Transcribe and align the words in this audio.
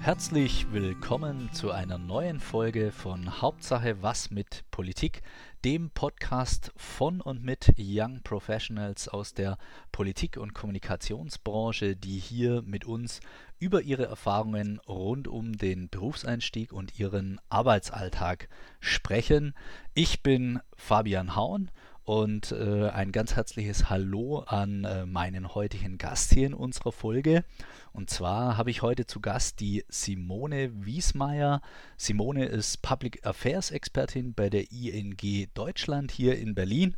Herzlich 0.00 0.72
willkommen 0.72 1.52
zu 1.52 1.72
einer 1.72 1.98
neuen 1.98 2.38
Folge 2.38 2.92
von 2.92 3.42
Hauptsache 3.42 4.00
was 4.00 4.30
mit 4.30 4.64
Politik, 4.70 5.22
dem 5.64 5.90
Podcast 5.90 6.72
von 6.76 7.20
und 7.20 7.42
mit 7.42 7.74
Young 7.76 8.22
Professionals 8.22 9.08
aus 9.08 9.34
der 9.34 9.58
Politik- 9.90 10.36
und 10.36 10.54
Kommunikationsbranche, 10.54 11.96
die 11.96 12.18
hier 12.18 12.62
mit 12.62 12.84
uns 12.84 13.20
über 13.58 13.82
ihre 13.82 14.06
Erfahrungen 14.06 14.78
rund 14.88 15.26
um 15.26 15.58
den 15.58 15.88
Berufseinstieg 15.88 16.72
und 16.72 16.98
ihren 16.98 17.40
Arbeitsalltag 17.48 18.48
sprechen. 18.80 19.52
Ich 19.94 20.22
bin 20.22 20.60
Fabian 20.76 21.34
Haun 21.34 21.70
und 22.08 22.52
äh, 22.52 22.88
ein 22.88 23.12
ganz 23.12 23.36
herzliches 23.36 23.90
Hallo 23.90 24.38
an 24.38 24.84
äh, 24.84 25.04
meinen 25.04 25.54
heutigen 25.54 25.98
Gast 25.98 26.32
hier 26.32 26.46
in 26.46 26.54
unserer 26.54 26.90
Folge. 26.90 27.44
Und 27.92 28.08
zwar 28.08 28.56
habe 28.56 28.70
ich 28.70 28.80
heute 28.80 29.04
zu 29.04 29.20
Gast 29.20 29.60
die 29.60 29.84
Simone 29.90 30.86
Wiesmeier. 30.86 31.60
Simone 31.98 32.46
ist 32.46 32.80
Public 32.80 33.26
Affairs 33.26 33.70
Expertin 33.70 34.32
bei 34.32 34.48
der 34.48 34.72
ING 34.72 35.18
Deutschland 35.52 36.10
hier 36.10 36.38
in 36.38 36.54
Berlin. 36.54 36.96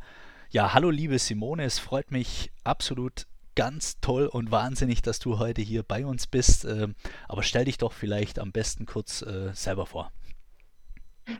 Ja, 0.49 0.73
hallo 0.73 0.89
liebe 0.89 1.19
Simone, 1.19 1.65
es 1.65 1.77
freut 1.77 2.11
mich 2.11 2.49
absolut 2.63 3.27
ganz 3.55 3.99
toll 3.99 4.27
und 4.27 4.49
wahnsinnig, 4.49 5.01
dass 5.01 5.19
du 5.19 5.39
heute 5.39 5.61
hier 5.61 5.83
bei 5.83 6.05
uns 6.05 6.25
bist. 6.25 6.63
Ähm, 6.63 6.95
aber 7.27 7.43
stell 7.43 7.65
dich 7.65 7.77
doch 7.77 7.91
vielleicht 7.91 8.39
am 8.39 8.53
besten 8.53 8.85
kurz 8.85 9.23
äh, 9.23 9.51
selber 9.53 9.85
vor. 9.85 10.13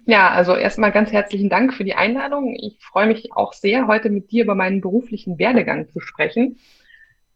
Ja, 0.06 0.30
also 0.30 0.56
erstmal 0.56 0.92
ganz 0.92 1.12
herzlichen 1.12 1.50
Dank 1.50 1.74
für 1.74 1.84
die 1.84 1.96
Einladung. 1.96 2.56
Ich 2.56 2.78
freue 2.82 3.08
mich 3.08 3.34
auch 3.34 3.54
sehr, 3.54 3.88
heute 3.88 4.10
mit 4.10 4.32
dir 4.32 4.44
über 4.44 4.56
meinen 4.56 4.82
beruflichen 4.82 5.38
Werdegang 5.40 5.90
zu 5.90 6.00
sprechen. 6.00 6.58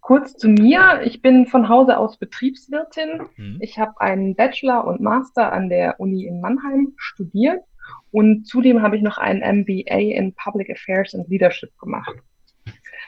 Kurz 0.01 0.37
zu 0.37 0.49
mir. 0.49 1.01
Ich 1.03 1.21
bin 1.21 1.47
von 1.47 1.67
Hause 1.67 1.97
aus 1.97 2.17
Betriebswirtin. 2.17 3.23
Mhm. 3.37 3.57
Ich 3.59 3.79
habe 3.79 3.99
einen 3.99 4.35
Bachelor 4.35 4.85
und 4.85 5.01
Master 5.01 5.51
an 5.51 5.69
der 5.69 5.99
Uni 5.99 6.25
in 6.25 6.41
Mannheim 6.41 6.93
studiert 6.97 7.63
und 8.11 8.45
zudem 8.45 8.81
habe 8.81 8.97
ich 8.97 9.01
noch 9.01 9.17
einen 9.17 9.41
MBA 9.41 10.15
in 10.15 10.33
Public 10.33 10.69
Affairs 10.69 11.15
and 11.15 11.27
Leadership 11.27 11.75
gemacht. 11.79 12.15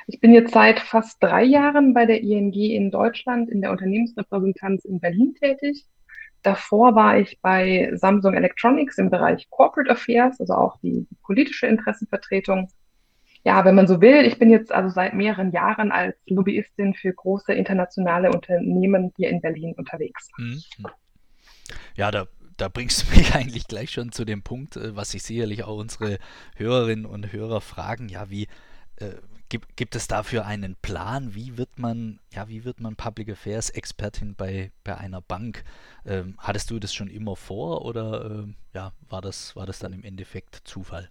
Ich 0.08 0.20
bin 0.20 0.34
jetzt 0.34 0.54
seit 0.54 0.80
fast 0.80 1.22
drei 1.22 1.44
Jahren 1.44 1.94
bei 1.94 2.06
der 2.06 2.22
ING 2.22 2.54
in 2.54 2.92
Deutschland 2.92 3.50
in 3.50 3.62
der 3.62 3.72
Unternehmensrepräsentanz 3.72 4.86
in 4.86 5.00
Berlin 5.00 5.36
tätig 5.36 5.86
Davor 6.48 6.96
war 6.96 7.18
ich 7.18 7.42
bei 7.42 7.92
Samsung 7.96 8.34
Electronics 8.34 8.98
im 9.00 9.10
Bereich 9.10 9.50
Corporate 9.50 9.92
Affairs, 9.92 10.40
also 10.40 10.54
auch 10.54 10.80
die, 10.80 11.06
politische 11.22 11.68
Interessenvertretung. 11.68 12.72
Ja, 13.44 13.66
wenn 13.66 13.76
man 13.76 13.86
so 13.86 14.00
will, 14.00 14.26
ich 14.26 14.40
bin 14.40 14.50
jetzt 14.50 14.72
also 14.72 14.88
seit 14.88 15.14
mehreren 15.14 15.52
Jahren 15.52 15.92
als 15.92 16.16
Lobbyistin 16.26 16.94
für 16.94 17.12
große 17.12 17.52
internationale 17.52 18.32
Unternehmen 18.32 19.12
hier 19.18 19.30
in 19.30 19.42
Berlin 19.42 19.74
unterwegs. 19.76 20.30
Mhm. 20.38 20.62
Ja, 21.96 22.12
da 22.12 22.28
da 22.56 22.70
bringst 22.70 23.04
du 23.04 23.12
mich 23.18 23.36
eigentlich 23.36 23.68
gleich 23.68 23.92
schon 23.92 24.14
zu 24.14 24.24
dem 24.24 24.42
Punkt, 24.42 24.78
äh, 24.78 24.96
was 24.96 25.12
sich 25.12 25.24
sicherlich 25.24 25.66
auch 25.66 25.78
unsere 25.78 26.18
Hörerinnen 26.56 27.06
und 27.06 27.34
Hörer 27.34 27.60
fragen, 27.60 28.08
ja, 28.08 28.30
wie, 28.30 28.48
äh, 28.96 29.12
Gibt, 29.50 29.78
gibt 29.78 29.96
es 29.96 30.08
dafür 30.08 30.46
einen 30.46 30.76
Plan? 30.82 31.34
Wie 31.34 31.58
wird 31.58 31.80
man, 31.80 32.20
ja, 32.34 32.50
wie 32.50 32.66
wird 32.66 32.82
man 32.82 32.96
Public 32.96 33.30
Affairs 33.30 33.70
Expertin 33.70 34.36
bei, 34.36 34.72
bei 34.84 34.98
einer 34.98 35.22
Bank? 35.22 35.64
Ähm, 36.06 36.36
hattest 36.38 36.70
du 36.70 36.80
das 36.80 36.94
schon 36.94 37.10
immer 37.10 37.36
vor 37.38 37.86
oder 37.86 38.26
ähm, 38.26 38.56
ja, 38.74 38.92
war 39.08 39.22
das, 39.22 39.56
war 39.56 39.66
das 39.66 39.80
dann 39.80 39.94
im 39.94 40.04
Endeffekt 40.04 40.62
Zufall? 40.66 41.10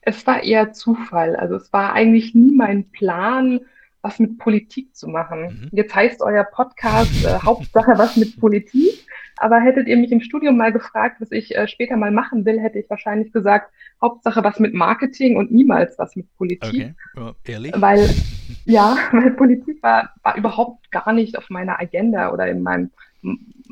Es 0.00 0.26
war 0.26 0.42
eher 0.42 0.72
Zufall. 0.72 1.36
Also 1.36 1.54
es 1.54 1.72
war 1.72 1.92
eigentlich 1.92 2.34
nie 2.34 2.52
mein 2.52 2.90
Plan, 2.90 3.60
was 4.02 4.18
mit 4.18 4.38
Politik 4.38 4.96
zu 4.96 5.06
machen. 5.06 5.42
Mhm. 5.42 5.68
Jetzt 5.72 5.94
heißt 5.94 6.22
euer 6.22 6.44
Podcast 6.44 7.24
äh, 7.24 7.38
Hauptsache 7.40 7.92
was 7.96 8.16
mit 8.16 8.38
Politik. 8.40 9.06
Aber 9.40 9.60
hättet 9.60 9.88
ihr 9.88 9.96
mich 9.96 10.12
im 10.12 10.20
Studium 10.20 10.56
mal 10.56 10.72
gefragt, 10.72 11.20
was 11.20 11.30
ich 11.32 11.56
äh, 11.56 11.68
später 11.68 11.96
mal 11.96 12.10
machen 12.10 12.44
will, 12.44 12.60
hätte 12.60 12.78
ich 12.78 12.90
wahrscheinlich 12.90 13.32
gesagt, 13.32 13.72
Hauptsache 14.00 14.42
was 14.44 14.58
mit 14.60 14.74
Marketing 14.74 15.36
und 15.36 15.50
niemals 15.52 15.98
was 15.98 16.16
mit 16.16 16.34
Politik. 16.36 16.94
Okay. 17.16 17.34
ehrlich? 17.46 17.72
Weil, 17.76 18.08
ja, 18.64 18.96
weil 19.12 19.30
Politik 19.32 19.82
war, 19.82 20.10
war 20.22 20.36
überhaupt 20.36 20.90
gar 20.90 21.12
nicht 21.12 21.38
auf 21.38 21.50
meiner 21.50 21.80
Agenda 21.80 22.32
oder 22.32 22.48
in 22.48 22.62
meinem 22.62 22.90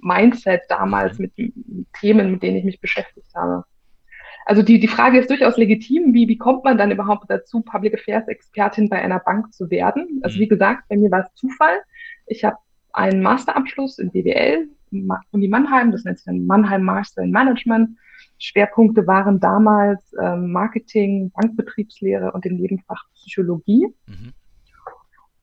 Mindset 0.03 0.63
damals 0.69 1.19
mhm. 1.19 1.25
mit 1.25 1.39
den 1.39 1.87
Themen, 1.99 2.33
mit 2.33 2.43
denen 2.43 2.57
ich 2.57 2.65
mich 2.65 2.81
beschäftigt 2.81 3.35
habe. 3.35 3.65
Also 4.45 4.63
die, 4.63 4.79
die 4.79 4.89
Frage 4.89 5.19
ist 5.19 5.29
durchaus 5.29 5.57
legitim, 5.57 6.15
wie, 6.15 6.29
wie 6.29 6.39
kommt 6.39 6.63
man 6.63 6.79
dann 6.79 6.93
überhaupt 6.93 7.29
dazu, 7.29 7.63
Public 7.63 7.95
Affairs 7.95 8.29
Expertin 8.29 8.89
bei 8.89 9.03
einer 9.03 9.19
Bank 9.19 9.53
zu 9.53 9.71
werden? 9.71 10.21
Also 10.23 10.37
mhm. 10.37 10.43
wie 10.43 10.49
gesagt, 10.49 10.85
bei 10.89 10.97
mir 10.97 11.11
war 11.11 11.21
es 11.21 11.35
Zufall. 11.35 11.79
Ich 12.27 12.45
habe 12.45 12.57
einen 12.93 13.23
Masterabschluss 13.23 13.99
in 13.99 14.11
BWL 14.13 14.69
Uni 15.31 15.49
Mannheim, 15.49 15.93
das 15.93 16.05
nennt 16.05 16.19
sich 16.19 16.27
dann 16.27 16.47
Mannheim 16.47 16.83
Master 16.83 17.23
in 17.23 17.31
Management. 17.31 17.97
Schwerpunkte 18.39 19.07
waren 19.07 19.41
damals 19.41 20.15
ähm, 20.21 20.53
Marketing, 20.53 21.31
Bankbetriebslehre 21.35 22.33
und 22.33 22.45
im 22.47 22.57
Nebenfach 22.57 23.05
Psychologie. 23.15 23.89
Mhm. 24.07 24.33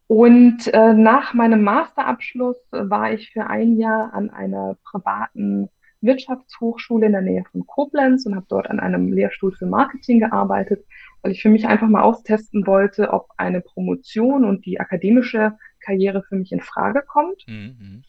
Und 0.08 0.68
äh, 0.74 0.94
nach 0.94 1.34
meinem 1.34 1.64
Masterabschluss 1.64 2.58
war 2.72 3.12
ich 3.12 3.32
für 3.32 3.48
ein 3.48 3.78
Jahr 3.78 4.14
an 4.14 4.30
einer 4.30 4.78
privaten 4.84 5.70
Wirtschaftshochschule 6.02 7.06
in 7.06 7.14
der 7.14 7.22
Nähe 7.22 7.44
von 7.52 7.66
Koblenz 7.66 8.26
und 8.26 8.36
habe 8.36 8.46
dort 8.50 8.70
an 8.70 8.80
einem 8.80 9.12
Lehrstuhl 9.12 9.54
für 9.54 9.66
Marketing 9.66 10.20
gearbeitet, 10.20 10.86
weil 11.22 11.32
ich 11.32 11.42
für 11.42 11.50
mich 11.50 11.68
einfach 11.68 11.88
mal 11.88 12.04
austesten 12.04 12.68
wollte, 12.68 13.12
ob 13.12 13.30
eine 13.38 13.62
Promotion 13.62 14.44
und 14.44 14.66
die 14.66 14.80
akademische 14.80 15.54
Karriere 15.80 16.22
für 16.24 16.36
mich 16.36 16.52
in 16.52 16.60
Frage 16.60 17.02
kommt. 17.08 17.44
Mhm 17.48 18.04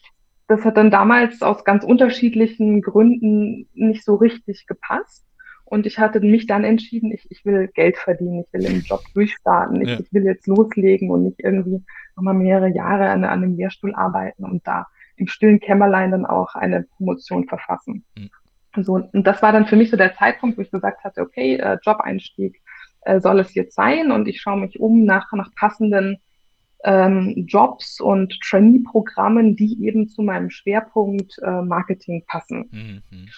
das 0.47 0.63
hat 0.63 0.77
dann 0.77 0.91
damals 0.91 1.41
aus 1.41 1.63
ganz 1.63 1.83
unterschiedlichen 1.83 2.81
Gründen 2.81 3.67
nicht 3.73 4.03
so 4.03 4.15
richtig 4.15 4.67
gepasst. 4.67 5.25
Und 5.67 5.87
ich 5.87 5.97
hatte 5.97 6.19
mich 6.19 6.45
dann 6.45 6.63
entschieden, 6.63 7.11
ich, 7.11 7.25
ich 7.31 7.43
will 7.43 7.67
Geld 7.73 7.97
verdienen, 7.97 8.45
ich 8.45 8.53
will 8.53 8.65
im 8.65 8.81
Job 8.81 9.01
durchstarten, 9.15 9.81
ich, 9.81 9.89
ja. 9.89 9.99
ich 9.99 10.13
will 10.13 10.23
jetzt 10.23 10.45
loslegen 10.45 11.09
und 11.09 11.23
nicht 11.23 11.39
irgendwie 11.39 11.83
nochmal 12.15 12.35
mehrere 12.35 12.69
Jahre 12.69 13.09
an, 13.09 13.23
an 13.23 13.43
einem 13.43 13.57
Lehrstuhl 13.57 13.95
arbeiten 13.95 14.45
und 14.45 14.65
da 14.67 14.85
im 15.17 15.27
stillen 15.27 15.59
Kämmerlein 15.59 16.11
dann 16.11 16.25
auch 16.25 16.53
eine 16.53 16.83
Promotion 16.83 17.47
verfassen. 17.47 18.05
Mhm. 18.15 18.29
So, 18.83 18.93
und 18.93 19.25
das 19.25 19.41
war 19.41 19.53
dann 19.53 19.65
für 19.65 19.75
mich 19.75 19.89
so 19.89 19.97
der 19.97 20.13
Zeitpunkt, 20.13 20.57
wo 20.57 20.61
ich 20.61 20.69
gesagt 20.69 21.03
hatte, 21.03 21.21
okay, 21.21 21.55
äh, 21.55 21.77
Job-Einstieg 21.81 22.61
äh, 23.01 23.19
soll 23.19 23.39
es 23.39 23.55
jetzt 23.55 23.73
sein 23.73 24.11
und 24.11 24.27
ich 24.27 24.41
schaue 24.41 24.59
mich 24.59 24.79
um 24.79 25.05
nach, 25.05 25.31
nach 25.31 25.49
passenden 25.55 26.17
ähm, 26.83 27.45
Jobs 27.47 27.99
und 27.99 28.39
Trainee-Programmen, 28.41 29.55
die 29.55 29.83
eben 29.85 30.07
zu 30.07 30.21
meinem 30.21 30.49
Schwerpunkt 30.49 31.37
äh, 31.41 31.61
Marketing 31.61 32.23
passen. 32.27 32.69
Mhm. 32.71 33.29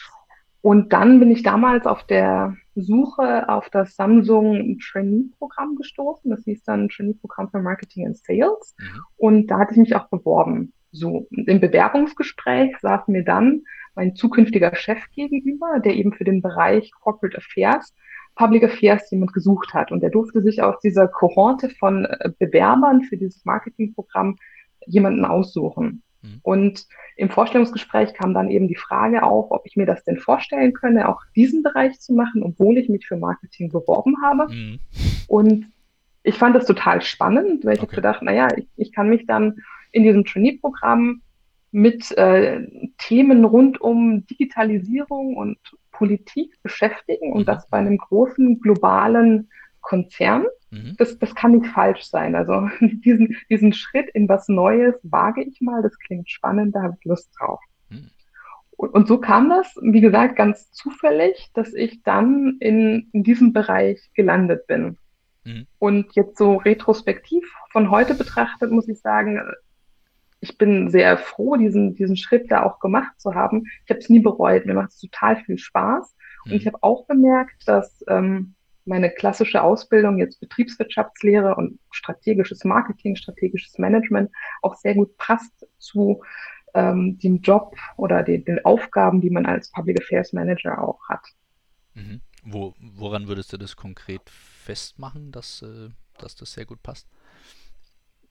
Und 0.61 0.91
dann 0.91 1.19
bin 1.19 1.31
ich 1.31 1.43
damals 1.43 1.85
auf 1.85 2.03
der 2.05 2.57
Suche 2.75 3.47
auf 3.47 3.69
das 3.69 3.95
Samsung 3.95 4.77
Trainee-Programm 4.79 5.75
gestoßen. 5.75 6.29
Das 6.29 6.43
hieß 6.43 6.63
dann 6.63 6.89
Trainee-Programm 6.89 7.49
für 7.49 7.59
Marketing 7.59 8.07
and 8.07 8.17
Sales. 8.17 8.75
Mhm. 8.77 9.01
Und 9.17 9.47
da 9.47 9.59
hatte 9.59 9.73
ich 9.73 9.77
mich 9.77 9.95
auch 9.95 10.09
beworben. 10.09 10.73
So, 10.91 11.27
im 11.29 11.59
Bewerbungsgespräch 11.59 12.75
saß 12.79 13.07
mir 13.07 13.23
dann 13.23 13.61
mein 13.95 14.15
zukünftiger 14.15 14.75
Chef 14.75 14.99
gegenüber, 15.11 15.79
der 15.79 15.95
eben 15.95 16.13
für 16.13 16.23
den 16.23 16.41
Bereich 16.41 16.91
Corporate 16.91 17.37
Affairs 17.37 17.93
Public 18.37 18.63
Affairs 18.63 19.09
jemand 19.11 19.33
gesucht 19.33 19.73
hat. 19.73 19.91
Und 19.91 20.03
er 20.03 20.09
durfte 20.09 20.41
sich 20.41 20.61
aus 20.61 20.79
dieser 20.79 21.07
Kohorte 21.07 21.69
von 21.69 22.05
äh, 22.05 22.31
Bewerbern 22.39 23.01
für 23.03 23.17
dieses 23.17 23.43
Marketingprogramm 23.45 24.37
jemanden 24.85 25.25
aussuchen. 25.25 26.03
Mhm. 26.21 26.39
Und 26.43 26.87
im 27.17 27.29
Vorstellungsgespräch 27.29 28.13
kam 28.13 28.33
dann 28.33 28.49
eben 28.49 28.67
die 28.67 28.75
Frage 28.75 29.23
auf, 29.23 29.47
ob 29.49 29.65
ich 29.65 29.75
mir 29.75 29.87
das 29.87 30.03
denn 30.03 30.17
vorstellen 30.17 30.73
könne, 30.73 31.09
auch 31.09 31.21
diesen 31.35 31.63
Bereich 31.63 31.99
zu 31.99 32.13
machen, 32.13 32.43
obwohl 32.43 32.77
ich 32.77 32.89
mich 32.89 33.07
für 33.07 33.17
Marketing 33.17 33.69
beworben 33.69 34.15
habe. 34.23 34.47
Mhm. 34.53 34.79
Und 35.27 35.65
ich 36.23 36.35
fand 36.35 36.55
das 36.55 36.65
total 36.65 37.01
spannend, 37.01 37.65
weil 37.65 37.73
ich 37.73 37.79
okay. 37.79 37.87
habe 37.87 37.95
gedacht, 37.95 38.21
naja, 38.21 38.47
ich, 38.55 38.67
ich 38.75 38.91
kann 38.93 39.09
mich 39.09 39.25
dann 39.25 39.55
in 39.91 40.03
diesem 40.03 40.25
Trainee-Programm 40.25 41.21
mit 41.71 42.11
äh, 42.17 42.61
Themen 42.97 43.45
rund 43.45 43.81
um 43.81 44.25
Digitalisierung 44.27 45.35
und 45.35 45.57
Politik 45.97 46.53
beschäftigen 46.63 47.33
und 47.33 47.41
mhm. 47.41 47.45
das 47.45 47.67
bei 47.69 47.77
einem 47.77 47.97
großen 47.97 48.59
globalen 48.59 49.49
Konzern. 49.81 50.45
Mhm. 50.69 50.95
Das, 50.97 51.17
das 51.17 51.33
kann 51.33 51.53
nicht 51.53 51.67
falsch 51.67 52.03
sein. 52.03 52.35
Also 52.35 52.69
diesen, 52.81 53.35
diesen 53.49 53.73
Schritt 53.73 54.09
in 54.09 54.29
was 54.29 54.47
Neues 54.47 54.95
wage 55.03 55.43
ich 55.43 55.61
mal, 55.61 55.81
das 55.81 55.97
klingt 55.99 56.29
spannend, 56.29 56.75
da 56.75 56.83
habe 56.83 56.95
ich 56.99 57.05
Lust 57.05 57.31
drauf. 57.37 57.59
Mhm. 57.89 58.11
Und, 58.71 58.93
und, 58.93 59.07
so 59.07 59.19
kam 59.19 59.49
das, 59.49 59.75
wie 59.81 60.01
gesagt, 60.01 60.35
ganz 60.35 60.71
zufällig, 60.71 61.49
dass 61.55 61.73
ich 61.73 62.03
dann 62.03 62.57
in, 62.59 63.09
in 63.11 63.23
diesem 63.23 63.51
Bereich 63.51 63.99
gelandet 64.13 64.67
bin. 64.67 64.97
Mhm. 65.45 65.65
Und 65.79 66.15
jetzt 66.15 66.37
so 66.37 66.57
retrospektiv 66.57 67.43
von 67.71 67.89
heute 67.89 68.13
betrachtet, 68.13 68.71
muss 68.71 68.87
ich 68.87 68.99
sagen, 68.99 69.41
ich 70.39 70.57
bin 70.57 70.89
sehr 70.89 71.17
froh, 71.17 71.55
diesen, 71.55 71.95
diesen 71.95 72.17
Schritt 72.17 72.51
da 72.51 72.63
auch 72.63 72.79
gemacht 72.79 73.19
zu 73.19 73.33
haben. 73.33 73.63
Ich 73.85 73.89
habe 73.89 73.99
es 73.99 74.09
nie 74.09 74.19
bereut. 74.19 74.65
Mir 74.65 74.75
macht 74.75 74.91
es 74.91 74.99
total 74.99 75.37
viel 75.37 75.57
Spaß. 75.57 76.15
Und 76.45 76.51
ich 76.51 76.65
mhm. 76.65 76.69
habe 76.69 76.83
auch 76.83 77.07
bemerkt, 77.07 77.67
dass 77.67 78.03
ähm, 78.07 78.53
meine 78.85 79.09
klassische 79.09 79.61
Ausbildung 79.61 80.17
jetzt 80.17 80.39
Betriebswirtschaftslehre 80.39 81.55
und 81.55 81.79
strategisches 81.91 82.63
Marketing, 82.63 83.15
strategisches 83.15 83.77
Management 83.77 84.31
auch 84.61 84.75
sehr 84.75 84.95
gut 84.95 85.17
passt 85.17 85.67
zu 85.77 86.23
ähm, 86.73 87.17
dem 87.19 87.41
Job 87.41 87.75
oder 87.97 88.23
den, 88.23 88.45
den, 88.45 88.63
Aufgaben, 88.63 89.21
die 89.21 89.29
man 89.29 89.45
als 89.45 89.71
Public 89.71 90.01
Affairs 90.01 90.33
Manager 90.33 90.81
auch 90.81 90.99
hat. 91.09 91.25
Mhm. 91.95 92.21
Wo, 92.43 92.73
woran 92.79 93.27
würdest 93.27 93.51
du 93.51 93.57
das 93.57 93.75
konkret 93.75 94.29
festmachen, 94.29 95.31
dass, 95.31 95.61
äh, 95.63 95.89
dass 96.17 96.35
das 96.35 96.53
sehr 96.53 96.65
gut 96.65 96.81
passt? 96.81 97.07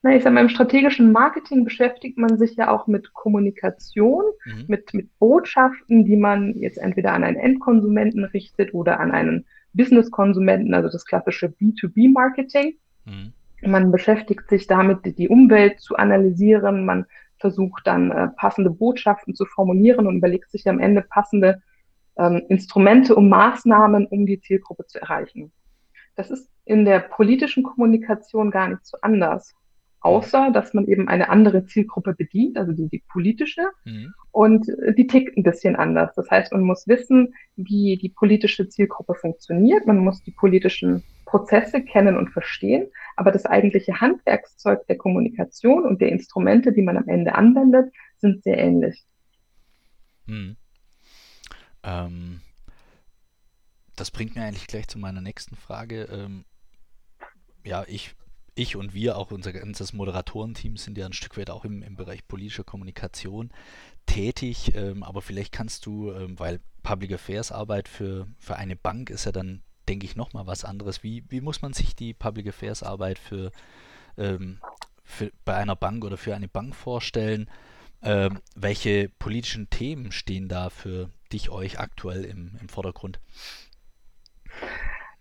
Na, 0.03 0.15
ich 0.15 0.23
sage 0.23 0.35
mal, 0.35 0.41
im 0.41 0.49
strategischen 0.49 1.11
Marketing 1.11 1.63
beschäftigt 1.63 2.17
man 2.17 2.37
sich 2.37 2.55
ja 2.55 2.69
auch 2.69 2.87
mit 2.87 3.13
Kommunikation, 3.13 4.23
mhm. 4.45 4.65
mit, 4.67 4.93
mit 4.93 5.17
Botschaften, 5.19 6.05
die 6.05 6.17
man 6.17 6.53
jetzt 6.55 6.77
entweder 6.77 7.13
an 7.13 7.23
einen 7.23 7.37
Endkonsumenten 7.37 8.23
richtet 8.25 8.73
oder 8.73 8.99
an 8.99 9.11
einen 9.11 9.45
Business-Konsumenten, 9.73 10.73
also 10.73 10.89
das 10.89 11.05
klassische 11.05 11.47
B2B-Marketing. 11.47 12.77
Mhm. 13.05 13.33
Man 13.61 13.91
beschäftigt 13.91 14.49
sich 14.49 14.67
damit, 14.67 14.99
die 15.17 15.29
Umwelt 15.29 15.79
zu 15.79 15.95
analysieren. 15.95 16.85
Man 16.85 17.05
versucht 17.39 17.87
dann 17.87 18.11
äh, 18.11 18.27
passende 18.35 18.69
Botschaften 18.69 19.35
zu 19.35 19.45
formulieren 19.45 20.05
und 20.07 20.17
überlegt 20.17 20.51
sich 20.51 20.67
am 20.67 20.79
Ende 20.79 21.01
passende 21.01 21.61
ähm, 22.17 22.43
Instrumente 22.49 23.15
und 23.15 23.29
Maßnahmen, 23.29 24.07
um 24.07 24.25
die 24.25 24.39
Zielgruppe 24.39 24.85
zu 24.85 24.99
erreichen. 25.01 25.51
Das 26.15 26.31
ist 26.31 26.49
in 26.65 26.85
der 26.85 26.99
politischen 26.99 27.63
Kommunikation 27.63 28.51
gar 28.51 28.67
nicht 28.67 28.85
so 28.85 28.97
anders, 29.01 29.55
außer 30.07 30.51
dass 30.51 30.73
man 30.73 30.87
eben 30.87 31.09
eine 31.09 31.29
andere 31.29 31.65
Zielgruppe 31.65 32.13
bedient, 32.13 32.57
also 32.57 32.71
die, 32.71 32.87
die 32.87 33.03
politische, 33.09 33.63
mhm. 33.83 34.13
und 34.31 34.65
die 34.97 35.05
tickt 35.05 35.37
ein 35.37 35.43
bisschen 35.43 35.75
anders. 35.75 36.15
Das 36.15 36.31
heißt, 36.31 36.53
man 36.53 36.61
muss 36.61 36.87
wissen, 36.87 37.33
wie 37.57 37.97
die 37.97 38.07
politische 38.07 38.69
Zielgruppe 38.69 39.15
funktioniert, 39.15 39.85
man 39.85 39.97
muss 39.97 40.23
die 40.23 40.31
politischen 40.31 41.03
Prozesse 41.25 41.83
kennen 41.83 42.15
und 42.15 42.29
verstehen, 42.29 42.87
aber 43.17 43.33
das 43.33 43.45
eigentliche 43.45 43.99
Handwerkszeug 43.99 44.87
der 44.87 44.97
Kommunikation 44.97 45.83
und 45.83 45.99
der 45.99 46.09
Instrumente, 46.09 46.71
die 46.71 46.83
man 46.83 46.95
am 46.95 47.09
Ende 47.09 47.35
anwendet, 47.35 47.91
sind 48.15 48.43
sehr 48.43 48.57
ähnlich. 48.57 49.03
Hm. 50.27 50.55
Ähm, 51.83 52.39
das 53.97 54.09
bringt 54.11 54.37
mir 54.37 54.43
eigentlich 54.43 54.67
gleich 54.67 54.87
zu 54.87 54.99
meiner 54.99 55.19
nächsten 55.19 55.57
Frage. 55.57 56.03
Ähm, 56.03 56.45
ja, 57.65 57.83
ich, 57.87 58.15
ich 58.57 58.75
und 58.75 58.93
wir, 58.93 59.17
auch 59.17 59.31
unser 59.31 59.53
ganzes 59.53 59.93
Moderatorenteam, 59.93 60.77
sind 60.77 60.97
ja 60.97 61.05
ein 61.05 61.13
Stück 61.13 61.37
weit 61.37 61.49
auch 61.49 61.65
im, 61.65 61.83
im 61.83 61.95
Bereich 61.95 62.27
politischer 62.27 62.63
Kommunikation 62.63 63.51
tätig. 64.05 64.73
Ähm, 64.75 65.03
aber 65.03 65.21
vielleicht 65.21 65.51
kannst 65.51 65.85
du, 65.85 66.11
ähm, 66.11 66.39
weil 66.39 66.59
Public 66.83 67.13
Affairs 67.13 67.51
Arbeit 67.51 67.87
für, 67.87 68.27
für 68.39 68.55
eine 68.55 68.75
Bank 68.75 69.09
ist 69.09 69.25
ja 69.25 69.31
dann 69.31 69.61
denke 69.87 70.05
ich, 70.05 70.15
nochmal 70.15 70.47
was 70.47 70.65
anderes. 70.65 71.03
Wie, 71.03 71.23
wie 71.29 71.41
muss 71.41 71.61
man 71.61 71.73
sich 71.73 71.95
die 71.95 72.13
Public 72.13 72.47
Affairs 72.47 72.83
Arbeit 72.83 73.19
für, 73.19 73.51
ähm, 74.17 74.59
für 75.03 75.31
bei 75.45 75.55
einer 75.55 75.75
Bank 75.75 76.03
oder 76.03 76.17
für 76.17 76.35
eine 76.35 76.47
Bank 76.47 76.75
vorstellen? 76.75 77.49
Ähm, 78.01 78.39
welche 78.55 79.09
politischen 79.17 79.69
Themen 79.69 80.11
stehen 80.11 80.47
da 80.47 80.69
für 80.69 81.09
dich, 81.31 81.49
euch 81.49 81.79
aktuell 81.79 82.25
im, 82.25 82.57
im 82.61 82.69
Vordergrund? 82.69 83.19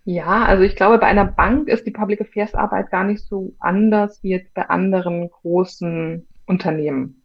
Ja, 0.06 0.44
also 0.44 0.62
ich 0.62 0.76
glaube, 0.76 0.98
bei 0.98 1.06
einer 1.06 1.26
Bank 1.26 1.68
ist 1.68 1.86
die 1.86 1.90
Public 1.90 2.20
Affairs 2.20 2.54
Arbeit 2.54 2.90
gar 2.90 3.04
nicht 3.04 3.22
so 3.26 3.54
anders 3.58 4.22
wie 4.22 4.30
jetzt 4.30 4.54
bei 4.54 4.68
anderen 4.68 5.28
großen 5.30 6.26
Unternehmen 6.46 7.22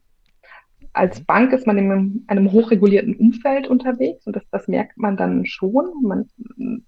als 0.94 1.20
mhm. 1.20 1.26
Bank 1.26 1.54
ist 1.54 1.68
man 1.68 1.78
in 1.78 2.24
einem 2.28 2.52
hochregulierten 2.52 3.16
Umfeld 3.16 3.68
unterwegs 3.68 4.26
und 4.28 4.36
das, 4.36 4.44
das 4.52 4.68
merkt 4.68 4.98
man 4.98 5.18
dann 5.18 5.46
schon. 5.46 5.92
Man 6.02 6.30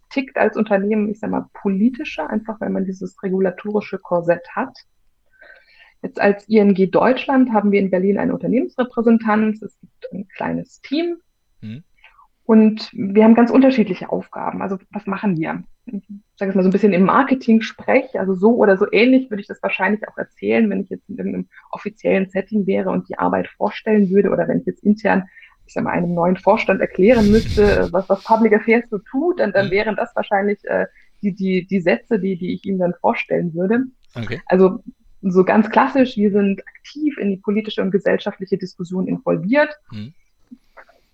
tickt 0.10 0.38
als 0.38 0.58
Unternehmen, 0.58 1.10
ich 1.10 1.20
sag 1.20 1.30
mal, 1.30 1.50
politischer, 1.54 2.30
einfach 2.30 2.60
weil 2.60 2.70
man 2.70 2.86
dieses 2.86 3.22
regulatorische 3.24 4.00
Korsett 4.00 4.48
hat. 4.56 4.76
Jetzt 6.02 6.20
als 6.20 6.48
ING 6.50 6.92
Deutschland 6.92 7.54
haben 7.54 7.72
wir 7.72 7.80
in 7.80 7.90
Berlin 7.90 8.18
eine 8.18 8.34
Unternehmensrepräsentanz. 8.34 9.62
Es 9.62 9.80
gibt 9.80 10.12
ein 10.12 10.28
kleines 10.28 10.82
Team. 10.82 11.18
Mhm. 11.62 11.84
Und 12.46 12.90
wir 12.92 13.24
haben 13.24 13.36
ganz 13.36 13.52
unterschiedliche 13.52 14.10
Aufgaben. 14.10 14.62
Also 14.62 14.78
was 14.92 15.06
machen 15.06 15.38
wir? 15.38 15.64
Ich 15.86 16.02
sage 16.36 16.50
es 16.50 16.56
mal 16.56 16.64
so 16.64 16.70
ein 16.70 16.74
bisschen 16.74 16.94
im 16.94 17.04
Marketing-Sprech, 17.04 18.20
also 18.20 18.36
so 18.36 18.56
oder 18.56 18.78
so 18.78 18.86
ähnlich 18.92 19.30
würde 19.30 19.42
ich 19.42 19.48
das 19.48 19.64
wahrscheinlich 19.64 20.08
auch 20.08 20.18
erzählen, 20.18 20.70
wenn 20.70 20.82
ich 20.82 20.90
jetzt 20.90 21.10
in 21.10 21.20
einem 21.20 21.48
offiziellen 21.72 22.30
Setting 22.30 22.68
wäre 22.68 22.90
und 22.90 23.08
die 23.08 23.18
Arbeit 23.18 23.48
vorstellen 23.48 24.10
würde 24.10 24.30
oder 24.30 24.48
wenn 24.48 24.60
ich 24.60 24.66
jetzt 24.66 24.84
intern, 24.84 25.24
ich 25.66 25.74
sage 25.74 25.86
mal, 25.86 25.92
einem 25.92 26.14
neuen 26.14 26.36
Vorstand 26.36 26.82
erklären 26.82 27.32
müsste, 27.32 27.88
was, 27.92 28.10
was 28.10 28.24
Public 28.24 28.54
Affairs 28.54 28.90
so 28.90 28.98
tut, 28.98 29.40
dann, 29.40 29.54
dann 29.54 29.68
mhm. 29.68 29.72
wären 29.72 29.96
das 29.96 30.14
wahrscheinlich 30.16 30.60
äh, 30.66 30.86
die, 31.22 31.34
die, 31.34 31.66
die 31.66 31.80
Sätze, 31.80 32.20
die, 32.20 32.38
die 32.38 32.54
ich 32.54 32.66
ihm 32.66 32.78
dann 32.78 32.94
vorstellen 33.00 33.54
würde. 33.54 33.86
Okay. 34.16 34.42
Also 34.48 34.84
so 35.22 35.46
ganz 35.46 35.70
klassisch, 35.70 36.18
wir 36.18 36.32
sind 36.32 36.62
aktiv 36.68 37.18
in 37.18 37.30
die 37.30 37.38
politische 37.38 37.82
und 37.82 37.92
gesellschaftliche 37.92 38.58
Diskussion 38.58 39.08
involviert. 39.08 39.70
Mhm 39.92 40.14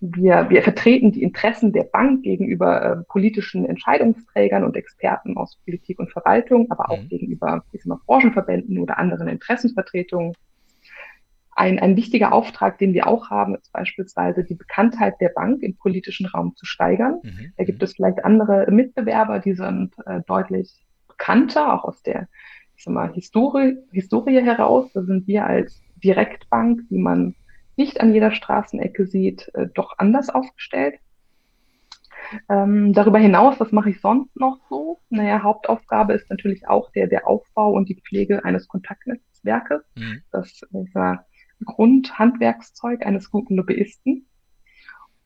wir, 0.00 0.48
wir 0.48 0.62
vertreten 0.62 1.12
die 1.12 1.22
Interessen 1.22 1.72
der 1.72 1.84
Bank 1.84 2.22
gegenüber 2.22 2.82
äh, 2.82 3.04
politischen 3.08 3.66
Entscheidungsträgern 3.66 4.64
und 4.64 4.76
Experten 4.76 5.36
aus 5.36 5.58
Politik 5.64 5.98
und 5.98 6.10
Verwaltung, 6.10 6.70
aber 6.70 6.90
auch 6.90 7.02
mhm. 7.02 7.08
gegenüber 7.08 7.64
ich 7.72 7.82
sag 7.82 7.88
mal, 7.88 8.00
Branchenverbänden 8.06 8.78
oder 8.78 8.98
anderen 8.98 9.28
Interessensvertretungen. 9.28 10.34
Ein, 11.54 11.78
ein 11.78 11.96
wichtiger 11.96 12.32
Auftrag, 12.32 12.78
den 12.78 12.94
wir 12.94 13.06
auch 13.06 13.28
haben, 13.28 13.54
ist 13.54 13.70
beispielsweise 13.72 14.44
die 14.44 14.54
Bekanntheit 14.54 15.20
der 15.20 15.28
Bank 15.28 15.62
im 15.62 15.76
politischen 15.76 16.26
Raum 16.26 16.56
zu 16.56 16.64
steigern. 16.64 17.20
Mhm. 17.22 17.52
Da 17.58 17.64
gibt 17.64 17.82
es 17.82 17.94
vielleicht 17.94 18.24
andere 18.24 18.70
Mitbewerber, 18.70 19.40
die 19.40 19.54
sind 19.54 19.92
äh, 20.06 20.20
deutlich 20.26 20.72
bekannter, 21.08 21.74
auch 21.74 21.84
aus 21.84 22.02
der 22.02 22.28
ich 22.80 22.84
sag 22.84 22.94
mal, 22.94 23.12
Historie, 23.12 23.76
Historie 23.92 24.40
heraus. 24.40 24.90
Da 24.94 25.02
sind 25.02 25.26
wir 25.26 25.44
als 25.44 25.82
Direktbank, 26.02 26.80
die 26.88 26.96
man 26.96 27.34
nicht 27.80 28.00
an 28.00 28.12
jeder 28.12 28.30
Straßenecke 28.30 29.06
sieht, 29.06 29.50
äh, 29.54 29.66
doch 29.74 29.94
anders 29.98 30.28
aufgestellt. 30.28 30.96
Ähm, 32.48 32.92
darüber 32.92 33.18
hinaus, 33.18 33.58
was 33.58 33.72
mache 33.72 33.90
ich 33.90 34.00
sonst 34.00 34.36
noch 34.36 34.58
so? 34.68 35.00
Naja, 35.08 35.42
Hauptaufgabe 35.42 36.12
ist 36.12 36.28
natürlich 36.28 36.68
auch 36.68 36.92
der, 36.92 37.06
der 37.06 37.26
Aufbau 37.26 37.72
und 37.72 37.88
die 37.88 38.00
Pflege 38.00 38.44
eines 38.44 38.68
Kontaktnetzwerkes. 38.68 39.82
Mhm. 39.96 40.22
Das 40.30 40.52
ist 40.52 40.66
ein 40.72 41.18
Grundhandwerkszeug 41.64 43.04
eines 43.04 43.30
guten 43.30 43.56
Lobbyisten. 43.56 44.26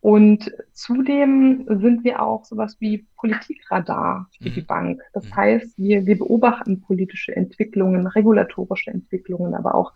Und 0.00 0.52
zudem 0.72 1.64
sind 1.80 2.04
wir 2.04 2.22
auch 2.22 2.44
sowas 2.44 2.76
wie 2.78 3.06
Politikradar 3.16 4.28
für 4.38 4.50
mhm. 4.50 4.54
die 4.54 4.60
Bank. 4.60 5.02
Das 5.12 5.24
mhm. 5.24 5.36
heißt, 5.36 5.78
wir, 5.78 6.06
wir 6.06 6.18
beobachten 6.18 6.82
politische 6.82 7.34
Entwicklungen, 7.34 8.06
regulatorische 8.06 8.92
Entwicklungen, 8.92 9.54
aber 9.54 9.74
auch 9.74 9.92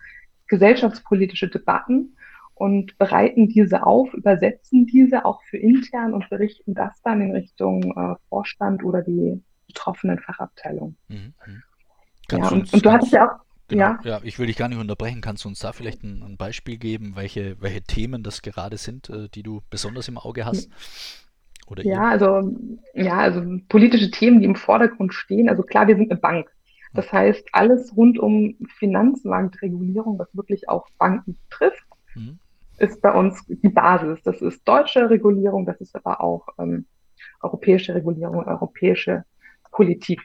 gesellschaftspolitische 0.48 1.48
Debatten 1.48 2.16
und 2.58 2.98
bereiten 2.98 3.48
diese 3.48 3.86
auf, 3.86 4.12
übersetzen 4.14 4.86
diese 4.86 5.24
auch 5.24 5.42
für 5.44 5.58
intern 5.58 6.12
und 6.12 6.28
berichten 6.28 6.74
das 6.74 7.00
dann 7.02 7.20
in 7.20 7.30
Richtung 7.32 7.82
äh, 7.96 8.16
Vorstand 8.28 8.82
oder 8.82 9.02
die 9.02 9.40
betroffenen 9.68 10.18
Fachabteilungen. 10.18 10.96
Mhm. 11.08 11.34
mhm. 11.46 11.62
Ja, 12.30 12.48
und, 12.48 12.72
und, 12.74 12.84
du 12.84 12.92
hattest 12.92 13.12
ja 13.12 13.26
auch. 13.26 13.38
Genau, 13.68 13.82
ja. 13.82 14.00
ja, 14.02 14.20
ich 14.22 14.38
will 14.38 14.46
dich 14.46 14.56
gar 14.56 14.68
nicht 14.68 14.78
unterbrechen. 14.78 15.20
Kannst 15.20 15.44
du 15.44 15.48
uns 15.48 15.60
da 15.60 15.72
vielleicht 15.72 16.02
ein, 16.02 16.22
ein 16.22 16.36
Beispiel 16.36 16.76
geben, 16.78 17.16
welche, 17.16 17.60
welche 17.60 17.82
Themen 17.82 18.22
das 18.22 18.42
gerade 18.42 18.76
sind, 18.76 19.08
äh, 19.08 19.28
die 19.28 19.42
du 19.42 19.62
besonders 19.70 20.08
im 20.08 20.18
Auge 20.18 20.44
hast? 20.44 20.68
Oder 21.66 21.84
ja, 21.84 21.92
ihr? 21.92 22.08
also 22.08 22.56
ja, 22.94 23.18
also 23.18 23.42
politische 23.68 24.10
Themen, 24.10 24.40
die 24.40 24.46
im 24.46 24.56
Vordergrund 24.56 25.14
stehen. 25.14 25.48
Also 25.48 25.62
klar, 25.62 25.86
wir 25.86 25.96
sind 25.96 26.10
eine 26.10 26.20
Bank. 26.20 26.50
Das 26.92 27.10
heißt, 27.12 27.48
alles 27.52 27.94
rund 27.96 28.18
um 28.18 28.56
Finanzmarktregulierung, 28.78 30.18
was 30.18 30.34
wirklich 30.34 30.68
auch 30.68 30.86
Banken 30.98 31.38
trifft, 31.50 31.84
mhm 32.14 32.38
ist 32.78 33.00
bei 33.02 33.12
uns 33.12 33.44
die 33.46 33.68
Basis. 33.68 34.22
Das 34.22 34.40
ist 34.40 34.66
deutsche 34.66 35.10
Regulierung, 35.10 35.66
das 35.66 35.80
ist 35.80 35.94
aber 35.94 36.20
auch 36.20 36.46
ähm, 36.58 36.86
europäische 37.42 37.94
Regulierung, 37.94 38.44
europäische 38.44 39.24
Politik. 39.70 40.20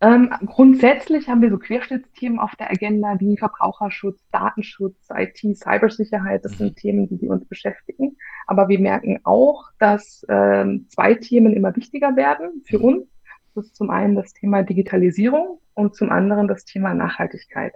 Ähm, 0.00 0.30
grundsätzlich 0.44 1.28
haben 1.28 1.40
wir 1.40 1.48
so 1.48 1.58
Querschnittsthemen 1.58 2.38
auf 2.38 2.54
der 2.56 2.70
Agenda 2.70 3.16
wie 3.20 3.38
Verbraucherschutz, 3.38 4.20
Datenschutz, 4.32 4.96
IT, 5.14 5.38
Cybersicherheit. 5.56 6.44
Das 6.44 6.58
sind 6.58 6.72
mhm. 6.72 6.76
Themen, 6.76 7.08
die, 7.08 7.16
die 7.16 7.28
uns 7.28 7.46
beschäftigen. 7.46 8.16
Aber 8.46 8.68
wir 8.68 8.78
merken 8.78 9.20
auch, 9.24 9.70
dass 9.78 10.26
ähm, 10.28 10.86
zwei 10.90 11.14
Themen 11.14 11.54
immer 11.54 11.74
wichtiger 11.74 12.16
werden 12.16 12.62
für 12.66 12.78
mhm. 12.78 12.84
uns. 12.84 13.06
Das 13.54 13.66
ist 13.66 13.76
zum 13.76 13.88
einen 13.88 14.14
das 14.14 14.34
Thema 14.34 14.62
Digitalisierung 14.62 15.60
und 15.72 15.94
zum 15.94 16.10
anderen 16.10 16.48
das 16.48 16.66
Thema 16.66 16.92
Nachhaltigkeit. 16.92 17.74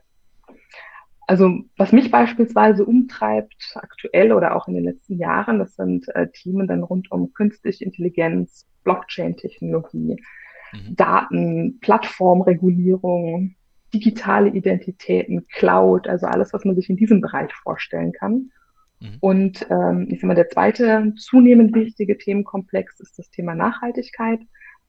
Also 1.28 1.60
was 1.76 1.92
mich 1.92 2.10
beispielsweise 2.10 2.86
umtreibt, 2.86 3.74
aktuell 3.74 4.32
oder 4.32 4.56
auch 4.56 4.66
in 4.66 4.74
den 4.74 4.84
letzten 4.84 5.18
Jahren, 5.18 5.58
das 5.58 5.76
sind 5.76 6.08
äh, 6.14 6.28
Themen 6.32 6.66
dann 6.66 6.82
rund 6.82 7.12
um 7.12 7.34
künstliche 7.34 7.84
Intelligenz, 7.84 8.66
Blockchain-Technologie, 8.82 10.16
mhm. 10.72 10.96
Daten, 10.96 11.78
Plattformregulierung, 11.80 13.56
digitale 13.92 14.48
Identitäten, 14.48 15.46
Cloud, 15.48 16.08
also 16.08 16.26
alles, 16.26 16.54
was 16.54 16.64
man 16.64 16.74
sich 16.74 16.88
in 16.88 16.96
diesem 16.96 17.20
Bereich 17.20 17.52
vorstellen 17.52 18.12
kann. 18.12 18.50
Mhm. 19.00 19.16
Und 19.20 19.66
ähm, 19.68 20.08
ich 20.10 20.20
sag 20.20 20.28
mal, 20.28 20.34
der 20.34 20.48
zweite 20.48 21.12
zunehmend 21.18 21.74
wichtige 21.74 22.16
Themenkomplex 22.16 23.00
ist 23.00 23.18
das 23.18 23.28
Thema 23.28 23.54
Nachhaltigkeit. 23.54 24.40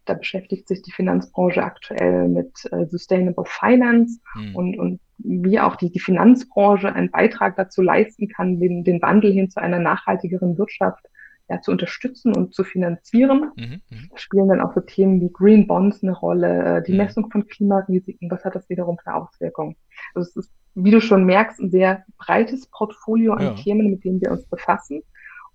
Da 0.09 0.15
beschäftigt 0.15 0.67
sich 0.67 0.81
die 0.81 0.91
Finanzbranche 0.91 1.63
aktuell 1.63 2.27
mit 2.27 2.51
äh, 2.71 2.87
Sustainable 2.87 3.45
Finance 3.45 4.19
mhm. 4.35 4.55
und, 4.55 4.79
und 4.79 4.99
wie 5.19 5.59
auch 5.59 5.75
die, 5.75 5.91
die 5.91 5.99
Finanzbranche 5.99 6.91
einen 6.91 7.11
Beitrag 7.11 7.55
dazu 7.57 7.83
leisten 7.83 8.27
kann, 8.27 8.59
den, 8.59 8.83
den 8.83 9.01
Wandel 9.03 9.31
hin 9.31 9.51
zu 9.51 9.61
einer 9.61 9.77
nachhaltigeren 9.79 10.57
Wirtschaft 10.57 11.05
ja, 11.47 11.61
zu 11.61 11.71
unterstützen 11.71 12.35
und 12.35 12.55
zu 12.55 12.63
finanzieren. 12.63 13.51
Mhm, 13.55 13.81
mhm. 13.89 14.09
spielen 14.15 14.49
dann 14.49 14.61
auch 14.61 14.73
so 14.73 14.81
Themen 14.81 15.21
wie 15.21 15.31
Green 15.31 15.67
Bonds 15.67 16.01
eine 16.01 16.13
Rolle, 16.13 16.77
äh, 16.77 16.83
die 16.83 16.93
mhm. 16.93 16.97
Messung 16.97 17.29
von 17.29 17.45
Klimarisiken, 17.45 18.31
was 18.31 18.43
hat 18.45 18.55
das 18.55 18.67
wiederum 18.69 18.97
für 18.97 19.13
Auswirkungen? 19.13 19.75
Also 20.15 20.29
es 20.29 20.35
ist, 20.35 20.51
wie 20.73 20.91
du 20.91 21.01
schon 21.01 21.25
merkst, 21.25 21.59
ein 21.59 21.69
sehr 21.69 22.03
breites 22.17 22.67
Portfolio 22.67 23.33
an 23.33 23.43
ja. 23.43 23.53
Themen, 23.53 23.91
mit 23.91 24.03
denen 24.03 24.21
wir 24.21 24.31
uns 24.31 24.45
befassen. 24.47 25.03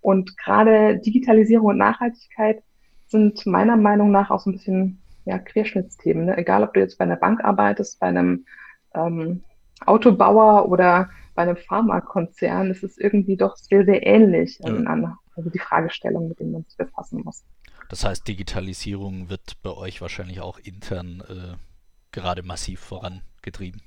Und 0.00 0.36
gerade 0.36 0.98
Digitalisierung 0.98 1.66
und 1.66 1.78
Nachhaltigkeit 1.78 2.62
sind 3.06 3.46
meiner 3.46 3.76
Meinung 3.76 4.10
nach 4.10 4.30
auch 4.30 4.40
so 4.40 4.50
ein 4.50 4.54
bisschen 4.54 5.02
ja, 5.24 5.38
Querschnittsthemen. 5.38 6.26
Ne? 6.26 6.36
Egal, 6.36 6.62
ob 6.62 6.74
du 6.74 6.80
jetzt 6.80 6.98
bei 6.98 7.04
einer 7.04 7.16
Bank 7.16 7.42
arbeitest, 7.44 8.00
bei 8.00 8.08
einem 8.08 8.46
ähm, 8.94 9.42
Autobauer 9.86 10.68
oder 10.68 11.10
bei 11.34 11.42
einem 11.42 11.56
Pharmakonzern, 11.56 12.70
ist 12.70 12.84
es 12.84 12.98
irgendwie 12.98 13.36
doch 13.36 13.56
sehr, 13.56 13.84
sehr 13.84 14.06
ähnlich 14.06 14.58
ja. 14.60 14.72
an, 14.72 15.16
also 15.36 15.50
die 15.50 15.58
Fragestellung, 15.58 16.28
mit 16.28 16.40
denen 16.40 16.52
man 16.52 16.64
sich 16.64 16.76
befassen 16.76 17.22
muss. 17.24 17.44
Das 17.88 18.04
heißt, 18.04 18.26
Digitalisierung 18.26 19.28
wird 19.28 19.62
bei 19.62 19.70
euch 19.70 20.00
wahrscheinlich 20.00 20.40
auch 20.40 20.58
intern 20.58 21.22
äh, 21.28 21.56
gerade 22.12 22.42
massiv 22.42 22.80
vorangetrieben. 22.80 23.82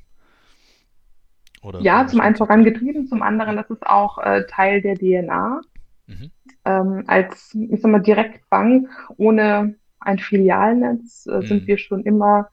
Oder 1.64 1.82
ja, 1.82 2.06
zum 2.06 2.22
einen 2.22 2.36
vorangetrieben, 2.36 3.08
zum 3.08 3.24
anderen, 3.24 3.56
das 3.56 3.70
ist 3.70 3.86
auch 3.86 4.20
äh, 4.20 4.46
Teil 4.48 4.82
der 4.82 4.96
DNA. 4.96 5.62
Mhm. 6.08 6.32
Ähm, 6.66 7.04
als, 7.08 7.54
ich 7.54 7.82
sag 7.82 7.92
mal, 7.92 8.02
Direktbank 8.02 8.90
ohne 9.18 9.76
ein 10.00 10.20
Filialnetz 10.20 11.28
äh, 11.28 11.38
mhm. 11.38 11.42
sind 11.46 11.68
wir 11.68 11.78
schon 11.78 12.04
immer 12.04 12.50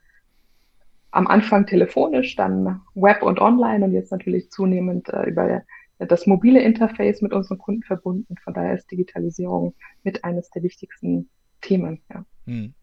am 1.10 1.26
Anfang 1.28 1.66
telefonisch, 1.66 2.34
dann 2.34 2.80
Web 2.94 3.22
und 3.22 3.40
Online 3.40 3.84
und 3.84 3.92
jetzt 3.92 4.10
natürlich 4.10 4.50
zunehmend 4.50 5.08
äh, 5.10 5.22
über 5.24 5.62
das 5.98 6.26
mobile 6.26 6.60
Interface 6.60 7.22
mit 7.22 7.32
unseren 7.32 7.58
Kunden 7.58 7.84
verbunden. 7.84 8.34
Von 8.42 8.52
daher 8.52 8.74
ist 8.74 8.90
Digitalisierung 8.90 9.74
mit 10.02 10.24
eines 10.24 10.50
der 10.50 10.64
wichtigsten 10.64 11.28
Themen. 11.60 12.00
Ja. 12.12 12.24
Mhm. 12.46 12.74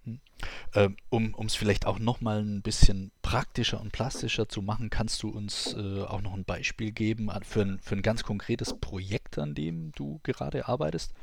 Ähm, 0.74 0.96
um 1.10 1.46
es 1.46 1.56
vielleicht 1.56 1.86
auch 1.86 2.00
nochmal 2.00 2.42
ein 2.42 2.62
bisschen 2.62 3.12
praktischer 3.22 3.80
und 3.80 3.92
plastischer 3.92 4.50
zu 4.50 4.62
machen, 4.62 4.90
kannst 4.90 5.22
du 5.22 5.30
uns 5.30 5.76
äh, 5.78 6.02
auch 6.04 6.22
noch 6.22 6.34
ein 6.34 6.46
Beispiel 6.46 6.92
geben 6.92 7.30
für 7.44 7.62
ein, 7.62 7.80
für 7.80 7.96
ein 7.96 8.02
ganz 8.02 8.24
konkretes 8.24 8.80
Projekt, 8.80 9.21
an 9.38 9.54
dem 9.54 9.92
du 9.96 10.20
gerade 10.24 10.68
arbeitest? 10.68 11.14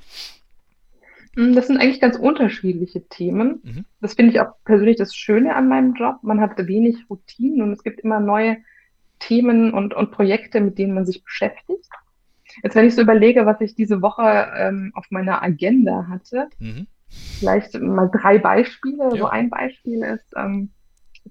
Hm, 1.34 1.54
das 1.54 1.66
sind 1.66 1.78
eigentlich 1.78 2.00
ganz 2.00 2.16
unterschiedliche 2.16 3.06
Themen. 3.08 3.60
Mhm. 3.62 3.84
Das 4.00 4.14
finde 4.14 4.32
ich 4.32 4.40
auch 4.40 4.54
persönlich 4.64 4.96
das 4.96 5.14
Schöne 5.14 5.54
an 5.54 5.68
meinem 5.68 5.94
Job. 5.94 6.16
Man 6.22 6.40
hat 6.40 6.58
wenig 6.66 7.08
Routinen 7.08 7.62
und 7.62 7.72
es 7.72 7.82
gibt 7.82 8.00
immer 8.00 8.20
neue 8.20 8.58
Themen 9.18 9.72
und, 9.72 9.94
und 9.94 10.10
Projekte, 10.10 10.60
mit 10.60 10.78
denen 10.78 10.94
man 10.94 11.06
sich 11.06 11.22
beschäftigt. 11.22 11.88
Jetzt, 12.62 12.74
wenn 12.74 12.86
ich 12.86 12.94
so 12.94 13.02
überlege, 13.02 13.46
was 13.46 13.60
ich 13.60 13.74
diese 13.74 14.00
Woche 14.02 14.48
ähm, 14.56 14.92
auf 14.94 15.06
meiner 15.10 15.42
Agenda 15.42 16.06
hatte, 16.08 16.48
mhm. 16.58 16.86
vielleicht 17.38 17.78
mal 17.80 18.08
drei 18.08 18.38
Beispiele. 18.38 19.04
Ja. 19.04 19.16
So 19.16 19.26
ein 19.26 19.50
Beispiel 19.50 20.02
ist 20.02 20.32
ähm, 20.36 20.70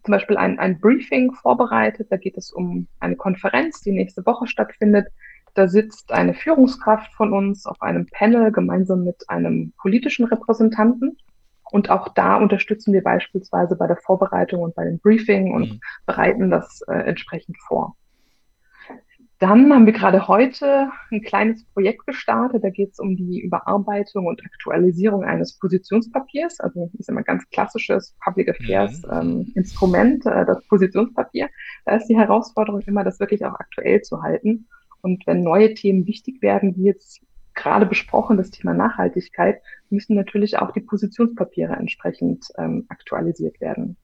zum 0.04 0.12
Beispiel 0.12 0.38
ein, 0.38 0.60
ein 0.60 0.80
Briefing 0.80 1.34
vorbereitet. 1.34 2.08
Da 2.12 2.18
geht 2.18 2.38
es 2.38 2.52
um 2.52 2.88
eine 3.00 3.16
Konferenz, 3.16 3.82
die 3.82 3.92
nächste 3.92 4.26
Woche 4.26 4.48
stattfindet. 4.48 5.08
Da 5.58 5.68
sitzt 5.68 6.12
eine 6.12 6.36
Führungskraft 6.36 7.12
von 7.16 7.34
uns 7.34 7.66
auf 7.66 7.82
einem 7.82 8.06
Panel 8.06 8.52
gemeinsam 8.52 9.04
mit 9.04 9.28
einem 9.28 9.74
politischen 9.82 10.26
Repräsentanten. 10.26 11.18
Und 11.72 11.90
auch 11.90 12.10
da 12.10 12.36
unterstützen 12.36 12.94
wir 12.94 13.04
beispielsweise 13.04 13.76
bei 13.76 13.88
der 13.88 13.98
Vorbereitung 13.98 14.62
und 14.62 14.76
bei 14.76 14.86
dem 14.86 15.00
Briefing 15.00 15.56
und 15.56 15.72
mhm. 15.72 15.80
bereiten 16.06 16.52
das 16.52 16.82
äh, 16.88 16.94
entsprechend 16.94 17.58
vor. 17.68 17.96
Dann 19.40 19.74
haben 19.74 19.88
wir 19.88 19.94
gerade 19.94 20.28
heute 20.28 20.92
ein 21.12 21.24
kleines 21.24 21.66
Projekt 21.74 22.06
gestartet. 22.06 22.64
Da 22.64 22.70
geht 22.70 22.92
es 22.92 23.00
um 23.00 23.16
die 23.16 23.42
Überarbeitung 23.42 24.28
und 24.28 24.46
Aktualisierung 24.46 25.24
eines 25.24 25.58
Positionspapiers. 25.58 26.60
Also 26.60 26.92
ist 27.00 27.10
immer 27.10 27.24
ganz 27.24 27.50
klassisches 27.50 28.16
Public 28.24 28.50
Affairs 28.50 29.02
mhm. 29.02 29.12
ähm, 29.12 29.52
Instrument, 29.56 30.24
äh, 30.28 30.46
das 30.46 30.64
Positionspapier. 30.68 31.50
Da 31.86 31.96
ist 31.96 32.06
die 32.06 32.18
Herausforderung 32.18 32.82
immer, 32.82 33.04
das 33.04 33.20
wirklich 33.20 33.44
auch 33.44 33.56
aktuell 33.56 34.04
zu 34.04 34.22
halten. 34.22 34.68
Und 35.02 35.26
wenn 35.28 35.44
neue 35.44 35.74
Themen 35.74 36.08
wichtig 36.08 36.42
werden, 36.42 36.76
wie 36.76 36.84
jetzt 36.84 37.22
gerade 37.54 37.86
besprochen, 37.86 38.38
das 38.38 38.52
Thema 38.52 38.74
Nachhaltigkeit, 38.74 39.62
müssen 39.90 40.16
natürlich 40.16 40.58
auch 40.60 40.72
die 40.72 40.82
Positionspapiere 40.82 41.74
entsprechend 41.74 42.46
ähm, 42.58 42.86
aktualisiert 42.90 43.60
werden. 43.60 43.98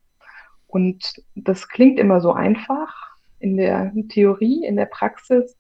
Und 0.68 1.22
das 1.36 1.70
klingt 1.70 2.00
immer 2.00 2.20
so 2.20 2.34
einfach 2.34 3.14
in 3.40 3.58
der 3.58 3.94
Theorie, 4.10 4.66
in 4.66 4.76
der 4.76 4.88
Praxis. 4.88 5.58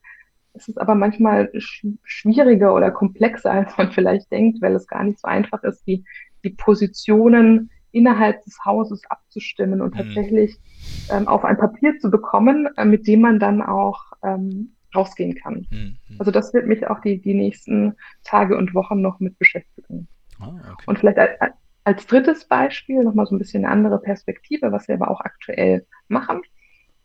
Es 0.54 0.68
ist 0.68 0.80
aber 0.80 0.96
manchmal 0.96 1.52
sch 1.60 1.86
schwieriger 2.04 2.74
oder 2.74 2.92
komplexer, 2.92 3.52
als 3.52 3.78
man 3.78 3.92
vielleicht 3.92 4.32
denkt, 4.32 4.62
weil 4.62 4.76
es 4.76 4.88
gar 4.88 5.04
nicht 5.04 5.20
so 5.20 5.28
einfach 5.28 5.64
ist, 5.64 5.86
die, 5.88 6.04
die 6.44 6.50
Positionen 6.50 7.70
innerhalb 7.92 8.44
des 8.44 8.58
Hauses 8.66 9.04
abzustimmen 9.10 9.82
und 9.82 9.94
mhm. 9.94 10.00
tatsächlich 10.00 10.58
ähm, 11.12 11.28
auf 11.28 11.46
ein 11.46 11.58
Papier 11.58 11.98
zu 12.00 12.10
bekommen, 12.10 12.68
äh, 12.76 12.86
mit 12.86 13.08
dem 13.08 13.22
man 13.22 13.40
dann 13.40 13.62
auch 13.62 14.02
ähm, 14.24 14.73
rausgehen 14.96 15.36
kann. 15.36 15.68
Mhm. 15.70 15.98
Also 16.20 16.32
das 16.32 16.54
wird 16.54 16.68
mich 16.68 16.88
auch 16.88 17.00
die, 17.02 17.22
die 17.22 17.34
nächsten 17.34 17.96
Tage 18.24 18.58
und 18.58 18.74
Wochen 18.74 19.02
noch 19.02 19.20
mit 19.20 19.38
beschäftigen. 19.40 20.08
Ah, 20.40 20.50
okay. 20.72 20.84
Und 20.88 21.00
vielleicht 21.00 21.18
als, 21.18 21.54
als 21.84 22.08
drittes 22.08 22.48
Beispiel 22.48 23.04
nochmal 23.04 23.26
so 23.26 23.36
ein 23.36 23.40
bisschen 23.40 23.66
eine 23.66 23.74
andere 23.74 24.00
Perspektive, 24.00 24.72
was 24.72 24.88
wir 24.88 24.96
aber 24.96 25.12
auch 25.12 25.22
aktuell 25.22 25.86
machen. 26.08 26.42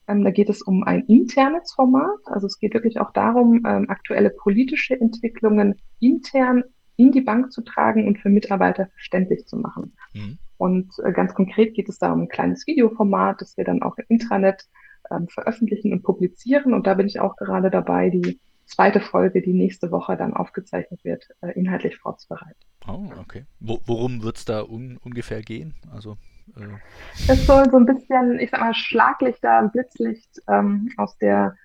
Ähm, 0.06 0.24
da 0.24 0.30
geht 0.30 0.48
es 0.48 0.62
um 0.62 0.84
ein 0.84 1.04
internes 1.04 1.72
Format. 1.72 2.18
Also 2.26 2.46
es 2.46 2.58
geht 2.58 2.74
wirklich 2.74 3.00
auch 3.00 3.12
darum, 3.12 3.64
ähm, 3.66 3.90
aktuelle 3.90 4.30
politische 4.30 4.98
Entwicklungen 4.98 5.80
intern 6.00 6.64
in 6.96 7.12
die 7.12 7.20
Bank 7.20 7.52
zu 7.52 7.62
tragen 7.62 8.06
und 8.08 8.18
für 8.18 8.28
Mitarbeiter 8.28 8.88
verständlich 8.88 9.46
zu 9.46 9.56
machen. 9.56 9.96
Mhm. 10.14 10.38
Und 10.56 10.92
äh, 11.04 11.12
ganz 11.12 11.34
konkret 11.34 11.74
geht 11.74 11.88
es 11.88 11.98
da 11.98 12.12
um 12.12 12.22
ein 12.22 12.28
kleines 12.28 12.66
Videoformat, 12.66 13.40
das 13.40 13.56
wir 13.56 13.64
dann 13.64 13.82
auch 13.82 13.96
im 13.98 14.04
Intranet 14.08 14.66
ähm, 15.10 15.28
veröffentlichen 15.28 15.92
und 15.92 16.02
publizieren. 16.02 16.74
Und 16.74 16.86
da 16.86 16.94
bin 16.94 17.06
ich 17.06 17.20
auch 17.20 17.36
gerade 17.36 17.70
dabei, 17.70 18.10
die 18.10 18.38
zweite 18.68 19.00
Folge, 19.00 19.42
die 19.42 19.54
nächste 19.54 19.90
Woche 19.90 20.16
dann 20.16 20.34
aufgezeichnet 20.34 21.02
wird, 21.04 21.28
äh, 21.40 21.52
inhaltlich 21.52 21.96
vorzubereiten. 21.96 22.60
Oh, 22.86 23.10
okay. 23.20 23.44
Wo, 23.60 23.80
worum 23.86 24.22
wird 24.22 24.36
es 24.36 24.44
da 24.44 24.62
un 24.62 24.98
ungefähr 24.98 25.42
gehen? 25.42 25.74
Also 25.92 26.16
äh 26.56 27.30
es 27.30 27.46
soll 27.46 27.70
so 27.70 27.76
ein 27.76 27.86
bisschen, 27.86 28.38
ich 28.38 28.50
sag 28.50 28.60
mal, 28.60 28.74
Schlaglichter, 28.74 29.68
Blitzlicht 29.72 30.42
ähm, 30.48 30.90
aus 30.96 31.16
der 31.18 31.56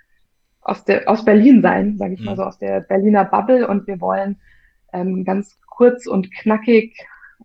aus 0.61 0.85
der 0.85 1.09
aus 1.09 1.25
Berlin 1.25 1.61
sein, 1.61 1.97
sage 1.97 2.13
ich 2.13 2.21
mhm. 2.21 2.25
mal 2.25 2.35
so, 2.37 2.43
aus 2.43 2.57
der 2.57 2.81
Berliner 2.81 3.25
Bubble. 3.25 3.67
Und 3.67 3.85
wir 3.87 3.99
wollen 3.99 4.39
ähm, 4.93 5.25
ganz 5.25 5.59
kurz 5.67 6.07
und 6.07 6.33
knackig 6.33 6.97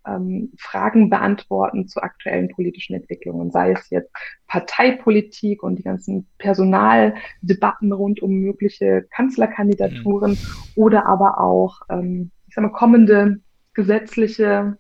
ähm, 0.06 0.52
Fragen 0.58 1.10
beantworten 1.10 1.88
zu 1.88 2.02
aktuellen 2.02 2.48
politischen 2.48 2.94
Entwicklungen, 2.94 3.50
sei 3.50 3.72
es 3.72 3.90
jetzt 3.90 4.10
Parteipolitik 4.46 5.62
und 5.62 5.76
die 5.76 5.82
ganzen 5.82 6.26
Personaldebatten 6.38 7.92
rund 7.92 8.22
um 8.22 8.32
mögliche 8.32 9.06
Kanzlerkandidaturen 9.10 10.32
mhm. 10.32 10.38
oder 10.74 11.06
aber 11.06 11.40
auch, 11.40 11.80
ähm, 11.90 12.30
ich 12.46 12.54
sag 12.54 12.62
mal, 12.62 12.70
kommende 12.70 13.40
gesetzliche 13.74 14.78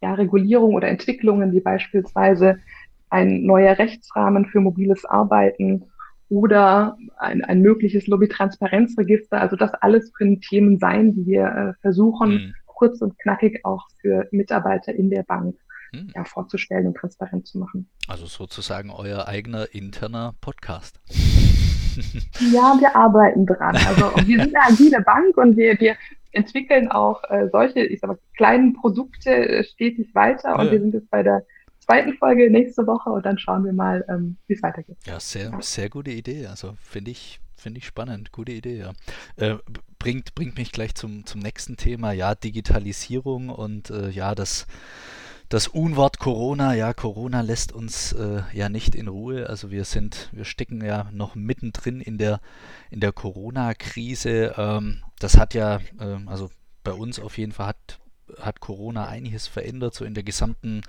ja, 0.00 0.14
Regulierung 0.14 0.74
oder 0.74 0.88
Entwicklungen, 0.88 1.52
wie 1.52 1.60
beispielsweise 1.60 2.58
ein 3.10 3.42
neuer 3.42 3.78
Rechtsrahmen 3.78 4.46
für 4.46 4.60
mobiles 4.60 5.04
Arbeiten 5.04 5.84
oder 6.28 6.96
ein, 7.16 7.42
ein 7.42 7.62
mögliches 7.62 8.06
Lobbytransparenzregister. 8.06 9.40
Also 9.40 9.56
das 9.56 9.72
alles 9.74 10.12
können 10.12 10.40
Themen 10.40 10.78
sein, 10.78 11.14
die 11.14 11.26
wir 11.26 11.46
äh, 11.46 11.80
versuchen, 11.80 12.30
mhm 12.30 12.54
kurz 12.78 13.02
und 13.02 13.18
knackig 13.18 13.64
auch 13.64 13.86
für 14.00 14.28
Mitarbeiter 14.30 14.94
in 14.94 15.10
der 15.10 15.24
Bank 15.24 15.56
hm. 15.92 16.12
ja, 16.14 16.24
vorzustellen 16.24 16.86
und 16.86 16.96
transparent 16.96 17.46
zu 17.46 17.58
machen. 17.58 17.88
Also 18.06 18.26
sozusagen 18.26 18.90
euer 18.90 19.26
eigener 19.26 19.74
interner 19.74 20.34
Podcast. 20.40 21.00
Ja, 22.52 22.76
wir 22.78 22.94
arbeiten 22.94 23.44
dran. 23.44 23.74
Also 23.74 24.12
wir 24.24 24.44
sind 24.44 24.54
eine 24.54 24.72
agile 24.72 25.00
Bank 25.02 25.36
und 25.36 25.56
wir, 25.56 25.80
wir 25.80 25.96
entwickeln 26.30 26.88
auch 26.88 27.24
äh, 27.28 27.48
solche, 27.50 27.80
ich 27.80 27.98
sag 27.98 28.08
mal, 28.08 28.18
kleinen 28.36 28.74
Produkte 28.74 29.30
äh, 29.30 29.64
stetig 29.64 30.14
weiter 30.14 30.56
und 30.56 30.66
ja. 30.66 30.72
wir 30.72 30.80
sind 30.80 30.94
jetzt 30.94 31.10
bei 31.10 31.24
der 31.24 31.44
zweiten 31.80 32.14
Folge 32.14 32.50
nächste 32.50 32.86
Woche 32.86 33.10
und 33.10 33.26
dann 33.26 33.36
schauen 33.36 33.64
wir 33.64 33.72
mal, 33.72 34.04
ähm, 34.08 34.36
wie 34.46 34.54
es 34.54 34.62
weitergeht. 34.62 34.96
Ja, 35.06 35.18
sehr, 35.18 35.50
sehr 35.60 35.88
gute 35.88 36.12
Idee. 36.12 36.46
Also 36.46 36.74
finde 36.80 37.10
ich, 37.10 37.40
finde 37.56 37.78
ich 37.78 37.86
spannend. 37.86 38.30
Gute 38.30 38.52
Idee, 38.52 38.78
ja. 38.78 38.92
Äh, 39.36 39.58
bringt, 39.98 40.34
bringt 40.34 40.56
mich 40.56 40.72
gleich 40.72 40.94
zum, 40.94 41.26
zum 41.26 41.40
nächsten 41.40 41.76
Thema. 41.76 42.12
Ja, 42.12 42.34
Digitalisierung 42.34 43.48
und 43.48 43.90
äh, 43.90 44.10
ja, 44.10 44.34
das, 44.34 44.66
das 45.48 45.68
Unwort 45.68 46.18
Corona. 46.18 46.74
Ja, 46.74 46.92
Corona 46.94 47.40
lässt 47.40 47.72
uns 47.72 48.12
äh, 48.12 48.42
ja 48.52 48.68
nicht 48.68 48.94
in 48.94 49.08
Ruhe. 49.08 49.48
Also 49.48 49.70
wir 49.70 49.84
sind, 49.84 50.28
wir 50.32 50.44
stecken 50.44 50.84
ja 50.84 51.08
noch 51.12 51.34
mittendrin 51.34 52.00
in 52.00 52.18
der, 52.18 52.40
in 52.90 53.00
der 53.00 53.12
Corona-Krise. 53.12 54.54
Ähm, 54.56 55.02
das 55.18 55.36
hat 55.36 55.54
ja, 55.54 55.80
ähm, 56.00 56.28
also 56.28 56.50
bei 56.84 56.92
uns 56.92 57.18
auf 57.18 57.38
jeden 57.38 57.52
Fall 57.52 57.68
hat 57.68 57.98
hat 58.40 58.60
Corona 58.60 59.08
einiges 59.08 59.46
verändert, 59.46 59.94
so 59.94 60.04
in 60.04 60.14
der 60.14 60.22
gesamten, 60.22 60.82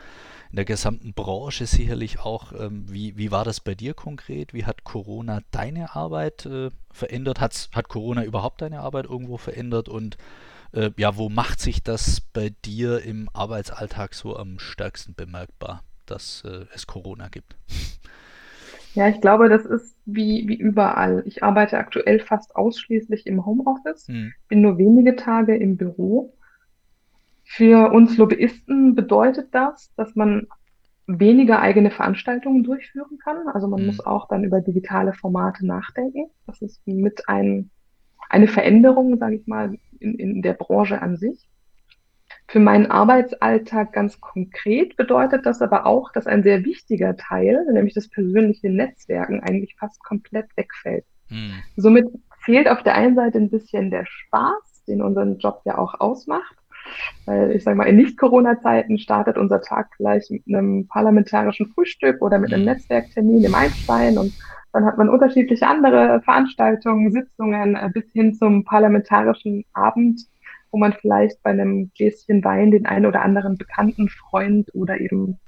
in 0.52 0.56
der 0.56 0.66
gesamten 0.66 1.14
Branche 1.14 1.66
sicherlich 1.66 2.20
auch. 2.20 2.54
Ähm, 2.54 2.86
wie, 2.90 3.18
wie 3.18 3.32
war 3.32 3.46
das 3.46 3.60
bei 3.60 3.76
dir 3.76 3.94
konkret? 3.94 4.54
Wie 4.54 4.66
hat 4.66 4.84
Corona 4.84 5.42
deine 5.52 5.96
Arbeit 5.96 6.46
äh, 6.46 6.70
verändert? 6.92 7.40
Hat's, 7.40 7.70
hat 7.74 7.90
Corona 7.90 8.24
überhaupt 8.24 8.62
deine 8.62 8.82
Arbeit 8.82 9.06
irgendwo 9.06 9.38
verändert? 9.38 9.90
Und 9.90 10.18
äh, 10.74 10.92
ja, 10.98 11.18
wo 11.18 11.30
macht 11.30 11.60
sich 11.60 11.84
das 11.84 12.22
bei 12.22 12.52
dir 12.66 13.02
im 13.04 13.30
Arbeitsalltag 13.34 14.14
so 14.14 14.38
am 14.38 14.60
stärksten 14.60 15.16
bemerkbar, 15.16 15.84
dass 16.06 16.44
äh, 16.46 16.66
es 16.74 16.88
Corona 16.88 17.28
gibt? 17.30 17.56
Ja, 18.96 19.08
ich 19.08 19.22
glaube, 19.22 19.50
das 19.50 19.66
ist 19.66 19.96
wie, 20.06 20.48
wie 20.48 20.56
überall. 20.56 21.24
Ich 21.26 21.44
arbeite 21.44 21.78
aktuell 21.78 22.20
fast 22.20 22.56
ausschließlich 22.56 23.28
im 23.28 23.46
Homeoffice, 23.46 24.08
hm. 24.08 24.34
bin 24.48 24.62
nur 24.62 24.78
wenige 24.78 25.16
Tage 25.16 25.56
im 25.56 25.78
Büro. 25.78 26.34
Für 27.52 27.92
uns 27.92 28.16
Lobbyisten 28.16 28.94
bedeutet 28.94 29.48
das, 29.56 29.92
dass 29.96 30.16
man 30.16 30.46
weniger 31.08 31.60
eigene 31.60 31.90
Veranstaltungen 31.90 32.64
durchführen 32.64 33.18
kann. 33.18 33.48
Also 33.48 33.68
man 33.68 33.80
hm. 33.80 33.88
muss 33.88 34.06
auch 34.06 34.28
dann 34.28 34.44
über 34.44 34.62
digitale 34.62 35.14
Formate 35.14 35.66
nachdenken. 35.66 36.30
Das 36.46 36.62
ist 36.62 36.86
mit 36.86 37.28
ein, 37.28 37.72
eine 38.30 38.48
Veränderung, 38.48 39.18
sage 39.18 39.38
ich 39.38 39.48
mal, 39.48 39.80
in, 40.00 40.14
in 40.20 40.42
der 40.44 40.54
Branche 40.54 41.02
an 41.02 41.18
sich. 41.18 41.50
Für 42.48 42.60
meinen 42.60 42.86
Arbeitsalltag 42.86 43.94
ganz 43.94 44.22
konkret 44.22 44.96
bedeutet 44.96 45.48
das 45.48 45.64
aber 45.64 45.88
auch, 45.88 46.12
dass 46.12 46.28
ein 46.28 46.44
sehr 46.44 46.64
wichtiger 46.64 47.18
Teil, 47.18 47.66
nämlich 47.74 47.96
das 47.96 48.10
persönliche 48.10 48.70
Netzwerken, 48.70 49.42
eigentlich 49.42 49.76
fast 49.76 50.04
komplett 50.04 50.56
wegfällt. 50.56 51.06
Hm. 51.30 51.54
Somit 51.78 52.10
fehlt 52.42 52.70
auf 52.70 52.84
der 52.84 52.94
einen 52.94 53.16
Seite 53.16 53.40
ein 53.40 53.50
bisschen 53.50 53.90
der 53.90 54.06
Spaß, 54.06 54.84
den 54.88 55.02
unseren 55.02 55.40
Job 55.40 55.62
ja 55.66 55.80
auch 55.80 56.00
ausmacht. 56.00 56.59
Weil 57.26 57.52
ich 57.52 57.64
sage 57.64 57.78
mal, 57.78 57.86
in 57.86 57.98
Nicht-Corona-Zeiten 57.98 58.98
startet 58.98 59.38
unser 59.38 59.62
Tag 59.62 59.90
vielleicht 59.98 60.32
mit 60.32 60.44
einem 60.48 60.88
parlamentarischen 60.88 61.68
Frühstück 61.68 62.22
oder 62.22 62.40
mit 62.40 62.54
einem 62.54 62.66
hm. 62.66 62.74
Netzwerktermin 62.74 63.44
im 63.44 63.56
Einstein 63.56 64.18
und 64.18 64.34
dann 64.72 64.86
hat 64.86 64.98
man 64.98 65.10
unterschiedliche 65.10 65.68
andere 65.68 66.22
Veranstaltungen, 66.22 67.12
Sitzungen 67.12 67.76
äh, 67.76 67.90
bis 67.92 68.12
hin 68.12 68.34
zum 68.34 68.64
parlamentarischen 68.64 69.66
Abend, 69.74 70.22
wo 70.72 70.78
man 70.78 70.94
vielleicht 70.94 71.42
bei 71.42 71.50
einem 71.50 71.92
Gläschen 71.98 72.44
Wein 72.44 72.72
den 72.72 72.86
einen 72.86 73.06
oder 73.06 73.24
anderen 73.24 73.58
bekannten 73.58 74.10
Freund 74.10 74.70
oder 74.76 75.00
eben 75.00 75.40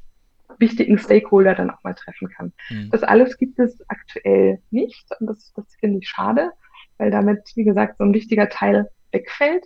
wichtigen 0.57 0.97
Stakeholder 0.97 1.55
dann 1.55 1.69
auch 1.69 1.83
mal 1.83 1.93
treffen 1.93 2.29
kann. 2.29 2.53
Mhm. 2.69 2.89
Das 2.91 3.03
alles 3.03 3.37
gibt 3.37 3.59
es 3.59 3.83
aktuell 3.89 4.59
nicht 4.71 5.07
und 5.19 5.27
das, 5.27 5.51
das 5.55 5.65
finde 5.79 5.99
ich 5.99 6.09
schade, 6.09 6.51
weil 6.97 7.11
damit, 7.11 7.51
wie 7.55 7.63
gesagt, 7.63 7.97
so 7.97 8.03
ein 8.03 8.13
wichtiger 8.13 8.49
Teil 8.49 8.89
wegfällt. 9.11 9.65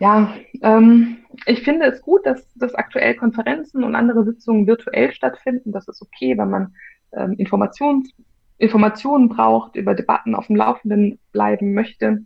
Ja, 0.00 0.32
ähm, 0.62 1.18
ich 1.46 1.62
finde 1.62 1.86
es 1.86 2.00
gut, 2.02 2.24
dass, 2.24 2.52
dass 2.54 2.74
aktuell 2.74 3.14
Konferenzen 3.16 3.82
und 3.84 3.94
andere 3.94 4.24
Sitzungen 4.24 4.66
virtuell 4.66 5.12
stattfinden. 5.12 5.72
Das 5.72 5.88
ist 5.88 6.02
okay, 6.02 6.38
wenn 6.38 6.50
man 6.50 6.74
ähm, 7.12 7.32
Informations, 7.32 8.12
Informationen 8.58 9.28
braucht, 9.28 9.76
über 9.76 9.94
Debatten 9.94 10.34
auf 10.34 10.46
dem 10.46 10.56
Laufenden 10.56 11.18
bleiben 11.32 11.74
möchte. 11.74 12.24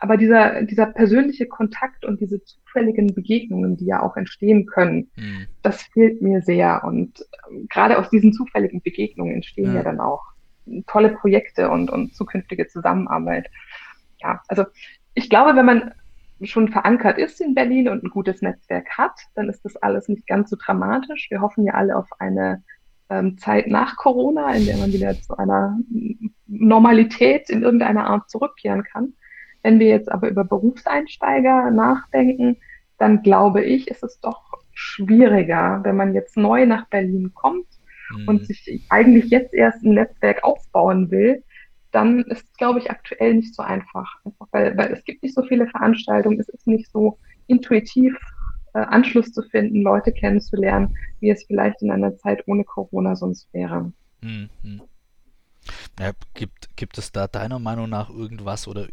Aber 0.00 0.16
dieser, 0.16 0.62
dieser 0.62 0.86
persönliche 0.86 1.46
Kontakt 1.46 2.04
und 2.04 2.20
diese 2.20 2.42
zufälligen 2.44 3.14
Begegnungen, 3.14 3.76
die 3.76 3.86
ja 3.86 4.00
auch 4.00 4.16
entstehen 4.16 4.66
können, 4.66 5.10
mhm. 5.16 5.46
das 5.62 5.82
fehlt 5.82 6.22
mir 6.22 6.40
sehr. 6.42 6.84
Und 6.84 7.24
ähm, 7.50 7.66
gerade 7.68 7.98
aus 7.98 8.10
diesen 8.10 8.32
zufälligen 8.32 8.80
Begegnungen 8.80 9.34
entstehen 9.34 9.72
ja, 9.72 9.78
ja 9.78 9.82
dann 9.82 9.98
auch 9.98 10.22
tolle 10.86 11.10
Projekte 11.10 11.70
und, 11.70 11.90
und 11.90 12.14
zukünftige 12.14 12.68
Zusammenarbeit. 12.68 13.50
Ja, 14.20 14.40
also 14.46 14.64
ich 15.14 15.28
glaube, 15.28 15.56
wenn 15.56 15.66
man 15.66 15.92
schon 16.42 16.68
verankert 16.68 17.18
ist 17.18 17.40
in 17.40 17.54
Berlin 17.54 17.88
und 17.88 18.04
ein 18.04 18.10
gutes 18.10 18.42
Netzwerk 18.42 18.96
hat, 18.96 19.18
dann 19.34 19.48
ist 19.48 19.64
das 19.64 19.76
alles 19.76 20.08
nicht 20.08 20.26
ganz 20.26 20.50
so 20.50 20.56
dramatisch. 20.56 21.28
Wir 21.30 21.40
hoffen 21.40 21.64
ja 21.64 21.74
alle 21.74 21.96
auf 21.96 22.08
eine 22.18 22.62
ähm, 23.10 23.38
Zeit 23.38 23.66
nach 23.66 23.96
Corona, 23.96 24.54
in 24.54 24.66
der 24.66 24.76
man 24.76 24.92
wieder 24.92 25.14
zu 25.20 25.36
einer 25.36 25.78
Normalität 26.46 27.50
in 27.50 27.62
irgendeiner 27.62 28.06
Art 28.06 28.30
zurückkehren 28.30 28.84
kann. 28.84 29.14
Wenn 29.62 29.80
wir 29.80 29.88
jetzt 29.88 30.10
aber 30.10 30.28
über 30.28 30.44
Berufseinsteiger 30.44 31.70
nachdenken, 31.70 32.58
dann 32.98 33.22
glaube 33.22 33.64
ich, 33.64 33.88
ist 33.88 34.02
es 34.02 34.20
doch 34.20 34.42
schwieriger, 34.72 35.80
wenn 35.82 35.96
man 35.96 36.14
jetzt 36.14 36.36
neu 36.36 36.66
nach 36.66 36.86
Berlin 36.88 37.32
kommt 37.34 37.66
mhm. 38.16 38.28
und 38.28 38.46
sich 38.46 38.86
eigentlich 38.88 39.30
jetzt 39.30 39.54
erst 39.54 39.84
ein 39.84 39.94
Netzwerk 39.94 40.44
aufbauen 40.44 41.10
will, 41.10 41.42
dann 41.92 42.22
ist 42.24 42.44
es, 42.44 42.52
glaube 42.54 42.78
ich, 42.78 42.90
aktuell 42.90 43.34
nicht 43.34 43.54
so 43.54 43.62
einfach. 43.62 44.16
Einfach 44.24 44.46
weil, 44.50 44.76
weil 44.76 44.92
es 44.92 45.04
gibt 45.04 45.22
nicht 45.22 45.34
so 45.34 45.42
viele 45.42 45.66
Veranstaltungen, 45.68 46.40
es 46.40 46.48
ist 46.48 46.66
nicht 46.66 46.90
so 46.90 47.18
intuitiv 47.46 48.16
äh, 48.74 48.80
Anschluss 48.80 49.32
zu 49.32 49.42
finden, 49.42 49.82
Leute 49.82 50.12
kennenzulernen, 50.12 50.96
wie 51.20 51.30
es 51.30 51.44
vielleicht 51.44 51.82
in 51.82 51.90
einer 51.90 52.16
Zeit 52.16 52.46
ohne 52.46 52.64
Corona 52.64 53.16
sonst 53.16 53.52
wäre. 53.52 53.92
Mhm. 54.20 54.82
Ja, 55.98 56.12
gibt, 56.34 56.76
gibt 56.76 56.98
es 56.98 57.12
da 57.12 57.26
deiner 57.26 57.58
Meinung 57.58 57.88
nach 57.88 58.10
irgendwas 58.10 58.68
oder 58.68 58.88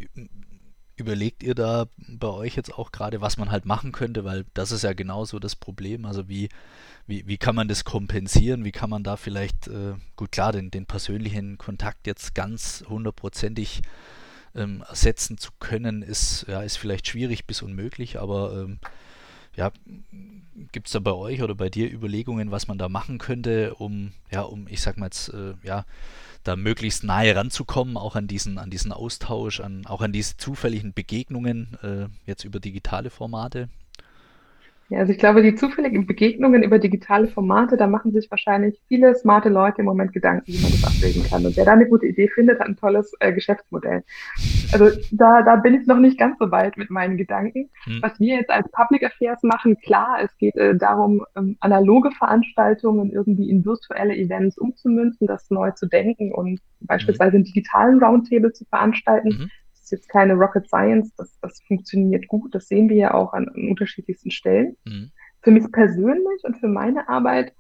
überlegt 0.97 1.43
ihr 1.43 1.55
da 1.55 1.87
bei 1.97 2.27
euch 2.27 2.55
jetzt 2.55 2.73
auch 2.73 2.91
gerade, 2.91 3.21
was 3.21 3.37
man 3.37 3.51
halt 3.51 3.65
machen 3.65 3.91
könnte, 3.91 4.23
weil 4.23 4.45
das 4.53 4.71
ist 4.71 4.83
ja 4.83 4.93
genauso 4.93 5.39
das 5.39 5.55
Problem. 5.55 6.05
Also 6.05 6.29
wie, 6.29 6.49
wie, 7.05 7.27
wie 7.27 7.37
kann 7.37 7.55
man 7.55 7.67
das 7.67 7.83
kompensieren? 7.83 8.63
Wie 8.63 8.71
kann 8.71 8.89
man 8.89 9.03
da 9.03 9.17
vielleicht, 9.17 9.67
äh, 9.67 9.95
gut 10.15 10.31
klar, 10.31 10.51
den, 10.51 10.71
den 10.71 10.85
persönlichen 10.85 11.57
Kontakt 11.57 12.07
jetzt 12.07 12.33
ganz 12.33 12.83
hundertprozentig 12.87 13.81
ähm, 14.55 14.83
ersetzen 14.87 15.37
zu 15.37 15.51
können, 15.59 16.01
ist, 16.01 16.45
ja, 16.47 16.61
ist 16.61 16.77
vielleicht 16.77 17.07
schwierig 17.07 17.45
bis 17.45 17.61
unmöglich, 17.61 18.19
aber 18.19 18.63
ähm, 18.63 18.79
ja, 19.55 19.71
gibt 20.71 20.87
es 20.87 20.93
da 20.93 20.99
bei 20.99 21.13
euch 21.13 21.41
oder 21.41 21.55
bei 21.55 21.69
dir 21.69 21.91
Überlegungen, 21.91 22.51
was 22.51 22.67
man 22.67 22.77
da 22.77 22.89
machen 22.89 23.17
könnte, 23.17 23.75
um, 23.75 24.11
ja, 24.31 24.41
um, 24.41 24.67
ich 24.67 24.81
sag 24.81 24.97
mal 24.97 25.07
jetzt, 25.07 25.29
äh, 25.29 25.53
ja, 25.63 25.85
da 26.43 26.55
möglichst 26.55 27.03
nahe 27.03 27.35
ranzukommen, 27.35 27.97
auch 27.97 28.15
an 28.15 28.27
diesen, 28.27 28.57
an 28.57 28.69
diesen 28.69 28.91
Austausch, 28.91 29.59
an, 29.59 29.85
auch 29.87 30.01
an 30.01 30.11
diese 30.11 30.37
zufälligen 30.37 30.93
Begegnungen, 30.93 31.77
äh, 31.81 32.07
jetzt 32.25 32.43
über 32.43 32.59
digitale 32.59 33.09
Formate? 33.09 33.69
Ja, 34.89 34.99
also 34.99 35.11
ich 35.11 35.17
glaube, 35.17 35.41
die 35.41 35.55
zufälligen 35.55 36.05
Begegnungen 36.05 36.61
über 36.61 36.77
digitale 36.77 37.27
Formate, 37.27 37.75
da 37.75 37.87
machen 37.87 38.11
sich 38.11 38.29
wahrscheinlich 38.29 38.79
viele 38.87 39.15
smarte 39.15 39.49
Leute 39.49 39.79
im 39.79 39.85
Moment 39.85 40.13
Gedanken, 40.13 40.45
wie 40.45 40.61
man 40.61 40.71
das 40.71 40.83
abbilden 40.83 41.23
kann. 41.23 41.43
Und 41.43 41.57
wer 41.57 41.65
da 41.65 41.73
eine 41.73 41.87
gute 41.87 42.05
Idee 42.05 42.27
findet, 42.27 42.59
hat 42.59 42.67
ein 42.67 42.75
tolles 42.75 43.11
äh, 43.19 43.33
Geschäftsmodell. 43.33 44.03
Also 44.71 44.91
da, 45.11 45.41
da 45.41 45.55
bin 45.55 45.73
ich 45.73 45.87
noch 45.87 45.97
nicht 45.97 46.19
ganz 46.19 46.37
so 46.37 46.51
weit 46.51 46.77
mit 46.77 46.91
meinen 46.91 47.17
Gedanken. 47.17 47.69
Hm. 47.85 47.99
Was 48.03 48.19
wir 48.19 48.35
jetzt 48.35 48.51
als 48.51 48.69
Public 48.71 49.03
Affairs 49.03 49.41
machen, 49.41 49.75
klar, 49.79 50.19
es 50.23 50.37
geht 50.37 50.55
äh, 50.55 50.75
darum, 50.75 51.25
ähm, 51.35 51.57
analoge 51.61 52.11
Veranstaltungen 52.11 53.11
irgendwie 53.11 53.49
in 53.49 53.65
virtuelle 53.65 54.15
Events 54.15 54.55
umzumünzen, 54.55 55.25
das 55.25 55.49
neu 55.49 55.71
zu 55.71 55.87
denken 55.87 56.31
und 56.31 56.59
beispielsweise 56.81 57.37
einen 57.37 57.43
digitalen 57.43 58.03
Roundtable 58.03 58.53
zu 58.53 58.65
veranstalten. 58.65 59.29
Mhm 59.29 59.51
ist 59.85 59.91
jetzt 59.91 60.09
keine 60.09 60.33
Rocket 60.33 60.67
Science, 60.67 61.13
das, 61.15 61.39
das 61.41 61.61
funktioniert 61.61 62.27
gut, 62.27 62.53
das 62.55 62.67
sehen 62.67 62.89
wir 62.89 62.97
ja 62.97 63.13
auch 63.13 63.33
an, 63.33 63.47
an 63.49 63.69
unterschiedlichsten 63.69 64.31
Stellen. 64.31 64.75
Mhm. 64.85 65.11
Für 65.41 65.51
mich 65.51 65.71
persönlich 65.71 66.43
und 66.43 66.57
für 66.57 66.67
meine 66.67 67.07
Arbeit, 67.07 67.53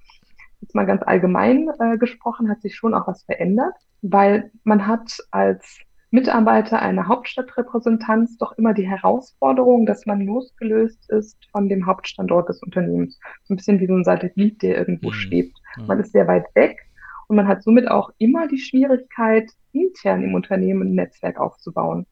jetzt 0.61 0.73
mal 0.73 0.85
ganz 0.85 1.03
allgemein 1.03 1.69
äh, 1.79 1.97
gesprochen, 1.97 2.49
hat 2.49 2.61
sich 2.61 2.75
schon 2.75 2.95
auch 2.95 3.07
was 3.07 3.23
verändert, 3.23 3.75
weil 4.01 4.51
man 4.63 4.87
hat 4.87 5.17
als 5.29 5.79
Mitarbeiter 6.09 6.81
einer 6.81 7.07
Hauptstadtrepräsentanz 7.07 8.37
doch 8.37 8.53
immer 8.57 8.73
die 8.73 8.87
Herausforderung, 8.87 9.85
dass 9.85 10.05
man 10.07 10.21
losgelöst 10.21 11.09
ist 11.11 11.37
von 11.51 11.69
dem 11.69 11.85
Hauptstandort 11.85 12.49
des 12.49 12.63
Unternehmens. 12.63 13.19
So 13.43 13.53
ein 13.53 13.57
bisschen 13.57 13.79
wie 13.79 13.87
so 13.87 13.93
ein 13.93 14.03
Satellit, 14.03 14.63
der 14.63 14.77
irgendwo 14.77 15.09
mhm. 15.09 15.13
schwebt. 15.13 15.57
Man 15.87 15.99
ist 15.99 16.13
sehr 16.13 16.27
weit 16.27 16.45
weg 16.55 16.79
und 17.27 17.35
man 17.35 17.47
hat 17.47 17.63
somit 17.63 17.87
auch 17.87 18.11
immer 18.17 18.47
die 18.47 18.59
Schwierigkeit, 18.59 19.51
intern 19.73 20.23
im 20.23 20.33
Unternehmen 20.33 20.83
ein 20.83 20.95
Netzwerk 20.95 21.39
aufzubauen. 21.39 22.05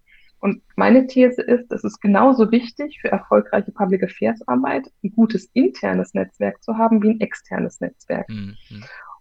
Und 0.44 0.62
meine 0.76 1.08
These 1.08 1.42
ist, 1.42 1.72
es 1.72 1.86
ist 1.86 2.02
genauso 2.02 2.52
wichtig 2.52 3.00
für 3.00 3.10
erfolgreiche 3.10 3.72
Public 3.72 4.04
Affairs 4.04 4.46
Arbeit, 4.46 4.92
ein 5.02 5.14
gutes 5.16 5.46
internes 5.54 6.14
Netzwerk 6.14 6.62
zu 6.62 6.78
haben 6.78 7.02
wie 7.02 7.12
ein 7.12 7.22
externes 7.22 7.80
Netzwerk. 7.80 8.28
Mhm. 8.28 8.58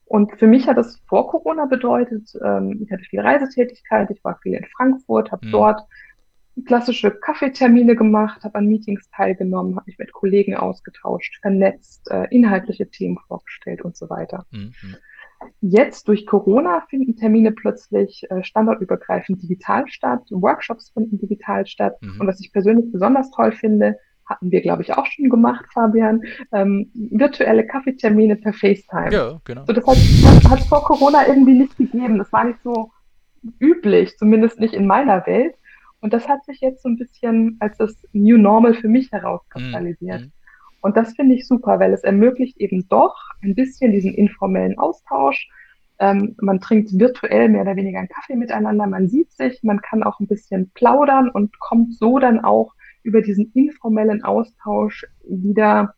Und 0.04 0.36
für 0.40 0.48
mich 0.48 0.66
hat 0.66 0.78
es 0.78 1.00
vor 1.06 1.30
Corona 1.30 1.66
bedeutet, 1.66 2.28
ähm, 2.44 2.82
ich 2.82 2.90
hatte 2.90 3.04
viel 3.04 3.20
Reisetätigkeit, 3.20 4.10
ich 4.10 4.24
war 4.24 4.36
viel 4.42 4.54
in 4.54 4.64
Frankfurt, 4.76 5.30
habe 5.30 5.46
mhm. 5.46 5.52
dort 5.52 5.82
klassische 6.66 7.12
Kaffeetermine 7.12 7.94
gemacht, 7.94 8.42
habe 8.42 8.56
an 8.56 8.66
Meetings 8.66 9.08
teilgenommen, 9.10 9.76
habe 9.76 9.86
mich 9.86 9.98
mit 9.98 10.12
Kollegen 10.12 10.56
ausgetauscht, 10.56 11.38
vernetzt, 11.40 12.10
äh, 12.10 12.26
inhaltliche 12.34 12.90
Themen 12.90 13.18
vorgestellt 13.28 13.82
und 13.82 13.96
so 13.96 14.10
weiter. 14.10 14.44
Mhm. 14.50 14.74
Jetzt 15.60 16.08
durch 16.08 16.26
Corona 16.26 16.82
finden 16.88 17.16
Termine 17.16 17.52
plötzlich 17.52 18.24
äh, 18.30 18.42
standortübergreifend 18.42 19.42
digital 19.42 19.86
statt, 19.88 20.22
Workshops 20.30 20.90
finden 20.90 21.18
digital 21.18 21.66
statt. 21.66 21.96
Mhm. 22.00 22.20
Und 22.20 22.26
was 22.26 22.40
ich 22.40 22.52
persönlich 22.52 22.90
besonders 22.92 23.30
toll 23.30 23.52
finde, 23.52 23.96
hatten 24.26 24.50
wir, 24.50 24.60
glaube 24.60 24.82
ich, 24.82 24.94
auch 24.94 25.06
schon 25.06 25.28
gemacht, 25.28 25.64
Fabian, 25.72 26.22
ähm, 26.52 26.90
virtuelle 26.94 27.66
Kaffeetermine 27.66 28.36
per 28.36 28.52
FaceTime. 28.52 29.12
Ja, 29.12 29.40
genau. 29.44 29.64
So, 29.66 29.72
das 29.72 29.86
hat 30.50 30.60
es 30.60 30.66
vor 30.66 30.84
Corona 30.84 31.26
irgendwie 31.26 31.54
nicht 31.54 31.76
gegeben. 31.76 32.18
Das 32.18 32.32
war 32.32 32.44
nicht 32.44 32.62
so 32.62 32.90
üblich, 33.58 34.16
zumindest 34.16 34.60
nicht 34.60 34.74
in 34.74 34.86
meiner 34.86 35.26
Welt. 35.26 35.54
Und 36.00 36.12
das 36.12 36.28
hat 36.28 36.44
sich 36.44 36.60
jetzt 36.60 36.82
so 36.82 36.88
ein 36.88 36.96
bisschen 36.96 37.56
als 37.60 37.76
das 37.78 37.96
New 38.12 38.36
Normal 38.36 38.74
für 38.74 38.88
mich 38.88 39.10
herauskristallisiert. 39.12 40.22
Mhm. 40.22 40.32
Und 40.82 40.96
das 40.96 41.14
finde 41.14 41.34
ich 41.34 41.46
super, 41.46 41.80
weil 41.80 41.92
es 41.92 42.02
ermöglicht 42.02 42.58
eben 42.58 42.86
doch 42.88 43.16
ein 43.42 43.54
bisschen 43.54 43.92
diesen 43.92 44.12
informellen 44.12 44.78
Austausch. 44.78 45.48
Ähm, 45.98 46.34
man 46.40 46.60
trinkt 46.60 46.98
virtuell 46.98 47.48
mehr 47.48 47.62
oder 47.62 47.76
weniger 47.76 48.00
einen 48.00 48.08
Kaffee 48.08 48.36
miteinander, 48.36 48.86
man 48.86 49.08
sieht 49.08 49.30
sich, 49.32 49.62
man 49.62 49.80
kann 49.80 50.02
auch 50.02 50.18
ein 50.18 50.26
bisschen 50.26 50.70
plaudern 50.74 51.30
und 51.30 51.58
kommt 51.60 51.94
so 51.94 52.18
dann 52.18 52.40
auch 52.40 52.74
über 53.04 53.22
diesen 53.22 53.52
informellen 53.54 54.24
Austausch 54.24 55.06
wieder 55.24 55.94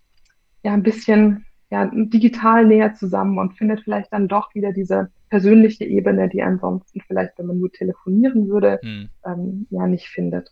ja 0.63 0.73
ein 0.73 0.83
bisschen 0.83 1.47
ja, 1.71 1.91
digital 1.93 2.67
näher 2.67 2.95
zusammen 2.95 3.39
und 3.39 3.57
findet 3.57 3.81
vielleicht 3.81 4.13
dann 4.13 4.29
doch 4.29 4.55
wieder 4.55 4.73
diese 4.73 5.11
persönliche 5.31 5.85
Ebene, 5.85 6.29
die 6.29 6.43
ansonsten 6.43 7.01
vielleicht, 7.01 7.39
wenn 7.39 7.47
man 7.47 7.59
nur 7.59 7.73
telefonieren 7.73 8.49
würde, 8.49 8.79
hm. 8.83 9.09
ähm, 9.27 9.67
ja 9.71 9.87
nicht 9.87 10.07
findet. 10.07 10.51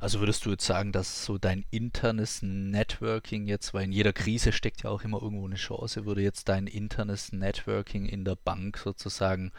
Also 0.00 0.20
würdest 0.20 0.44
du 0.44 0.50
jetzt 0.50 0.66
sagen, 0.66 0.92
dass 0.92 1.24
so 1.24 1.38
dein 1.38 1.64
internes 1.70 2.42
Networking 2.42 3.46
jetzt, 3.46 3.74
weil 3.74 3.84
in 3.84 3.92
jeder 3.92 4.12
Krise 4.12 4.52
steckt 4.52 4.82
ja 4.82 4.90
auch 4.90 5.02
immer 5.02 5.22
irgendwo 5.22 5.46
eine 5.46 5.56
Chance, 5.56 6.06
würde 6.06 6.22
jetzt 6.22 6.48
dein 6.48 6.66
internes 6.66 7.32
Networking 7.32 8.06
in 8.06 8.24
der 8.24 8.36
Bank 8.36 8.78
sozusagen 8.78 9.52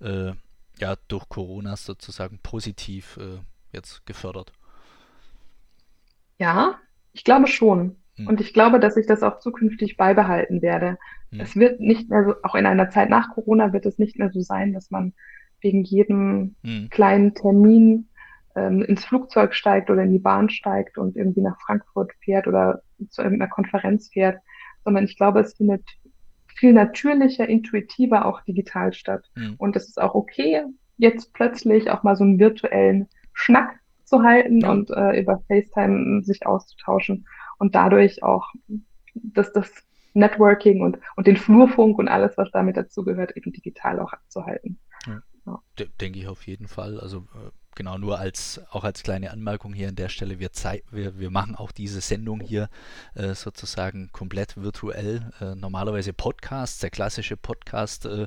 äh, 0.00 0.32
ja 0.78 0.96
durch 1.08 1.28
Corona 1.28 1.76
sozusagen 1.76 2.38
positiv 2.42 3.16
äh, 3.18 3.38
jetzt 3.72 4.06
gefördert? 4.06 4.52
Ja, 6.38 6.78
ich 7.12 7.24
glaube 7.24 7.46
schon. 7.46 7.96
Hm. 8.16 8.26
Und 8.26 8.40
ich 8.40 8.52
glaube, 8.52 8.80
dass 8.80 8.96
ich 8.96 9.06
das 9.06 9.22
auch 9.22 9.38
zukünftig 9.38 9.96
beibehalten 9.96 10.62
werde. 10.62 10.98
Hm. 11.30 11.40
Es 11.40 11.56
wird 11.56 11.80
nicht 11.80 12.10
mehr 12.10 12.24
so, 12.24 12.34
auch 12.42 12.54
in 12.54 12.66
einer 12.66 12.90
Zeit 12.90 13.10
nach 13.10 13.30
Corona 13.30 13.72
wird 13.72 13.86
es 13.86 13.98
nicht 13.98 14.18
mehr 14.18 14.30
so 14.30 14.40
sein, 14.40 14.72
dass 14.72 14.90
man 14.90 15.14
wegen 15.60 15.84
jedem 15.84 16.56
hm. 16.62 16.88
kleinen 16.90 17.34
Termin 17.34 18.08
ähm, 18.54 18.82
ins 18.82 19.04
Flugzeug 19.04 19.54
steigt 19.54 19.90
oder 19.90 20.02
in 20.02 20.12
die 20.12 20.18
Bahn 20.18 20.50
steigt 20.50 20.98
und 20.98 21.16
irgendwie 21.16 21.40
nach 21.40 21.60
Frankfurt 21.60 22.12
fährt 22.20 22.46
oder 22.46 22.82
zu 23.08 23.22
irgendeiner 23.22 23.50
Konferenz 23.50 24.08
fährt, 24.12 24.40
sondern 24.84 25.04
ich 25.04 25.16
glaube, 25.16 25.40
es 25.40 25.54
findet 25.54 25.84
viel 26.54 26.72
natürlicher, 26.72 27.48
intuitiver 27.48 28.26
auch 28.26 28.42
digital 28.42 28.92
statt. 28.92 29.24
Mhm. 29.34 29.54
Und 29.58 29.76
es 29.76 29.88
ist 29.88 30.00
auch 30.00 30.14
okay, 30.14 30.62
jetzt 30.96 31.32
plötzlich 31.32 31.90
auch 31.90 32.02
mal 32.02 32.16
so 32.16 32.24
einen 32.24 32.38
virtuellen 32.38 33.08
Schnack 33.32 33.80
zu 34.04 34.22
halten 34.22 34.60
ja. 34.60 34.70
und 34.70 34.90
äh, 34.90 35.20
über 35.20 35.42
FaceTime 35.48 36.22
sich 36.22 36.46
auszutauschen 36.46 37.26
und 37.58 37.74
dadurch 37.74 38.22
auch 38.22 38.52
das, 39.14 39.52
das 39.52 39.72
Networking 40.14 40.82
und, 40.82 40.98
und 41.16 41.26
den 41.26 41.36
Flurfunk 41.36 41.98
und 41.98 42.08
alles, 42.08 42.36
was 42.36 42.50
damit 42.50 42.76
dazugehört, 42.76 43.36
eben 43.36 43.52
digital 43.52 43.98
auch 44.00 44.12
abzuhalten. 44.12 44.78
Ja. 45.06 45.22
Ja. 45.46 45.60
Denke 46.00 46.18
ich 46.18 46.28
auf 46.28 46.46
jeden 46.46 46.68
Fall. 46.68 47.00
Also 47.00 47.18
äh, 47.34 47.50
genau 47.76 47.98
nur 47.98 48.18
als 48.18 48.60
auch 48.70 48.84
als 48.84 49.02
kleine 49.02 49.30
Anmerkung 49.30 49.72
hier 49.72 49.88
an 49.88 49.96
der 49.96 50.08
Stelle, 50.08 50.38
wir, 50.38 50.50
wir, 50.90 51.18
wir 51.18 51.30
machen 51.30 51.54
auch 51.56 51.72
diese 51.72 52.00
Sendung 52.00 52.40
hier 52.40 52.68
äh, 53.14 53.34
sozusagen 53.34 54.10
komplett 54.12 54.56
virtuell. 54.56 55.32
Äh, 55.40 55.54
normalerweise 55.54 56.12
Podcasts, 56.12 56.78
der 56.80 56.90
klassische 56.90 57.36
Podcast 57.36 58.06
äh, 58.06 58.26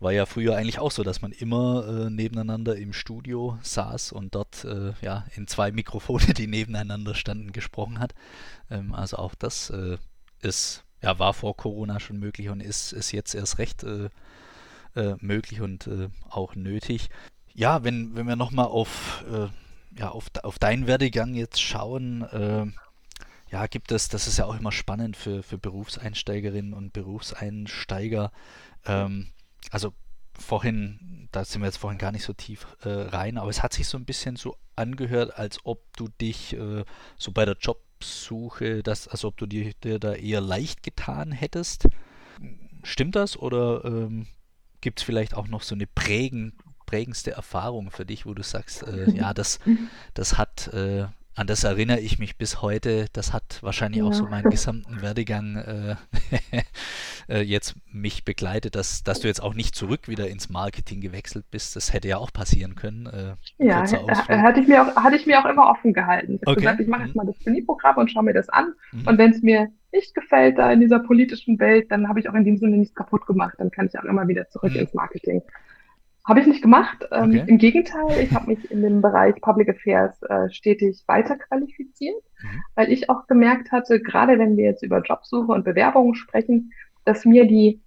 war 0.00 0.12
ja 0.12 0.26
früher 0.26 0.56
eigentlich 0.56 0.78
auch 0.78 0.90
so, 0.90 1.02
dass 1.02 1.22
man 1.22 1.32
immer 1.32 1.86
äh, 1.86 2.10
nebeneinander 2.10 2.76
im 2.76 2.92
Studio 2.92 3.58
saß 3.62 4.12
und 4.12 4.34
dort 4.34 4.64
äh, 4.64 4.92
ja 5.00 5.24
in 5.34 5.46
zwei 5.46 5.72
Mikrofone, 5.72 6.34
die 6.34 6.46
nebeneinander 6.46 7.14
standen, 7.14 7.52
gesprochen 7.52 7.98
hat. 7.98 8.14
Ähm, 8.70 8.94
also 8.94 9.16
auch 9.16 9.34
das 9.34 9.70
äh, 9.70 9.98
ist 10.40 10.84
ja 11.02 11.18
war 11.18 11.34
vor 11.34 11.56
Corona 11.56 12.00
schon 12.00 12.18
möglich 12.18 12.48
und 12.48 12.60
ist, 12.60 12.92
ist 12.92 13.12
jetzt 13.12 13.34
erst 13.34 13.58
recht 13.58 13.84
möglich 15.20 15.60
und 15.60 15.90
auch 16.30 16.54
nötig 16.54 17.10
ja, 17.54 17.84
wenn, 17.84 18.16
wenn 18.16 18.26
wir 18.26 18.36
nochmal 18.36 18.66
auf, 18.66 19.24
äh, 19.32 19.48
ja, 19.98 20.10
auf, 20.10 20.26
auf 20.42 20.58
deinen 20.58 20.86
Werdegang 20.86 21.34
jetzt 21.34 21.62
schauen, 21.62 22.22
äh, 22.22 22.66
ja, 23.50 23.66
gibt 23.68 23.92
es, 23.92 24.08
das 24.08 24.26
ist 24.26 24.38
ja 24.38 24.46
auch 24.46 24.58
immer 24.58 24.72
spannend 24.72 25.16
für, 25.16 25.42
für 25.44 25.58
Berufseinsteigerinnen 25.58 26.74
und 26.74 26.92
Berufseinsteiger. 26.92 28.32
Ähm, 28.84 29.28
also 29.70 29.92
vorhin, 30.36 31.28
da 31.30 31.44
sind 31.44 31.62
wir 31.62 31.66
jetzt 31.66 31.76
vorhin 31.76 31.98
gar 31.98 32.10
nicht 32.10 32.24
so 32.24 32.32
tief 32.32 32.66
äh, 32.82 32.88
rein, 32.88 33.38
aber 33.38 33.50
es 33.50 33.62
hat 33.62 33.72
sich 33.72 33.86
so 33.86 33.96
ein 33.96 34.04
bisschen 34.04 34.34
so 34.34 34.56
angehört, 34.74 35.38
als 35.38 35.58
ob 35.64 35.96
du 35.96 36.08
dich 36.20 36.54
äh, 36.54 36.84
so 37.16 37.30
bei 37.30 37.44
der 37.44 37.56
Jobsuche, 37.60 38.82
das, 38.82 39.06
also 39.06 39.28
ob 39.28 39.36
du 39.36 39.46
dir, 39.46 39.72
dir 39.74 40.00
da 40.00 40.14
eher 40.14 40.40
leicht 40.40 40.82
getan 40.82 41.30
hättest. 41.30 41.86
Stimmt 42.82 43.14
das 43.14 43.36
oder 43.36 43.84
ähm, 43.84 44.26
gibt 44.80 44.98
es 44.98 45.04
vielleicht 45.04 45.34
auch 45.34 45.46
noch 45.46 45.62
so 45.62 45.76
eine 45.76 45.86
prägen, 45.86 46.54
prägendste 46.86 47.32
Erfahrung 47.32 47.90
für 47.90 48.04
dich, 48.04 48.26
wo 48.26 48.34
du 48.34 48.42
sagst, 48.42 48.82
äh, 48.86 49.10
ja, 49.14 49.34
das, 49.34 49.58
das 50.14 50.38
hat, 50.38 50.68
äh, 50.72 51.06
an 51.36 51.48
das 51.48 51.64
erinnere 51.64 51.98
ich 51.98 52.18
mich 52.20 52.38
bis 52.38 52.62
heute, 52.62 53.06
das 53.12 53.32
hat 53.32 53.60
wahrscheinlich 53.60 54.00
ja. 54.00 54.06
auch 54.06 54.12
so 54.12 54.24
meinen 54.26 54.50
gesamten 54.50 55.02
Werdegang 55.02 55.56
äh, 55.56 55.96
äh, 57.28 57.40
jetzt 57.40 57.74
mich 57.90 58.24
begleitet, 58.24 58.76
dass, 58.76 59.02
dass 59.02 59.20
du 59.20 59.26
jetzt 59.26 59.42
auch 59.42 59.54
nicht 59.54 59.74
zurück 59.74 60.08
wieder 60.08 60.28
ins 60.28 60.48
Marketing 60.48 61.00
gewechselt 61.00 61.46
bist. 61.50 61.74
Das 61.74 61.92
hätte 61.92 62.06
ja 62.06 62.18
auch 62.18 62.32
passieren 62.32 62.76
können. 62.76 63.06
Äh, 63.06 63.34
ja, 63.58 63.80
hatte 63.80 64.60
ich, 64.60 64.68
mir 64.68 64.82
auch, 64.82 64.94
hatte 64.94 65.16
ich 65.16 65.26
mir 65.26 65.40
auch 65.40 65.50
immer 65.50 65.68
offen 65.68 65.92
gehalten. 65.92 66.34
Ich 66.36 66.42
habe 66.42 66.52
okay. 66.52 66.60
gesagt, 66.60 66.80
ich 66.80 66.86
mache 66.86 67.02
jetzt 67.02 67.16
mhm. 67.16 67.18
mal 67.18 67.26
das 67.26 67.38
Trainee-Programm 67.40 67.96
und 67.96 68.10
schaue 68.12 68.22
mir 68.22 68.34
das 68.34 68.48
an. 68.48 68.72
Mhm. 68.92 69.08
Und 69.08 69.18
wenn 69.18 69.32
es 69.32 69.42
mir 69.42 69.68
nicht 69.92 70.14
gefällt 70.14 70.58
da 70.58 70.70
in 70.70 70.80
dieser 70.80 71.00
politischen 71.00 71.58
Welt, 71.58 71.90
dann 71.90 72.08
habe 72.08 72.20
ich 72.20 72.28
auch 72.28 72.34
in 72.34 72.44
dem 72.44 72.56
Sinne 72.58 72.76
nichts 72.76 72.94
kaputt 72.94 73.26
gemacht. 73.26 73.54
Dann 73.58 73.70
kann 73.70 73.86
ich 73.86 73.98
auch 73.98 74.04
immer 74.04 74.28
wieder 74.28 74.48
zurück 74.48 74.72
mhm. 74.72 74.80
ins 74.80 74.94
Marketing. 74.94 75.42
Habe 76.26 76.40
ich 76.40 76.46
nicht 76.46 76.62
gemacht. 76.62 77.06
Ähm, 77.12 77.30
okay. 77.30 77.44
Im 77.46 77.58
Gegenteil, 77.58 78.20
ich 78.20 78.32
habe 78.32 78.46
mich 78.46 78.70
in 78.70 78.82
dem 78.82 79.02
Bereich 79.02 79.34
Public 79.42 79.68
Affairs 79.68 80.22
äh, 80.22 80.48
stetig 80.50 81.04
weiter 81.06 81.36
qualifiziert, 81.36 82.22
mhm. 82.42 82.62
weil 82.74 82.90
ich 82.90 83.10
auch 83.10 83.26
gemerkt 83.26 83.72
hatte, 83.72 84.00
gerade 84.00 84.38
wenn 84.38 84.56
wir 84.56 84.64
jetzt 84.64 84.82
über 84.82 85.02
Jobsuche 85.02 85.52
und 85.52 85.64
Bewerbungen 85.64 86.14
sprechen, 86.14 86.72
dass 87.04 87.26
mir 87.26 87.46
die 87.46 87.82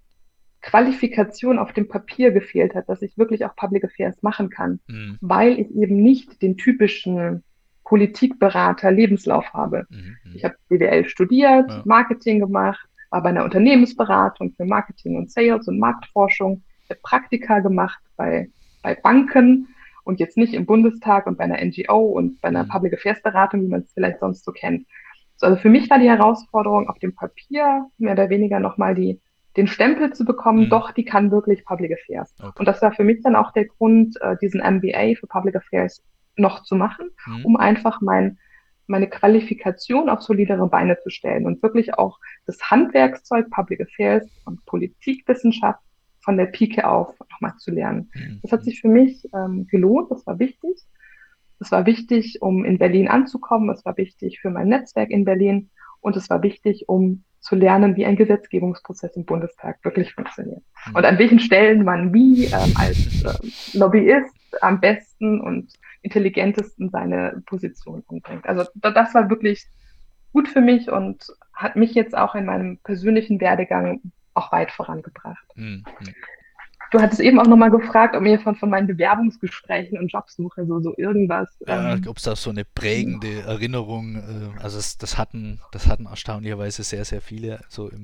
Qualifikation 0.62 1.58
auf 1.58 1.74
dem 1.74 1.88
Papier 1.88 2.32
gefehlt 2.32 2.76
hat, 2.76 2.90
dass 2.90 3.02
ich 3.02 3.18
wirklich 3.18 3.46
auch 3.46 3.56
Public 3.56 3.86
Affairs 3.86 4.22
machen 4.22 4.50
kann, 4.50 4.80
mhm. 4.88 5.18
weil 5.22 5.60
ich 5.60 5.74
eben 5.76 6.02
nicht 6.04 6.42
den 6.42 6.58
typischen 6.58 7.44
Politikberater 7.86 8.92
Lebenslauf 8.92 9.52
habe. 9.54 9.88
Mhm. 9.90 10.18
mhm. 10.24 10.36
Ich 10.36 10.44
habe 10.44 10.56
BWL 10.70 11.06
studiert, 11.06 11.70
ja. 11.70 11.82
Marketing 11.86 12.40
gemacht, 12.40 12.88
war 13.10 13.24
bei 13.24 13.30
einer 13.30 13.46
Unternehmensberatung 13.46 14.54
für 14.54 14.66
Marketing 14.66 15.16
und 15.16 15.32
Sales 15.32 15.68
und 15.68 15.80
Marktforschung 15.80 16.64
Praktika 16.96 17.60
gemacht 17.60 18.00
bei, 18.16 18.50
bei 18.82 18.96
Banken 18.96 19.68
und 20.04 20.20
jetzt 20.20 20.38
nicht 20.38 20.54
im 20.54 20.66
Bundestag 20.66 21.28
und 21.28 21.38
bei 21.38 21.44
einer 21.44 21.64
NGO 21.64 22.00
und 22.00 22.40
bei 22.42 22.48
einer 22.48 22.64
mhm. 22.64 22.70
Public 22.70 22.94
Affairs 22.94 23.22
Beratung, 23.22 23.62
wie 23.64 23.68
man 23.68 23.82
es 23.82 23.92
vielleicht 23.94 24.20
sonst 24.20 24.46
so 24.46 24.52
kennt. 24.52 24.88
Also 25.42 25.58
für 25.58 25.70
mich 25.70 25.90
war 25.90 26.00
die 26.00 26.10
Herausforderung 26.10 26.90
auf 26.90 26.98
dem 27.00 27.14
Papier 27.14 27.86
mehr 27.98 28.14
oder 28.14 28.30
weniger 28.30 28.60
nochmal 28.60 28.96
die, 28.96 29.20
den 29.56 29.68
Stempel 29.68 30.14
zu 30.14 30.24
bekommen, 30.24 30.66
mhm. 30.66 30.70
doch, 30.70 30.92
die 30.92 31.04
kann 31.04 31.32
wirklich 31.32 31.66
Public 31.66 31.92
Affairs. 31.92 32.34
Okay. 32.40 32.52
Und 32.58 32.68
das 32.68 32.82
war 32.82 32.94
für 32.94 33.04
mich 33.04 33.22
dann 33.22 33.36
auch 33.36 33.52
der 33.52 33.66
Grund, 33.66 34.20
äh, 34.22 34.38
diesen 34.42 34.62
MBA 34.62 35.16
für 35.20 35.28
Public 35.28 35.56
Affairs 35.56 36.02
noch 36.38 36.64
zu 36.64 36.76
machen, 36.76 37.10
mhm. 37.26 37.46
um 37.46 37.58
einfach 37.58 38.00
mein, 38.02 38.38
meine 38.88 39.10
Qualifikation 39.10 40.10
auf 40.10 40.22
solidere 40.22 40.68
Beine 40.68 40.98
zu 41.02 41.10
stellen 41.10 41.46
und 41.46 41.62
wirklich 41.62 41.96
auch 41.96 42.20
das 42.46 42.60
Handwerkszeug 42.72 43.50
Public 43.50 43.82
Affairs 43.82 44.26
und 44.46 44.66
Politikwissenschaft 44.66 45.82
von 46.28 46.36
der 46.36 46.48
Pike 46.48 46.86
auf 46.86 47.16
nochmal 47.32 47.56
zu 47.58 47.72
lernen. 47.72 48.12
Mhm. 48.14 48.40
Das 48.42 48.52
hat 48.52 48.66
sich 48.66 48.82
für 48.82 48.90
mich 48.90 49.30
ähm, 49.34 49.66
gelohnt, 49.68 50.12
das 50.12 50.28
war 50.28 50.40
wichtig. 50.40 50.76
Es 51.62 51.72
war 51.72 51.86
wichtig, 51.86 52.42
um 52.42 52.66
in 52.66 52.78
Berlin 52.78 53.08
anzukommen, 53.08 53.70
es 53.70 53.86
war 53.86 53.96
wichtig 53.96 54.42
für 54.42 54.50
mein 54.50 54.68
Netzwerk 54.68 55.10
in 55.10 55.24
Berlin 55.24 55.70
und 56.02 56.18
es 56.18 56.30
war 56.30 56.44
wichtig, 56.44 56.90
um 56.90 57.24
zu 57.40 57.56
lernen, 57.56 57.96
wie 57.96 58.06
ein 58.06 58.18
Gesetzgebungsprozess 58.18 59.16
im 59.16 59.24
Bundestag 59.24 59.78
wirklich 59.86 60.14
funktioniert. 60.14 60.64
Mhm. 60.88 60.96
Und 60.96 61.06
an 61.06 61.18
welchen 61.18 61.40
Stellen 61.40 61.86
man 61.86 62.14
wie 62.14 62.48
ähm, 62.48 62.74
als 62.76 63.24
äh, 63.24 63.78
Lobbyist 63.78 64.36
am 64.60 64.82
besten 64.82 65.40
und 65.40 65.72
intelligentesten 66.02 66.90
seine 66.90 67.42
Position 67.46 68.04
umbringt. 68.08 68.46
Also 68.46 68.70
das 68.76 69.16
war 69.16 69.30
wirklich 69.30 69.66
gut 70.34 70.50
für 70.50 70.62
mich 70.62 70.92
und 70.92 71.26
hat 71.54 71.78
mich 71.78 71.94
jetzt 71.94 72.18
auch 72.18 72.36
in 72.36 72.44
meinem 72.44 72.80
persönlichen 72.80 73.40
Werdegang 73.40 74.02
auch 74.38 74.52
weit 74.52 74.72
vorangebracht. 74.72 75.46
Mhm. 75.56 75.84
Du 76.92 77.02
hattest 77.02 77.20
eben 77.20 77.40
auch 77.40 77.48
nochmal 77.48 77.70
gefragt, 77.70 78.16
ob 78.16 78.22
mir 78.22 78.40
von, 78.40 78.56
von 78.56 78.70
meinen 78.70 78.88
Bewerbungsgesprächen 78.88 79.98
und 79.98 80.12
Jobsuche 80.12 80.66
so, 80.66 80.80
so 80.80 80.94
irgendwas. 80.96 81.50
Ja, 81.68 81.96
ähm, 81.96 82.04
ob 82.08 82.18
es 82.18 82.24
da 82.24 82.36
so 82.36 82.50
eine 82.50 82.64
prägende 82.64 83.42
Erinnerung, 83.42 84.16
äh, 84.16 84.62
also 84.62 84.78
es, 84.78 84.98
das 84.98 85.18
hatten, 85.18 85.60
das 85.74 85.88
hatten 85.88 86.06
erstaunlicherweise 86.06 86.84
sehr, 86.84 87.04
sehr 87.04 87.20
viele. 87.20 87.60
So 87.68 87.90
äh, 87.90 87.98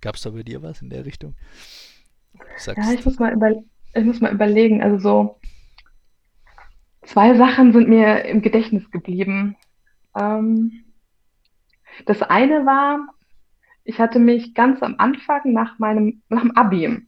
gab 0.00 0.14
es 0.14 0.22
da 0.22 0.30
bei 0.30 0.44
dir 0.44 0.62
was 0.62 0.82
in 0.82 0.90
der 0.90 1.04
Richtung? 1.04 1.34
Ja, 2.64 2.92
ich 2.92 3.04
muss 3.04 3.18
mal 3.18 3.32
über, 3.32 3.50
ich 3.94 4.04
muss 4.04 4.20
mal 4.20 4.32
überlegen. 4.32 4.82
Also 4.82 4.98
so 4.98 5.40
zwei 7.02 7.36
Sachen 7.36 7.72
sind 7.72 7.88
mir 7.88 8.24
im 8.24 8.40
Gedächtnis 8.40 8.88
geblieben. 8.90 9.56
Ähm, 10.16 10.84
das 12.06 12.22
eine 12.22 12.64
war, 12.64 13.00
ich 13.84 13.98
hatte 13.98 14.18
mich 14.18 14.54
ganz 14.54 14.82
am 14.82 14.94
Anfang 14.98 15.52
nach 15.52 15.78
meinem, 15.78 16.22
nach 16.28 16.42
dem 16.42 16.56
Abi, 16.56 17.06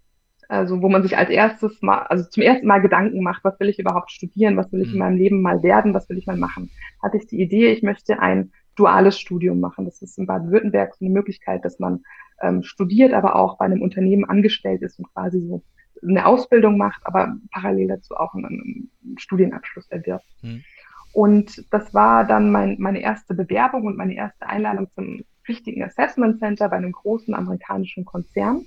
Also 0.49 0.83
wo 0.83 0.89
man 0.89 1.03
sich 1.03 1.17
als 1.17 1.31
erstes 1.31 1.81
mal, 1.83 1.99
also 2.05 2.29
zum 2.29 2.43
ersten 2.43 2.67
Mal 2.67 2.81
Gedanken 2.81 3.23
macht, 3.23 3.45
was 3.45 3.59
will 3.61 3.69
ich 3.69 3.79
überhaupt 3.79 4.11
studieren, 4.11 4.57
was 4.57 4.71
will 4.73 4.83
ich 4.83 4.89
in 4.89 4.95
mhm. 4.95 4.99
meinem 4.99 5.17
Leben 5.17 5.43
mal 5.43 5.63
werden, 5.63 5.95
was 5.95 6.09
will 6.09 6.19
ich 6.19 6.27
mal 6.27 6.37
machen, 6.37 6.71
hatte 7.03 7.17
ich 7.17 7.27
die 7.27 7.41
Idee, 7.41 7.73
ich 7.73 7.83
möchte 7.83 8.21
ein 8.21 8.53
duales 8.77 9.19
Studium 9.19 9.61
machen. 9.61 9.85
Das 9.85 10.03
ist 10.03 10.19
in 10.19 10.27
Baden-Württemberg 10.27 10.95
so 10.95 11.05
eine 11.05 11.15
Möglichkeit, 11.15 11.65
dass 11.65 11.79
man 11.79 12.03
ähm, 12.43 12.63
studiert, 12.63 13.13
aber 13.13 13.37
auch 13.37 13.59
bei 13.59 13.67
einem 13.67 13.83
Unternehmen 13.83 14.25
angestellt 14.25 14.83
ist 14.83 14.99
und 14.99 15.13
quasi 15.13 15.41
so 15.41 15.63
eine 16.03 16.27
Ausbildung 16.27 16.77
macht, 16.77 17.01
aber 17.05 17.37
parallel 17.53 17.89
dazu 17.89 18.17
auch 18.17 18.35
einen, 18.35 18.91
einen 19.05 19.19
Studienabschluss 19.19 19.89
erwirbt. 19.91 20.27
Mhm. 20.43 20.65
Und 21.13 21.65
das 21.73 21.95
war 21.95 22.25
dann 22.25 22.51
mein, 22.51 22.77
meine 22.81 23.01
erste 23.01 23.35
Bewerbung 23.35 23.87
und 23.87 23.97
meine 23.97 24.17
erste 24.17 24.49
Einladung 24.49 24.89
zum 24.95 25.23
richtigen 25.49 25.83
Assessment 25.83 26.39
Center 26.39 26.69
bei 26.69 26.77
einem 26.77 26.93
großen 26.93 27.35
amerikanischen 27.35 28.05
Konzern. 28.05 28.65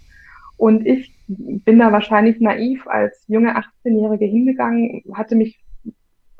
Und 0.58 0.86
ich 0.86 1.13
bin 1.28 1.80
da 1.80 1.92
wahrscheinlich 1.92 2.40
naiv 2.40 2.88
als 2.88 3.24
junge 3.28 3.58
18-Jährige 3.58 4.26
hingegangen, 4.26 5.04
hatte 5.13 5.36
mich 5.36 5.60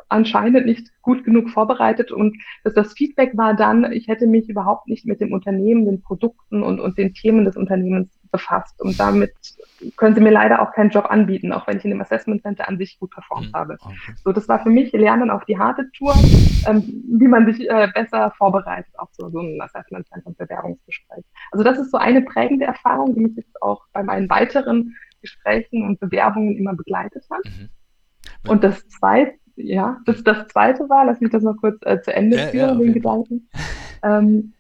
anscheinend 0.10 0.66
nicht 0.66 0.90
gut 1.02 1.24
genug 1.24 1.50
vorbereitet 1.50 2.12
und 2.12 2.38
dass 2.64 2.74
das 2.74 2.94
Feedback 2.94 3.36
war 3.36 3.56
dann, 3.56 3.92
ich 3.92 4.08
hätte 4.08 4.26
mich 4.26 4.50
überhaupt 4.50 4.88
nicht 4.88 5.06
mit 5.06 5.20
dem 5.20 5.34
Unternehmen, 5.34 5.86
den 5.86 6.02
Produkten 6.02 6.64
und, 6.64 6.80
und 6.80 6.98
den 6.98 7.14
Themen 7.14 7.46
des 7.46 7.58
Unternehmens 7.58 8.17
befasst. 8.32 8.82
Und 8.82 9.00
damit 9.00 9.34
können 9.96 10.16
sie 10.16 10.22
mir 10.22 10.32
leider 10.32 10.62
auch 10.62 10.72
keinen 10.74 10.90
Job 10.90 11.06
anbieten, 11.06 11.52
auch 11.52 11.68
wenn 11.68 11.78
ich 11.78 11.86
in 11.86 11.92
dem 11.92 12.02
Assessment 12.02 12.42
Center 12.42 12.68
an 12.68 12.78
sich 12.78 13.00
gut 13.00 13.12
performt 13.12 13.52
mhm. 13.52 13.54
habe. 13.54 13.78
Okay. 13.80 13.96
So, 14.24 14.32
das 14.32 14.48
war 14.48 14.62
für 14.64 14.70
mich 14.70 14.92
Lernen 14.94 15.30
auf 15.30 15.46
die 15.46 15.58
harte 15.58 15.90
Tour, 15.92 16.14
ähm, 16.68 17.04
wie 17.20 17.28
man 17.28 17.46
sich 17.46 17.70
äh, 17.70 17.88
besser 17.94 18.32
vorbereitet 18.38 18.94
auf 18.98 19.10
so, 19.12 19.30
so 19.30 19.40
ein 19.40 19.62
Assessment 19.62 20.08
Center 20.08 20.28
und 20.28 20.38
Bewerbungsgespräch. 20.38 21.24
Also 21.52 21.64
das 21.64 21.78
ist 21.78 21.92
so 21.92 21.98
eine 21.98 22.22
prägende 22.22 22.66
Erfahrung, 22.66 23.14
die 23.14 23.22
mich 23.22 23.36
jetzt 23.36 23.62
auch 23.62 23.84
bei 23.94 24.04
meinen 24.04 24.30
weiteren 24.30 24.96
Gesprächen 25.22 25.84
und 25.84 26.00
Bewerbungen 26.00 26.58
immer 26.58 26.74
begleitet 26.74 27.26
hat. 27.30 27.44
Mhm. 27.46 27.70
Und 28.50 28.64
das 28.64 28.88
zweite, 28.90 29.34
ja, 29.56 30.00
das, 30.06 30.24
das 30.24 30.48
zweite 30.48 30.88
war, 30.90 31.06
lass 31.06 31.20
mich 31.20 31.32
das 31.32 31.44
noch 31.44 31.58
kurz 31.58 31.78
äh, 31.86 32.02
zu 32.02 32.14
Ende 32.14 32.38
ja, 32.38 32.48
führen, 32.48 32.80
ja, 32.80 32.86
den 32.86 32.94
Gedanken. 32.94 33.50
Ähm, 34.04 34.54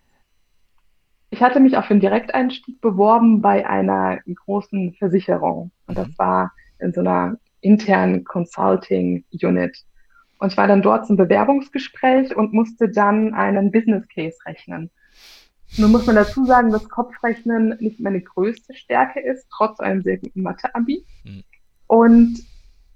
ich 1.29 1.41
hatte 1.41 1.59
mich 1.59 1.77
auf 1.77 1.87
den 1.87 1.99
Direkteinstieg 1.99 2.79
beworben 2.81 3.41
bei 3.41 3.67
einer 3.67 4.19
großen 4.45 4.93
Versicherung. 4.93 5.71
Und 5.87 5.97
das 5.97 6.07
mhm. 6.07 6.17
war 6.17 6.51
in 6.79 6.93
so 6.93 7.01
einer 7.01 7.37
internen 7.61 8.23
Consulting 8.23 9.25
Unit. 9.31 9.77
Und 10.39 10.51
ich 10.51 10.57
war 10.57 10.67
dann 10.67 10.81
dort 10.81 11.07
zum 11.07 11.17
Bewerbungsgespräch 11.17 12.35
und 12.35 12.53
musste 12.53 12.89
dann 12.89 13.33
einen 13.33 13.71
Business 13.71 14.07
Case 14.07 14.37
rechnen. 14.45 14.89
Nun 15.77 15.91
muss 15.91 16.05
man 16.05 16.15
dazu 16.15 16.45
sagen, 16.45 16.71
dass 16.71 16.87
Kopfrechnen 16.87 17.75
nicht 17.79 17.99
meine 17.99 18.21
größte 18.21 18.73
Stärke 18.73 19.19
ist, 19.19 19.47
trotz 19.55 19.79
einem 19.79 20.01
sehr 20.01 20.17
guten 20.17 20.41
Mathe-Abi. 20.43 21.03
Mhm. 21.25 21.43
Und 21.87 22.39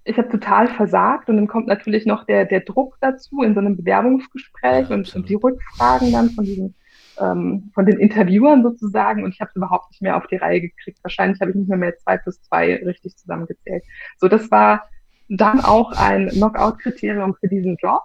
ich 0.03 0.17
habe 0.17 0.29
total 0.29 0.67
versagt 0.67 1.29
und 1.29 1.37
dann 1.37 1.47
kommt 1.47 1.67
natürlich 1.67 2.05
noch 2.05 2.25
der, 2.25 2.45
der 2.45 2.61
Druck 2.61 2.97
dazu 3.01 3.43
in 3.43 3.53
so 3.53 3.59
einem 3.59 3.77
Bewerbungsgespräch 3.77 4.89
ja, 4.89 4.95
und, 4.95 5.13
und, 5.15 5.29
die 5.29 5.35
Rückfragen 5.35 6.11
dann 6.11 6.29
von 6.31 6.45
diesen 6.45 6.75
ähm, 7.21 7.71
von 7.73 7.85
den 7.85 7.99
Interviewern 7.99 8.63
sozusagen 8.63 9.23
und 9.23 9.33
ich 9.33 9.41
habe 9.41 9.49
es 9.49 9.55
überhaupt 9.55 9.91
nicht 9.91 10.01
mehr 10.01 10.17
auf 10.17 10.27
die 10.27 10.37
Reihe 10.37 10.61
gekriegt. 10.61 10.99
Wahrscheinlich 11.03 11.39
habe 11.41 11.51
ich 11.51 11.57
nicht 11.57 11.69
mehr 11.69 11.77
mehr 11.77 11.97
zwei 11.97 12.17
plus 12.17 12.41
zwei 12.41 12.75
richtig 12.77 13.17
zusammengezählt. 13.17 13.83
So, 14.17 14.27
das 14.27 14.49
war 14.51 14.89
dann 15.29 15.61
auch 15.61 15.91
ein 15.93 16.29
Knockout-Kriterium 16.29 17.35
für 17.35 17.47
diesen 17.47 17.77
Job. 17.77 18.03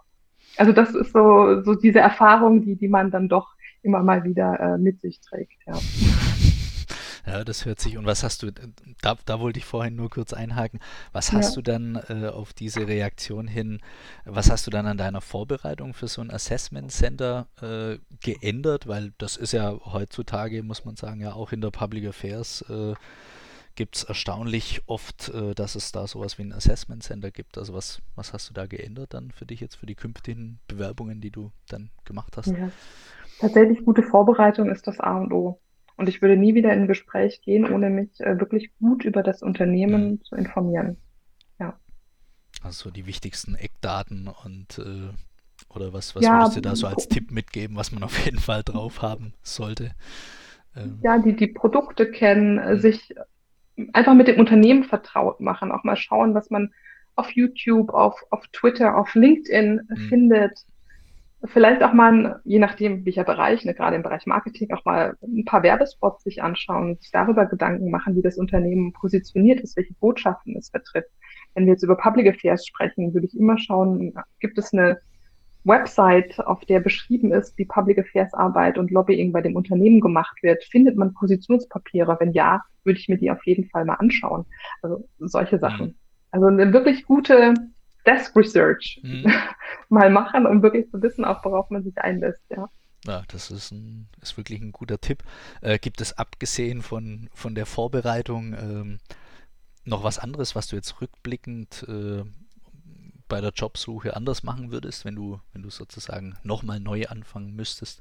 Also 0.56 0.72
das 0.72 0.94
ist 0.94 1.12
so, 1.12 1.62
so 1.62 1.74
diese 1.74 1.98
Erfahrung, 1.98 2.62
die, 2.62 2.76
die 2.76 2.88
man 2.88 3.10
dann 3.10 3.28
doch 3.28 3.48
immer 3.82 4.02
mal 4.02 4.24
wieder 4.24 4.58
äh, 4.60 4.78
mit 4.78 5.00
sich 5.00 5.20
trägt. 5.20 5.58
Ja. 5.66 5.74
Ja, 7.26 7.44
das 7.44 7.64
hört 7.64 7.80
sich. 7.80 7.98
Und 7.98 8.06
was 8.06 8.22
hast 8.22 8.42
du, 8.42 8.52
da, 9.02 9.16
da 9.24 9.40
wollte 9.40 9.58
ich 9.58 9.64
vorhin 9.64 9.96
nur 9.96 10.10
kurz 10.10 10.32
einhaken, 10.32 10.78
was 11.12 11.32
hast 11.32 11.50
ja. 11.50 11.54
du 11.56 11.62
dann 11.62 12.00
äh, 12.08 12.28
auf 12.28 12.52
diese 12.52 12.86
Reaktion 12.86 13.48
hin, 13.48 13.80
was 14.24 14.50
hast 14.50 14.66
du 14.66 14.70
dann 14.70 14.86
an 14.86 14.96
deiner 14.96 15.20
Vorbereitung 15.20 15.92
für 15.92 16.06
so 16.06 16.20
ein 16.20 16.30
Assessment 16.30 16.92
Center 16.92 17.48
äh, 17.60 17.98
geändert? 18.20 18.86
Weil 18.86 19.12
das 19.18 19.36
ist 19.36 19.52
ja 19.52 19.76
heutzutage, 19.86 20.62
muss 20.62 20.84
man 20.84 20.94
sagen, 20.94 21.20
ja 21.20 21.32
auch 21.32 21.50
in 21.50 21.60
der 21.60 21.70
Public 21.70 22.06
Affairs 22.06 22.62
äh, 22.70 22.94
gibt 23.74 23.96
es 23.96 24.04
erstaunlich 24.04 24.82
oft, 24.86 25.28
äh, 25.28 25.54
dass 25.54 25.74
es 25.74 25.90
da 25.90 26.06
sowas 26.06 26.38
wie 26.38 26.42
ein 26.42 26.52
Assessment 26.52 27.02
Center 27.02 27.32
gibt. 27.32 27.58
Also 27.58 27.74
was, 27.74 28.02
was 28.14 28.32
hast 28.32 28.48
du 28.50 28.54
da 28.54 28.66
geändert 28.66 29.14
dann 29.14 29.32
für 29.32 29.46
dich 29.46 29.60
jetzt, 29.60 29.74
für 29.74 29.86
die 29.86 29.96
künftigen 29.96 30.60
Bewerbungen, 30.68 31.20
die 31.20 31.30
du 31.30 31.50
dann 31.68 31.90
gemacht 32.04 32.36
hast? 32.36 32.46
Ja. 32.46 32.70
Tatsächlich 33.40 33.84
gute 33.84 34.02
Vorbereitung 34.02 34.70
ist 34.70 34.86
das 34.86 34.98
A 34.98 35.18
und 35.18 35.32
O. 35.32 35.60
Und 35.96 36.08
ich 36.08 36.20
würde 36.20 36.36
nie 36.36 36.54
wieder 36.54 36.72
in 36.72 36.82
ein 36.82 36.88
Gespräch 36.88 37.40
gehen, 37.42 37.70
ohne 37.70 37.88
mich 37.90 38.20
äh, 38.20 38.38
wirklich 38.38 38.70
gut 38.78 39.04
über 39.04 39.22
das 39.22 39.42
Unternehmen 39.42 40.10
mhm. 40.10 40.22
zu 40.22 40.36
informieren. 40.36 40.98
Ja. 41.58 41.78
Also 42.62 42.90
die 42.90 43.06
wichtigsten 43.06 43.54
Eckdaten 43.54 44.28
und 44.28 44.78
äh, 44.78 45.12
oder 45.74 45.92
was, 45.92 46.14
was 46.14 46.24
ja, 46.24 46.38
würdest 46.38 46.56
du 46.56 46.60
da 46.60 46.76
so 46.76 46.86
als 46.86 47.08
Tipp 47.08 47.30
mitgeben, 47.30 47.76
was 47.76 47.92
man 47.92 48.02
auf 48.02 48.24
jeden 48.24 48.38
Fall 48.38 48.62
drauf 48.62 49.00
haben 49.00 49.32
sollte? 49.42 49.92
Ähm. 50.76 50.98
Ja, 51.02 51.18
die, 51.18 51.34
die 51.34 51.46
Produkte 51.46 52.10
kennen, 52.10 52.56
mhm. 52.56 52.78
sich 52.78 53.14
einfach 53.92 54.14
mit 54.14 54.28
dem 54.28 54.38
Unternehmen 54.38 54.84
vertraut 54.84 55.40
machen, 55.40 55.72
auch 55.72 55.84
mal 55.84 55.96
schauen, 55.96 56.34
was 56.34 56.50
man 56.50 56.72
auf 57.14 57.30
YouTube, 57.30 57.90
auf, 57.90 58.22
auf 58.30 58.46
Twitter, 58.48 58.96
auf 58.96 59.14
LinkedIn 59.14 59.88
mhm. 59.88 59.96
findet 60.08 60.66
vielleicht 61.46 61.82
auch 61.82 61.92
mal, 61.92 62.40
je 62.44 62.58
nachdem 62.58 63.04
welcher 63.04 63.24
Bereich, 63.24 63.64
ne, 63.64 63.74
gerade 63.74 63.96
im 63.96 64.02
Bereich 64.02 64.26
Marketing, 64.26 64.72
auch 64.72 64.84
mal 64.84 65.16
ein 65.22 65.44
paar 65.44 65.62
Werbespots 65.62 66.24
sich 66.24 66.42
anschauen 66.42 66.90
und 66.90 67.02
sich 67.02 67.10
darüber 67.10 67.46
Gedanken 67.46 67.90
machen, 67.90 68.16
wie 68.16 68.22
das 68.22 68.38
Unternehmen 68.38 68.92
positioniert 68.92 69.60
ist, 69.60 69.76
welche 69.76 69.94
Botschaften 69.94 70.56
es 70.56 70.70
vertritt. 70.70 71.06
Wenn 71.54 71.66
wir 71.66 71.72
jetzt 71.72 71.82
über 71.82 71.96
Public 71.96 72.28
Affairs 72.28 72.66
sprechen, 72.66 73.14
würde 73.14 73.26
ich 73.26 73.38
immer 73.38 73.58
schauen, 73.58 74.14
gibt 74.40 74.58
es 74.58 74.72
eine 74.72 75.00
Website, 75.64 76.38
auf 76.46 76.64
der 76.64 76.80
beschrieben 76.80 77.32
ist, 77.32 77.58
wie 77.58 77.64
Public 77.64 77.98
Affairs 77.98 78.32
Arbeit 78.34 78.78
und 78.78 78.90
Lobbying 78.90 79.32
bei 79.32 79.42
dem 79.42 79.56
Unternehmen 79.56 80.00
gemacht 80.00 80.42
wird. 80.42 80.62
Findet 80.64 80.96
man 80.96 81.12
Positionspapiere? 81.14 82.16
Wenn 82.20 82.32
ja, 82.32 82.62
würde 82.84 83.00
ich 83.00 83.08
mir 83.08 83.18
die 83.18 83.30
auf 83.30 83.44
jeden 83.46 83.68
Fall 83.68 83.84
mal 83.84 83.94
anschauen. 83.94 84.46
Also 84.82 85.08
solche 85.18 85.58
Sachen. 85.58 85.98
Also 86.30 86.46
eine 86.46 86.72
wirklich 86.72 87.04
gute 87.04 87.54
Desk 88.06 88.34
Research 88.36 89.00
mhm. 89.02 89.32
mal 89.88 90.10
machen, 90.10 90.46
um 90.46 90.62
wirklich 90.62 90.90
zu 90.90 91.02
wissen, 91.02 91.24
auch 91.24 91.44
worauf 91.44 91.70
man 91.70 91.82
sich 91.82 91.98
einlässt, 91.98 92.42
ja. 92.50 92.68
Ja, 93.04 93.22
das 93.28 93.50
ist, 93.50 93.70
ein, 93.70 94.08
ist 94.20 94.36
wirklich 94.36 94.60
ein 94.60 94.72
guter 94.72 95.00
Tipp. 95.00 95.22
Äh, 95.60 95.78
gibt 95.78 96.00
es 96.00 96.18
abgesehen 96.18 96.82
von, 96.82 97.28
von 97.32 97.54
der 97.54 97.66
Vorbereitung 97.66 98.54
ähm, 98.54 98.98
noch 99.84 100.02
was 100.02 100.18
anderes, 100.18 100.56
was 100.56 100.66
du 100.66 100.76
jetzt 100.76 101.00
rückblickend 101.00 101.84
äh, 101.88 102.24
bei 103.28 103.40
der 103.40 103.50
Jobsuche 103.50 104.16
anders 104.16 104.42
machen 104.42 104.72
würdest, 104.72 105.04
wenn 105.04 105.14
du, 105.14 105.40
wenn 105.52 105.62
du 105.62 105.70
sozusagen 105.70 106.36
nochmal 106.42 106.80
neu 106.80 107.06
anfangen 107.06 107.54
müsstest? 107.54 108.00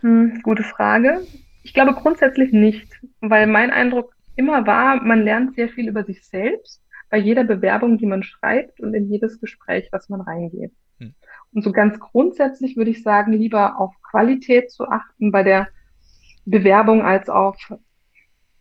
Hm, 0.00 0.40
gute 0.42 0.62
Frage. 0.62 1.26
Ich 1.62 1.72
glaube 1.72 1.94
grundsätzlich 1.94 2.52
nicht, 2.52 2.88
weil 3.20 3.46
mein 3.46 3.70
Eindruck 3.70 4.14
immer 4.36 4.66
war, 4.66 5.02
man 5.02 5.22
lernt 5.22 5.54
sehr 5.54 5.68
viel 5.68 5.88
über 5.88 6.04
sich 6.04 6.24
selbst 6.24 6.83
bei 7.14 7.20
jeder 7.20 7.44
Bewerbung, 7.44 7.96
die 7.96 8.06
man 8.06 8.24
schreibt 8.24 8.80
und 8.80 8.92
in 8.92 9.08
jedes 9.08 9.38
Gespräch, 9.38 9.88
was 9.92 10.08
man 10.08 10.20
reingeht. 10.20 10.72
Hm. 10.98 11.14
Und 11.52 11.62
so 11.62 11.70
ganz 11.70 12.00
grundsätzlich 12.00 12.76
würde 12.76 12.90
ich 12.90 13.04
sagen, 13.04 13.32
lieber 13.32 13.78
auf 13.78 13.94
Qualität 14.02 14.72
zu 14.72 14.88
achten 14.88 15.30
bei 15.30 15.44
der 15.44 15.68
Bewerbung 16.44 17.02
als 17.02 17.28
auf 17.28 17.56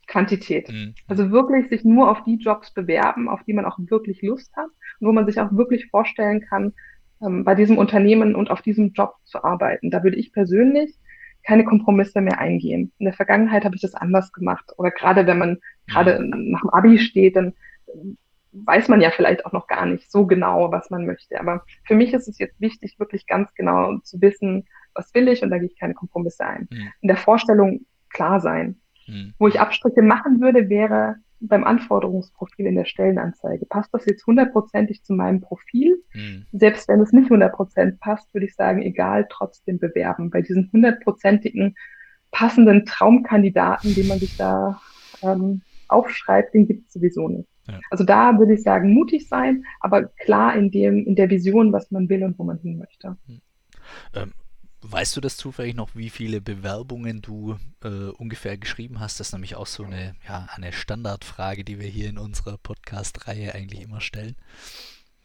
Quantität. 0.06 0.70
Mhm. 0.70 0.94
Also 1.08 1.32
wirklich 1.32 1.70
sich 1.70 1.84
nur 1.84 2.12
auf 2.12 2.24
die 2.26 2.36
Jobs 2.36 2.72
bewerben, 2.72 3.28
auf 3.28 3.44
die 3.44 3.54
man 3.54 3.66
auch 3.66 3.80
wirklich 3.80 4.22
Lust 4.22 4.56
hat 4.56 4.70
und 5.00 5.08
wo 5.08 5.12
man 5.12 5.26
sich 5.26 5.40
auch 5.40 5.52
wirklich 5.54 5.88
vorstellen 5.88 6.42
kann, 6.42 6.74
ähm, 7.24 7.44
bei 7.44 7.56
diesem 7.56 7.80
Unternehmen 7.80 8.36
und 8.36 8.52
auf 8.52 8.62
diesem 8.62 8.92
Job 8.92 9.16
zu 9.24 9.44
arbeiten. 9.44 9.90
Da 9.90 10.04
würde 10.04 10.18
ich 10.18 10.32
persönlich 10.32 10.94
keine 11.42 11.64
Kompromisse 11.64 12.22
mehr 12.22 12.38
eingehen. 12.38 12.92
In 13.00 13.06
der 13.06 13.16
Vergangenheit 13.16 13.66
habe 13.66 13.76
ich 13.76 13.82
das 13.82 13.96
anders 13.96 14.32
gemacht. 14.32 14.72
Oder 14.78 14.92
gerade 14.92 15.26
wenn 15.26 15.40
man 15.40 15.58
gerade 15.88 16.20
mhm. 16.20 16.52
nach 16.52 16.62
dem 16.62 16.70
Abi 16.70 17.00
steht, 17.00 17.36
dann 17.36 17.56
weiß 18.54 18.88
man 18.88 19.02
ja 19.02 19.12
vielleicht 19.12 19.46
auch 19.46 19.52
noch 19.52 19.68
gar 19.68 19.86
nicht 19.86 20.12
so 20.12 20.26
genau, 20.26 20.72
was 20.72 20.90
man 20.90 21.06
möchte. 21.06 21.40
Aber 21.40 21.64
für 21.86 21.96
mich 21.96 22.14
ist 22.14 22.28
es 22.28 22.38
jetzt 22.38 22.60
wichtig, 22.62 23.00
wirklich 23.00 23.28
ganz 23.28 23.54
genau 23.56 23.98
zu 24.04 24.22
wissen, 24.22 24.68
was 24.94 25.14
will 25.14 25.28
ich 25.28 25.44
und 25.44 25.50
da 25.50 25.58
gehe 25.58 25.68
ich 25.68 25.80
keine 25.80 25.94
Kompromisse 25.94 26.46
ein. 26.46 26.68
Mhm. 26.72 26.92
In 27.02 27.08
der 27.08 27.18
Vorstellung 27.18 27.86
klar 28.10 28.40
sein. 28.40 28.80
Mhm. 29.08 29.34
Wo 29.40 29.48
ich 29.48 29.60
Abstriche 29.60 30.02
machen 30.02 30.40
würde, 30.40 30.70
wäre 30.70 31.16
beim 31.40 31.66
Anforderungsprofil 31.66 32.68
in 32.68 32.76
der 32.76 32.86
Stellenanzeige. 32.86 33.66
Passt 33.66 33.94
das 33.94 34.06
jetzt 34.06 34.26
hundertprozentig 34.26 35.04
zu 35.04 35.14
meinem 35.14 35.42
Profil? 35.42 36.02
Mhm. 36.14 36.46
Selbst 36.54 36.88
wenn 36.88 37.02
es 37.02 37.12
nicht 37.12 37.30
hundertprozentig 37.30 38.00
passt, 38.00 38.34
würde 38.34 38.46
ich 38.46 38.56
sagen, 38.56 38.82
egal, 38.82 39.28
trotzdem 39.30 39.78
bewerben. 39.78 40.30
Bei 40.30 40.42
diesen 40.42 40.70
hundertprozentigen 40.72 41.76
passenden 42.32 42.86
Traumkandidaten, 42.86 43.94
die 43.94 44.04
man 44.04 44.20
sich 44.20 44.38
da 44.38 44.82
ähm, 45.22 45.62
aufschreibt, 45.90 46.54
den 46.54 46.68
gibt 46.68 46.88
es 46.88 46.94
sowieso 46.94 47.28
nicht. 47.28 47.50
Ja. 47.68 47.80
Also 47.90 48.04
da 48.04 48.38
würde 48.38 48.54
ich 48.54 48.64
sagen, 48.64 48.94
mutig 48.94 49.28
sein, 49.28 49.66
aber 49.80 50.04
klar 50.04 50.56
in 50.56 50.72
dem, 50.72 51.06
in 51.06 51.16
der 51.16 51.30
Vision, 51.30 51.72
was 51.72 51.92
man 51.92 52.10
will 52.10 52.24
und 52.24 52.38
wo 52.38 52.44
man 52.44 52.60
hin 52.60 52.78
möchte. 52.78 53.18
Hm. 53.28 53.42
Ähm, 54.14 54.34
Weißt 54.86 55.16
du 55.16 55.22
das 55.22 55.38
zufällig 55.38 55.76
noch, 55.76 55.96
wie 55.96 56.10
viele 56.10 56.42
Bewerbungen 56.42 57.22
du 57.22 57.56
äh, 57.86 58.10
ungefähr 58.18 58.58
geschrieben 58.58 59.00
hast? 59.00 59.18
Das 59.18 59.28
ist 59.28 59.34
nämlich 59.34 59.56
auch 59.56 59.66
so 59.66 59.86
eine, 59.86 60.14
ja, 60.28 60.48
eine 60.54 60.74
Standardfrage, 60.74 61.64
die 61.64 61.80
wir 61.80 61.88
hier 61.88 62.10
in 62.10 62.18
unserer 62.18 62.58
Podcast-Reihe 62.58 63.56
eigentlich 63.56 63.82
immer 63.82 64.02
stellen. 64.02 64.36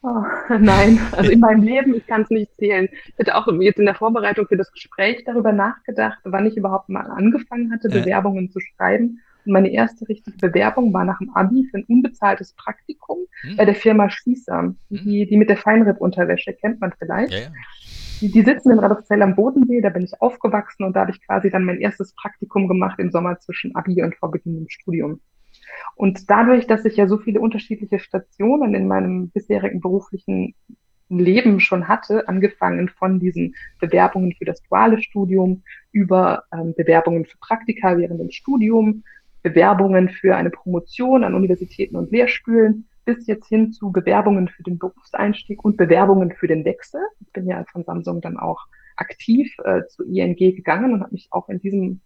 Oh, 0.02 0.22
nein, 0.60 1.00
also 1.10 1.32
in 1.32 1.40
meinem 1.40 1.64
Leben, 1.64 1.92
ich 1.96 2.06
kann 2.06 2.22
es 2.22 2.30
nicht 2.30 2.54
zählen. 2.54 2.88
Ich 3.08 3.18
hatte 3.18 3.34
auch 3.34 3.48
jetzt 3.60 3.80
in 3.80 3.86
der 3.86 3.96
Vorbereitung 3.96 4.46
für 4.46 4.56
das 4.56 4.70
Gespräch 4.70 5.24
darüber 5.26 5.50
nachgedacht, 5.50 6.20
wann 6.22 6.46
ich 6.46 6.56
überhaupt 6.56 6.88
mal 6.88 7.10
angefangen 7.10 7.72
hatte. 7.72 7.88
Bewerbungen 7.88 8.52
zu 8.52 8.60
schreiben. 8.60 9.20
Meine 9.44 9.70
erste 9.70 10.08
richtige 10.08 10.36
Bewerbung 10.36 10.92
war 10.92 11.04
nach 11.04 11.18
dem 11.18 11.30
Abi 11.30 11.66
für 11.70 11.78
ein 11.78 11.84
unbezahltes 11.84 12.52
Praktikum 12.54 13.18
hm. 13.42 13.56
bei 13.56 13.64
der 13.64 13.74
Firma 13.74 14.10
Schießer, 14.10 14.62
hm. 14.62 14.76
die, 14.90 15.26
die 15.26 15.36
mit 15.36 15.48
der 15.48 15.56
Feinripp-Unterwäsche, 15.56 16.52
kennt 16.54 16.80
man 16.80 16.92
vielleicht. 16.98 17.32
Ja, 17.32 17.38
ja. 17.40 17.50
Die, 18.20 18.30
die 18.30 18.42
sitzen 18.42 18.72
in 18.72 18.80
Radolfzell 18.80 19.22
am 19.22 19.36
Bodensee, 19.36 19.80
da 19.80 19.90
bin 19.90 20.02
ich 20.02 20.20
aufgewachsen 20.20 20.84
und 20.84 20.96
da 20.96 21.00
habe 21.02 21.12
ich 21.12 21.24
quasi 21.24 21.50
dann 21.50 21.64
mein 21.64 21.78
erstes 21.80 22.14
Praktikum 22.14 22.66
gemacht 22.66 22.98
im 22.98 23.12
Sommer 23.12 23.38
zwischen 23.38 23.76
Abi 23.76 24.02
und 24.02 24.16
vor 24.16 24.30
Beginn 24.32 24.58
im 24.58 24.68
Studium. 24.68 25.20
Und 25.94 26.28
dadurch, 26.28 26.66
dass 26.66 26.84
ich 26.84 26.96
ja 26.96 27.06
so 27.06 27.18
viele 27.18 27.40
unterschiedliche 27.40 28.00
Stationen 28.00 28.74
in 28.74 28.88
meinem 28.88 29.30
bisherigen 29.30 29.80
beruflichen 29.80 30.54
Leben 31.08 31.60
schon 31.60 31.88
hatte, 31.88 32.28
angefangen 32.28 32.88
von 32.88 33.18
diesen 33.18 33.54
Bewerbungen 33.80 34.32
für 34.32 34.44
das 34.44 34.62
duale 34.62 35.00
Studium 35.02 35.62
über 35.92 36.44
ähm, 36.52 36.74
Bewerbungen 36.76 37.24
für 37.24 37.38
Praktika 37.38 37.96
während 37.96 38.20
dem 38.20 38.30
Studium, 38.30 39.04
Bewerbungen 39.42 40.08
für 40.08 40.36
eine 40.36 40.50
Promotion 40.50 41.24
an 41.24 41.34
Universitäten 41.34 41.96
und 41.96 42.10
Lehrstühlen, 42.10 42.88
bis 43.04 43.26
jetzt 43.26 43.48
hin 43.48 43.72
zu 43.72 43.90
Bewerbungen 43.92 44.48
für 44.48 44.62
den 44.62 44.78
Berufseinstieg 44.78 45.64
und 45.64 45.76
Bewerbungen 45.76 46.32
für 46.32 46.46
den 46.46 46.64
Wechsel. 46.64 47.00
Ich 47.20 47.32
bin 47.32 47.46
ja 47.46 47.64
von 47.72 47.84
Samsung 47.84 48.20
dann 48.20 48.36
auch 48.36 48.66
aktiv 48.96 49.54
äh, 49.64 49.82
zu 49.86 50.04
ING 50.04 50.36
gegangen 50.36 50.92
und 50.92 51.00
habe 51.00 51.12
mich 51.12 51.28
auch 51.30 51.48
in 51.48 51.60
diesem 51.60 52.00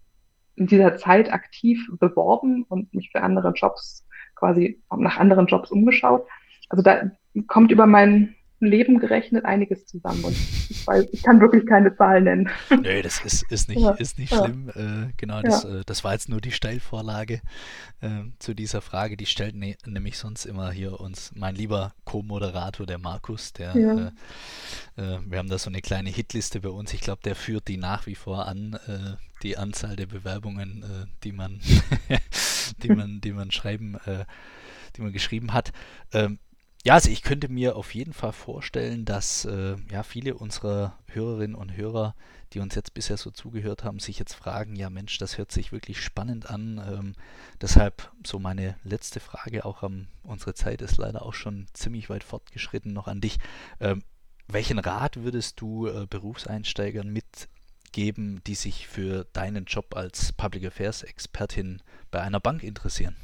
in 0.55 0.67
dieser 0.67 0.97
Zeit 0.97 1.33
aktiv 1.33 1.89
beworben 1.99 2.65
und 2.69 2.93
mich 2.95 3.11
für 3.11 3.23
andere 3.23 3.53
Jobs 3.55 4.07
quasi 4.35 4.83
nach 4.95 5.19
anderen 5.19 5.47
Jobs 5.47 5.71
umgeschaut. 5.71 6.27
Also 6.69 6.83
da 6.83 7.11
kommt 7.47 7.71
über 7.71 7.87
mein 7.87 8.35
Leben 8.67 8.99
gerechnet 8.99 9.45
einiges 9.45 9.87
zusammen 9.87 10.25
und 10.25 10.33
ich, 10.33 10.87
weiß, 10.87 11.07
ich 11.13 11.23
kann 11.23 11.41
wirklich 11.41 11.67
keine 11.67 11.95
Zahlen 11.97 12.25
nennen. 12.25 12.51
Nö, 12.71 13.03
das 13.03 13.25
ist, 13.25 13.51
ist 13.51 13.69
nicht, 13.69 13.81
ja, 13.81 13.91
ist 13.93 14.19
nicht 14.19 14.33
ja. 14.33 14.45
schlimm. 14.45 14.71
Äh, 14.71 15.13
genau, 15.17 15.43
das, 15.43 15.65
ja. 15.65 15.81
äh, 15.81 15.83
das 15.87 16.05
war 16.05 16.13
jetzt 16.13 16.29
nur 16.29 16.41
die 16.41 16.53
Steilvorlage 16.53 17.41
äh, 18.01 18.09
zu 18.39 18.55
dieser 18.55 18.81
Frage. 18.81 19.17
Die 19.17 19.27
stellt 19.27 19.55
ne, 19.55 19.77
nämlich 19.87 20.19
sonst 20.19 20.45
immer 20.45 20.71
hier 20.71 21.01
uns 21.01 21.33
mein 21.35 21.55
lieber 21.55 21.95
Co-Moderator, 22.05 22.87
der 22.87 22.99
Markus, 22.99 23.53
der 23.53 23.75
äh, 23.75 24.11
äh, 24.97 25.19
wir 25.27 25.39
haben 25.39 25.49
da 25.49 25.59
so 25.59 25.71
eine 25.71 25.81
kleine 25.81 26.11
Hitliste 26.11 26.61
bei 26.61 26.69
uns. 26.69 26.93
Ich 26.93 27.01
glaube, 27.01 27.23
der 27.25 27.35
führt 27.35 27.69
die 27.69 27.77
nach 27.77 28.07
wie 28.07 28.15
vor 28.15 28.47
an, 28.47 28.79
äh, 28.87 29.17
die 29.43 29.57
Anzahl 29.57 29.97
der 29.97 30.07
Bewerbungen, 30.07 30.85
die 31.25 31.33
man, 31.33 31.59
die 32.83 32.89
man, 32.91 33.21
die 33.21 33.33
man 33.33 33.51
schreiben, 33.51 33.99
die 34.95 35.03
man 35.03 35.13
geschrieben 35.13 35.53
hat. 35.53 35.73
Ähm, 36.13 36.39
ja, 36.85 36.95
also 36.95 37.11
ich 37.11 37.23
könnte 37.23 37.49
mir 37.49 37.77
auf 37.77 37.95
jeden 37.95 38.13
Fall 38.13 38.33
vorstellen, 38.33 39.05
dass 39.05 39.45
äh, 39.45 39.77
ja 39.91 40.03
viele 40.03 40.35
unserer 40.35 40.99
Hörerinnen 41.07 41.55
und 41.55 41.77
Hörer, 41.77 42.17
die 42.53 42.59
uns 42.59 42.75
jetzt 42.75 42.93
bisher 42.93 43.17
so 43.17 43.31
zugehört 43.31 43.85
haben, 43.85 44.01
sich 44.01 44.19
jetzt 44.19 44.35
fragen, 44.35 44.75
ja 44.75 44.91
Mensch, 44.91 45.17
das 45.19 45.39
hört 45.39 45.53
sich 45.53 45.71
wirklich 45.71 46.01
spannend 46.03 46.51
an. 46.51 46.83
Ähm, 46.85 47.15
deshalb 47.61 48.11
so 48.27 48.41
meine 48.41 48.77
letzte 48.83 49.21
Frage, 49.21 49.65
auch 49.65 49.85
am, 49.85 50.09
unsere 50.25 50.55
Zeit 50.55 50.83
ist 50.83 50.97
leider 50.97 51.23
auch 51.23 51.35
schon 51.35 51.67
ziemlich 51.73 52.11
weit 52.11 52.25
fortgeschritten, 52.25 52.93
noch 52.93 53.07
an 53.07 53.21
dich. 53.21 53.39
Ähm, 53.79 54.03
welchen 54.49 54.81
Rat 54.81 55.19
würdest 55.19 55.61
du 55.61 55.87
äh, 55.87 56.07
Berufseinsteigern 56.11 57.09
mitgeben, 57.09 58.43
die 58.49 58.57
sich 58.57 58.89
für 58.89 59.25
deinen 59.33 59.67
Job 59.67 59.95
als 59.95 60.33
Public 60.33 60.67
Affairs 60.67 61.05
Expertin 61.05 61.81
bei 62.11 62.21
einer 62.21 62.41
Bank 62.41 62.65
interessieren? 62.65 63.15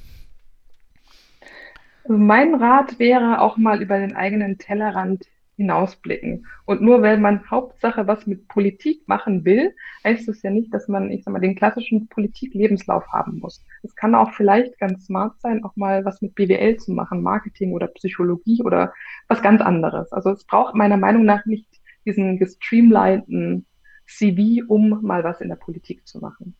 Also 2.08 2.18
mein 2.18 2.54
Rat 2.54 2.98
wäre 2.98 3.42
auch 3.42 3.58
mal 3.58 3.82
über 3.82 3.98
den 3.98 4.16
eigenen 4.16 4.56
Tellerrand 4.56 5.26
hinausblicken. 5.56 6.46
Und 6.64 6.80
nur 6.80 7.02
weil 7.02 7.18
man 7.18 7.50
Hauptsache 7.50 8.06
was 8.06 8.26
mit 8.26 8.48
Politik 8.48 9.06
machen 9.06 9.44
will, 9.44 9.74
heißt 10.04 10.26
es 10.30 10.40
ja 10.40 10.48
nicht, 10.50 10.72
dass 10.72 10.88
man, 10.88 11.10
ich 11.10 11.24
sag 11.24 11.32
mal, 11.34 11.40
den 11.40 11.54
klassischen 11.54 12.08
Politik-Lebenslauf 12.08 13.06
haben 13.08 13.40
muss. 13.40 13.62
Es 13.82 13.94
kann 13.94 14.14
auch 14.14 14.32
vielleicht 14.32 14.78
ganz 14.78 15.04
smart 15.04 15.38
sein, 15.42 15.62
auch 15.64 15.76
mal 15.76 16.02
was 16.06 16.22
mit 16.22 16.34
BWL 16.34 16.78
zu 16.78 16.92
machen, 16.92 17.22
Marketing 17.22 17.74
oder 17.74 17.88
Psychologie 17.88 18.62
oder 18.62 18.94
was 19.26 19.42
ganz 19.42 19.60
anderes. 19.60 20.10
Also 20.10 20.30
es 20.30 20.46
braucht 20.46 20.74
meiner 20.74 20.96
Meinung 20.96 21.26
nach 21.26 21.44
nicht 21.44 21.68
diesen 22.06 22.38
gestreamlinten 22.38 23.66
CV, 24.06 24.64
um 24.66 25.02
mal 25.02 25.24
was 25.24 25.42
in 25.42 25.50
der 25.50 25.56
Politik 25.56 26.06
zu 26.06 26.20
machen 26.20 26.56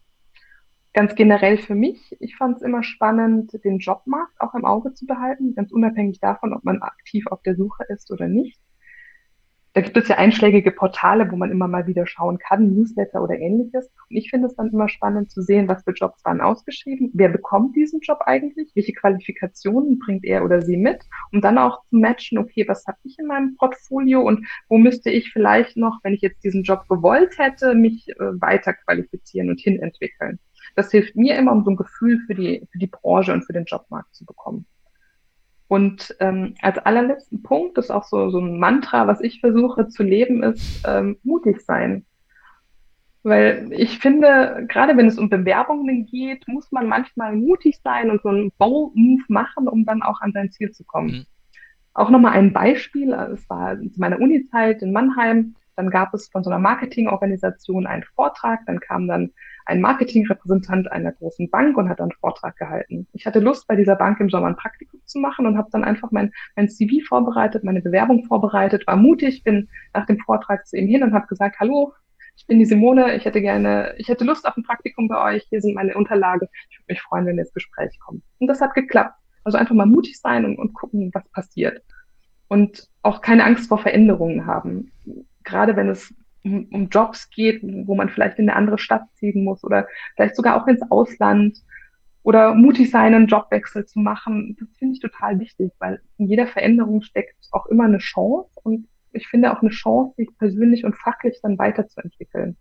ganz 0.99 1.15
generell 1.15 1.59
für 1.59 1.77
mich, 1.77 2.17
ich 2.19 2.35
fand 2.35 2.57
es 2.57 2.63
immer 2.63 2.83
spannend, 2.83 3.53
den 3.63 3.79
Jobmarkt 3.79 4.41
auch 4.41 4.53
im 4.55 4.65
Auge 4.65 4.95
zu 4.95 5.07
behalten, 5.07 5.55
ganz 5.55 5.71
unabhängig 5.71 6.19
davon, 6.19 6.53
ob 6.53 6.65
man 6.65 6.83
aktiv 6.83 7.29
auf 7.29 7.41
der 7.43 7.55
Suche 7.55 7.85
ist 7.89 8.11
oder 8.11 8.27
nicht. 8.27 8.59
Da 9.75 9.81
gibt 9.81 9.97
es 9.97 10.09
ja 10.09 10.17
einschlägige 10.17 10.73
Portale, 10.73 11.31
wo 11.31 11.37
man 11.37 11.53
immer 11.53 11.69
mal 11.69 11.87
wieder 11.87 12.05
schauen 12.05 12.39
kann, 12.39 12.75
Newsletter 12.75 13.23
oder 13.23 13.39
ähnliches. 13.39 13.89
Und 14.11 14.17
ich 14.17 14.29
finde 14.29 14.49
es 14.49 14.57
dann 14.57 14.71
immer 14.73 14.89
spannend 14.89 15.31
zu 15.31 15.41
sehen, 15.41 15.69
was 15.69 15.85
für 15.85 15.93
Jobs 15.93 16.25
waren 16.25 16.41
ausgeschrieben, 16.41 17.13
wer 17.15 17.29
bekommt 17.29 17.77
diesen 17.77 18.01
Job 18.01 18.19
eigentlich, 18.27 18.73
welche 18.75 18.95
Qualifikationen 18.95 20.01
bringt 20.01 20.25
er 20.25 20.45
oder 20.45 20.63
sie 20.63 20.77
mit, 20.77 21.05
um 21.31 21.41
dann 21.41 21.59
auch 21.59 21.85
zu 21.85 21.95
matchen, 21.95 22.39
okay, 22.39 22.67
was 22.67 22.85
habe 22.89 22.99
ich 23.05 23.17
in 23.21 23.29
meinem 23.29 23.55
Portfolio 23.55 24.23
und 24.23 24.49
wo 24.69 24.79
müsste 24.79 25.11
ich 25.11 25.33
vielleicht 25.33 25.77
noch, 25.77 26.01
wenn 26.03 26.15
ich 26.15 26.23
jetzt 26.23 26.43
diesen 26.43 26.65
Job 26.65 26.89
gewollt 26.89 27.39
hätte, 27.39 27.77
mich 27.77 28.09
äh, 28.09 28.41
weiter 28.41 28.75
qualifizieren 28.75 29.49
und 29.49 29.61
hinentwickeln. 29.61 30.41
Das 30.79 30.93
hilft 30.93 31.17
mir 31.17 31.37
immer, 31.37 31.51
um 31.51 31.65
so 31.65 31.71
ein 31.71 31.77
Gefühl 31.77 32.21
für 32.27 32.37
die, 32.37 32.65
für 32.71 32.79
die 32.79 32.87
Branche 32.87 33.33
und 33.33 33.43
für 33.43 33.53
den 33.53 33.65
Jobmarkt 33.65 34.15
zu 34.15 34.25
bekommen. 34.25 34.65
Und 35.67 36.15
ähm, 36.21 36.55
als 36.63 36.79
allerletzten 36.79 37.43
Punkt, 37.43 37.77
das 37.77 37.87
ist 37.87 37.91
auch 37.91 38.05
so, 38.05 38.31
so 38.31 38.39
ein 38.39 38.61
Mantra, 38.61 39.09
was 39.09 39.21
ich 39.21 39.41
versuche 39.41 39.89
zu 39.89 40.05
leben, 40.05 40.45
ist 40.45 40.85
ähm, 40.87 41.19
mutig 41.25 41.63
sein. 41.63 42.07
Weil 43.25 43.73
ich 43.73 43.99
finde, 43.99 44.67
gerade 44.69 44.97
wenn 44.97 45.09
es 45.09 45.19
um 45.19 45.29
Bewerbungen 45.29 46.07
geht, 46.07 46.47
muss 46.47 46.71
man 46.71 46.87
manchmal 46.87 47.35
mutig 47.35 47.81
sein 47.83 48.09
und 48.09 48.23
so 48.23 48.29
einen 48.29 48.53
Bold-Move 48.57 49.25
machen, 49.27 49.67
um 49.67 49.85
dann 49.85 50.03
auch 50.03 50.21
an 50.21 50.31
sein 50.31 50.53
Ziel 50.53 50.71
zu 50.71 50.85
kommen. 50.85 51.09
Mhm. 51.09 51.27
Auch 51.93 52.11
nochmal 52.11 52.35
ein 52.35 52.53
Beispiel, 52.53 53.13
es 53.13 53.51
war 53.51 53.77
zu 53.81 53.99
meiner 53.99 54.21
Uni-Zeit 54.21 54.83
in 54.83 54.93
Mannheim, 54.93 55.57
dann 55.75 55.91
gab 55.91 56.15
es 56.15 56.29
von 56.29 56.43
so 56.43 56.51
einer 56.51 56.59
Marketingorganisation 56.59 57.87
einen 57.87 58.05
Vortrag, 58.05 58.61
dann 58.67 58.81
kam 58.81 59.07
dann 59.07 59.33
ein 59.69 59.83
Marketingrepräsentant 59.83 60.91
einer 60.91 61.13
großen 61.13 61.51
Bank 61.51 61.77
und 61.77 61.91
hat 61.91 62.01
einen 62.01 62.13
Vortrag 62.13 62.57
gehalten. 62.57 63.07
Ich 63.13 63.27
hatte 63.27 63.39
Lust, 63.39 63.67
bei 63.69 63.77
dieser 63.77 63.97
Bank 63.97 64.19
im 64.19 64.31
Sommer 64.31 64.47
ein 64.47 64.57
Praktikum 64.57 65.01
zu 65.05 65.19
machen 65.19 65.47
und 65.47 65.59
habe 65.59 65.69
dann 65.71 65.85
einfach 65.85 66.11
mein, 66.11 66.33
mein 66.57 66.71
CV 66.71 67.05
vorbereitet, 67.07 67.65
meine 67.65 67.83
Bewerbung 67.83 68.25
vorbereitet, 68.25 68.87
war 68.87 68.97
mutig, 68.97 69.45
bin 69.45 69.69
nach 69.93 70.07
dem 70.07 70.19
Vortrag 70.21 70.67
zu 70.67 70.79
ihm 70.79 70.89
hin 70.89 71.03
und 71.03 71.13
habe 71.13 71.27
gesagt, 71.27 71.61
hallo, 71.61 71.93
ich 72.35 72.47
bin 72.47 72.59
die 72.59 72.65
Simone, 72.65 73.15
ich 73.15 73.27
hätte 73.27 73.43
gerne, 73.43 73.95
ich 73.99 74.09
hätte 74.09 74.25
Lust 74.25 74.47
auf 74.47 74.57
ein 74.57 74.63
Praktikum 74.63 75.07
bei 75.07 75.35
euch, 75.35 75.45
hier 75.51 75.61
sind 75.61 75.75
meine 75.75 75.95
Unterlagen, 75.95 76.49
ich 76.71 76.79
würde 76.79 76.93
mich 76.95 77.03
freuen, 77.03 77.27
wenn 77.27 77.37
wir 77.37 77.43
ins 77.43 77.53
Gespräch 77.53 77.99
kommen. 78.01 78.23
Und 78.39 78.47
das 78.47 78.63
hat 78.63 78.75
geklappt. 78.75 79.19
Also 79.45 79.59
einfach 79.59 79.75
mal 79.75 79.87
mutig 79.87 80.19
sein 80.19 80.47
und, 80.47 80.59
und 80.59 80.73
gucken, 80.73 81.11
was 81.13 81.29
passiert. 81.29 81.83
Und 82.49 82.89
auch 83.03 83.21
keine 83.21 83.45
Angst 83.45 83.69
vor 83.69 83.79
Veränderungen 83.79 84.47
haben. 84.47 84.93
Gerade 85.45 85.77
wenn 85.77 85.91
es 85.91 86.15
um, 86.45 86.67
um 86.71 86.89
Jobs 86.89 87.31
geht, 87.31 87.61
wo 87.63 87.95
man 87.95 88.09
vielleicht 88.09 88.39
in 88.39 88.49
eine 88.49 88.57
andere 88.57 88.79
Stadt 88.79 89.03
ziehen 89.15 89.45
muss 89.45 89.65
oder 89.65 89.87
vielleicht 90.15 90.37
sogar 90.37 90.61
auch 90.61 90.67
ins 90.67 90.83
Ausland 90.91 91.59
oder 92.23 92.55
mutig 92.55 92.91
sein, 92.91 93.15
einen 93.15 93.27
Jobwechsel 93.27 93.87
zu 93.87 94.01
machen. 94.01 94.57
Das 94.59 94.69
finde 94.77 94.95
ich 94.95 95.01
total 95.01 95.39
wichtig, 95.41 95.73
weil 95.79 96.01
in 96.19 96.27
jeder 96.27 96.47
Veränderung 96.47 97.03
steckt 97.03 97.37
auch 97.53 97.67
immer 97.67 97.85
eine 97.85 97.99
Chance 97.99 98.51
und 98.63 98.87
ich 99.13 99.27
finde 99.27 99.53
auch 99.53 99.63
eine 99.63 99.71
Chance, 99.71 100.15
sich 100.17 100.29
persönlich 100.39 100.85
und 100.85 100.97
fachlich 100.97 101.39
dann 101.43 101.59
weiterzuentwickeln. 101.59 102.57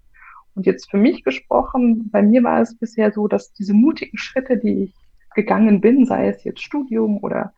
Und 0.56 0.66
jetzt 0.66 0.90
für 0.90 0.98
mich 0.98 1.24
gesprochen, 1.24 2.10
bei 2.10 2.22
mir 2.22 2.44
war 2.44 2.62
es 2.62 2.78
bisher 2.78 3.12
so, 3.12 3.28
dass 3.28 3.54
diese 3.54 3.74
mutigen 3.74 4.18
Schritte, 4.18 4.58
die 4.58 4.86
ich 4.86 4.96
gegangen 5.36 5.82
bin, 5.82 6.06
sei 6.06 6.30
es 6.30 6.44
jetzt 6.44 6.64
Studium 6.64 7.20
oder 7.22 7.54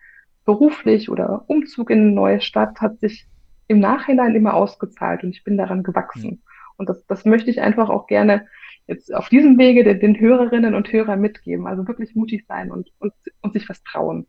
beruflich 0.46 1.10
oder 1.10 1.46
Umzug 1.48 1.92
in 1.92 2.00
eine 2.00 2.12
neue 2.12 2.42
Stadt, 2.42 2.82
hat 2.82 3.00
sich 3.00 3.28
im 3.70 3.80
Nachhinein 3.80 4.36
immer 4.36 4.56
ausgezahlt 4.56 5.24
und 5.24 5.30
ich 5.30 5.44
bin 5.44 5.56
daran 5.56 5.84
gewachsen. 5.84 6.32
Mhm. 6.32 6.42
Und 6.76 6.90
das, 6.90 7.06
das 7.06 7.24
möchte 7.24 7.52
ich 7.52 7.62
einfach 7.62 7.90
auch 7.90 8.08
gerne 8.08 8.48
jetzt 8.88 9.14
auf 9.14 9.30
diesem 9.30 9.58
Wege 9.58 9.84
den, 9.84 10.00
den 10.00 10.20
Hörerinnen 10.20 10.74
und 10.74 10.92
Hörern 10.92 11.22
mitgeben. 11.22 11.68
Also 11.68 11.88
wirklich 11.88 12.16
mutig 12.16 12.46
sein 12.48 12.72
und, 12.72 12.92
und, 12.98 13.14
und 13.42 13.54
sich 13.54 13.70
was 13.70 13.84
trauen. 13.84 14.26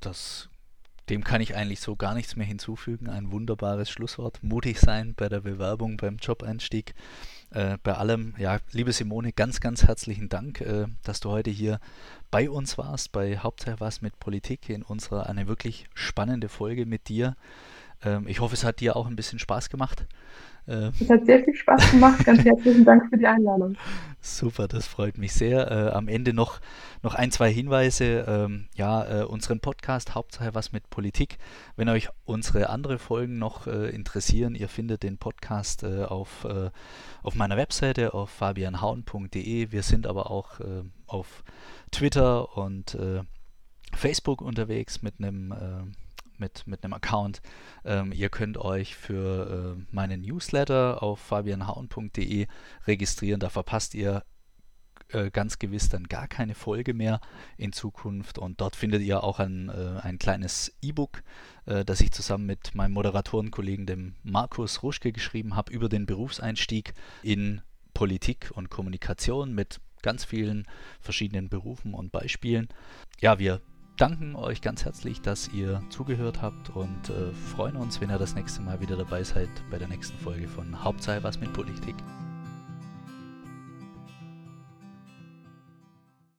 Das, 0.00 0.48
dem 1.08 1.24
kann 1.24 1.40
ich 1.40 1.56
eigentlich 1.56 1.80
so 1.80 1.96
gar 1.96 2.14
nichts 2.14 2.36
mehr 2.36 2.46
hinzufügen. 2.46 3.08
Ein 3.08 3.32
wunderbares 3.32 3.90
Schlusswort. 3.90 4.40
Mutig 4.42 4.78
sein 4.78 5.14
bei 5.16 5.28
der 5.28 5.40
Bewerbung, 5.40 5.96
beim 5.96 6.18
Jobeinstieg. 6.18 6.94
Äh, 7.50 7.78
bei 7.82 7.94
allem, 7.94 8.34
ja, 8.38 8.58
liebe 8.70 8.92
Simone, 8.92 9.32
ganz, 9.32 9.60
ganz 9.60 9.88
herzlichen 9.88 10.28
Dank, 10.28 10.60
äh, 10.60 10.86
dass 11.02 11.18
du 11.18 11.30
heute 11.30 11.50
hier 11.50 11.80
bei 12.30 12.48
uns 12.48 12.78
warst, 12.78 13.10
bei 13.10 13.38
Hauptsache 13.38 13.80
was 13.80 14.00
mit 14.00 14.20
Politik 14.20 14.68
in 14.68 14.82
unserer 14.82 15.28
eine 15.28 15.48
wirklich 15.48 15.86
spannende 15.94 16.48
Folge 16.48 16.86
mit 16.86 17.08
dir. 17.08 17.34
Ähm, 18.02 18.26
ich 18.26 18.40
hoffe, 18.40 18.54
es 18.54 18.64
hat 18.64 18.80
dir 18.80 18.96
auch 18.96 19.06
ein 19.06 19.16
bisschen 19.16 19.38
Spaß 19.38 19.70
gemacht. 19.70 20.06
Ähm, 20.68 20.92
es 21.00 21.10
hat 21.10 21.26
sehr 21.26 21.42
viel 21.42 21.54
Spaß 21.54 21.90
gemacht. 21.90 22.24
Ganz 22.24 22.44
herzlichen 22.44 22.84
Dank 22.84 23.08
für 23.10 23.18
die 23.18 23.26
Einladung. 23.26 23.76
Super, 24.20 24.68
das 24.68 24.86
freut 24.86 25.18
mich 25.18 25.32
sehr. 25.32 25.70
Äh, 25.70 25.90
am 25.90 26.08
Ende 26.08 26.32
noch, 26.32 26.60
noch 27.02 27.14
ein, 27.14 27.30
zwei 27.30 27.52
Hinweise. 27.52 28.24
Ähm, 28.28 28.68
ja, 28.74 29.20
äh, 29.20 29.24
unseren 29.24 29.60
Podcast 29.60 30.14
Hauptsache 30.14 30.54
was 30.54 30.72
mit 30.72 30.88
Politik. 30.90 31.38
Wenn 31.76 31.88
euch 31.88 32.08
unsere 32.24 32.70
andere 32.70 32.98
Folgen 32.98 33.38
noch 33.38 33.66
äh, 33.66 33.90
interessieren, 33.90 34.54
ihr 34.54 34.68
findet 34.68 35.02
den 35.02 35.18
Podcast 35.18 35.82
äh, 35.82 36.04
auf, 36.04 36.44
äh, 36.44 36.70
auf 37.22 37.34
meiner 37.34 37.56
Webseite 37.56 38.14
auf 38.14 38.30
fabianhauen.de. 38.30 39.72
Wir 39.72 39.82
sind 39.82 40.06
aber 40.06 40.30
auch 40.30 40.60
äh, 40.60 40.82
auf 41.06 41.42
Twitter 41.90 42.56
und 42.56 42.96
Facebook 43.92 44.40
unterwegs 44.40 45.02
mit 45.02 45.14
einem 45.18 45.52
mit, 46.40 46.66
mit 46.66 46.82
einem 46.82 46.94
Account. 46.94 47.40
Ähm, 47.84 48.12
ihr 48.12 48.30
könnt 48.30 48.58
euch 48.58 48.96
für 48.96 49.76
äh, 49.78 49.94
meinen 49.94 50.22
Newsletter 50.22 51.02
auf 51.02 51.20
fabianhauen.de 51.20 52.46
registrieren. 52.86 53.40
Da 53.40 53.48
verpasst 53.48 53.94
ihr 53.94 54.24
äh, 55.12 55.30
ganz 55.30 55.58
gewiss 55.58 55.88
dann 55.88 56.04
gar 56.04 56.28
keine 56.28 56.54
Folge 56.54 56.94
mehr 56.94 57.20
in 57.56 57.72
Zukunft. 57.72 58.38
Und 58.38 58.60
dort 58.60 58.76
findet 58.76 59.02
ihr 59.02 59.22
auch 59.24 59.38
ein, 59.38 59.68
äh, 59.68 60.00
ein 60.02 60.18
kleines 60.18 60.72
E-Book, 60.82 61.22
äh, 61.66 61.84
das 61.84 62.00
ich 62.00 62.12
zusammen 62.12 62.46
mit 62.46 62.74
meinem 62.74 62.92
Moderatorenkollegen, 62.92 63.86
dem 63.86 64.14
Markus 64.22 64.82
Ruschke, 64.82 65.12
geschrieben 65.12 65.56
habe 65.56 65.72
über 65.72 65.88
den 65.88 66.06
Berufseinstieg 66.06 66.94
in 67.22 67.60
Politik 67.94 68.50
und 68.54 68.70
Kommunikation 68.70 69.52
mit 69.52 69.80
ganz 70.02 70.24
vielen 70.24 70.66
verschiedenen 71.00 71.48
Berufen 71.48 71.92
und 71.92 72.12
Beispielen. 72.12 72.68
Ja, 73.20 73.38
wir 73.38 73.60
danken 74.00 74.34
euch 74.34 74.62
ganz 74.62 74.86
herzlich, 74.86 75.20
dass 75.20 75.48
ihr 75.48 75.82
zugehört 75.90 76.40
habt 76.40 76.70
und 76.70 77.10
äh, 77.10 77.32
freuen 77.54 77.76
uns, 77.76 78.00
wenn 78.00 78.10
ihr 78.10 78.18
das 78.18 78.34
nächste 78.34 78.62
Mal 78.62 78.80
wieder 78.80 78.96
dabei 78.96 79.22
seid 79.22 79.50
bei 79.70 79.78
der 79.78 79.88
nächsten 79.88 80.16
Folge 80.18 80.48
von 80.48 80.82
Hauptsache 80.82 81.22
was 81.22 81.38
mit 81.38 81.52
Politik. 81.52 81.96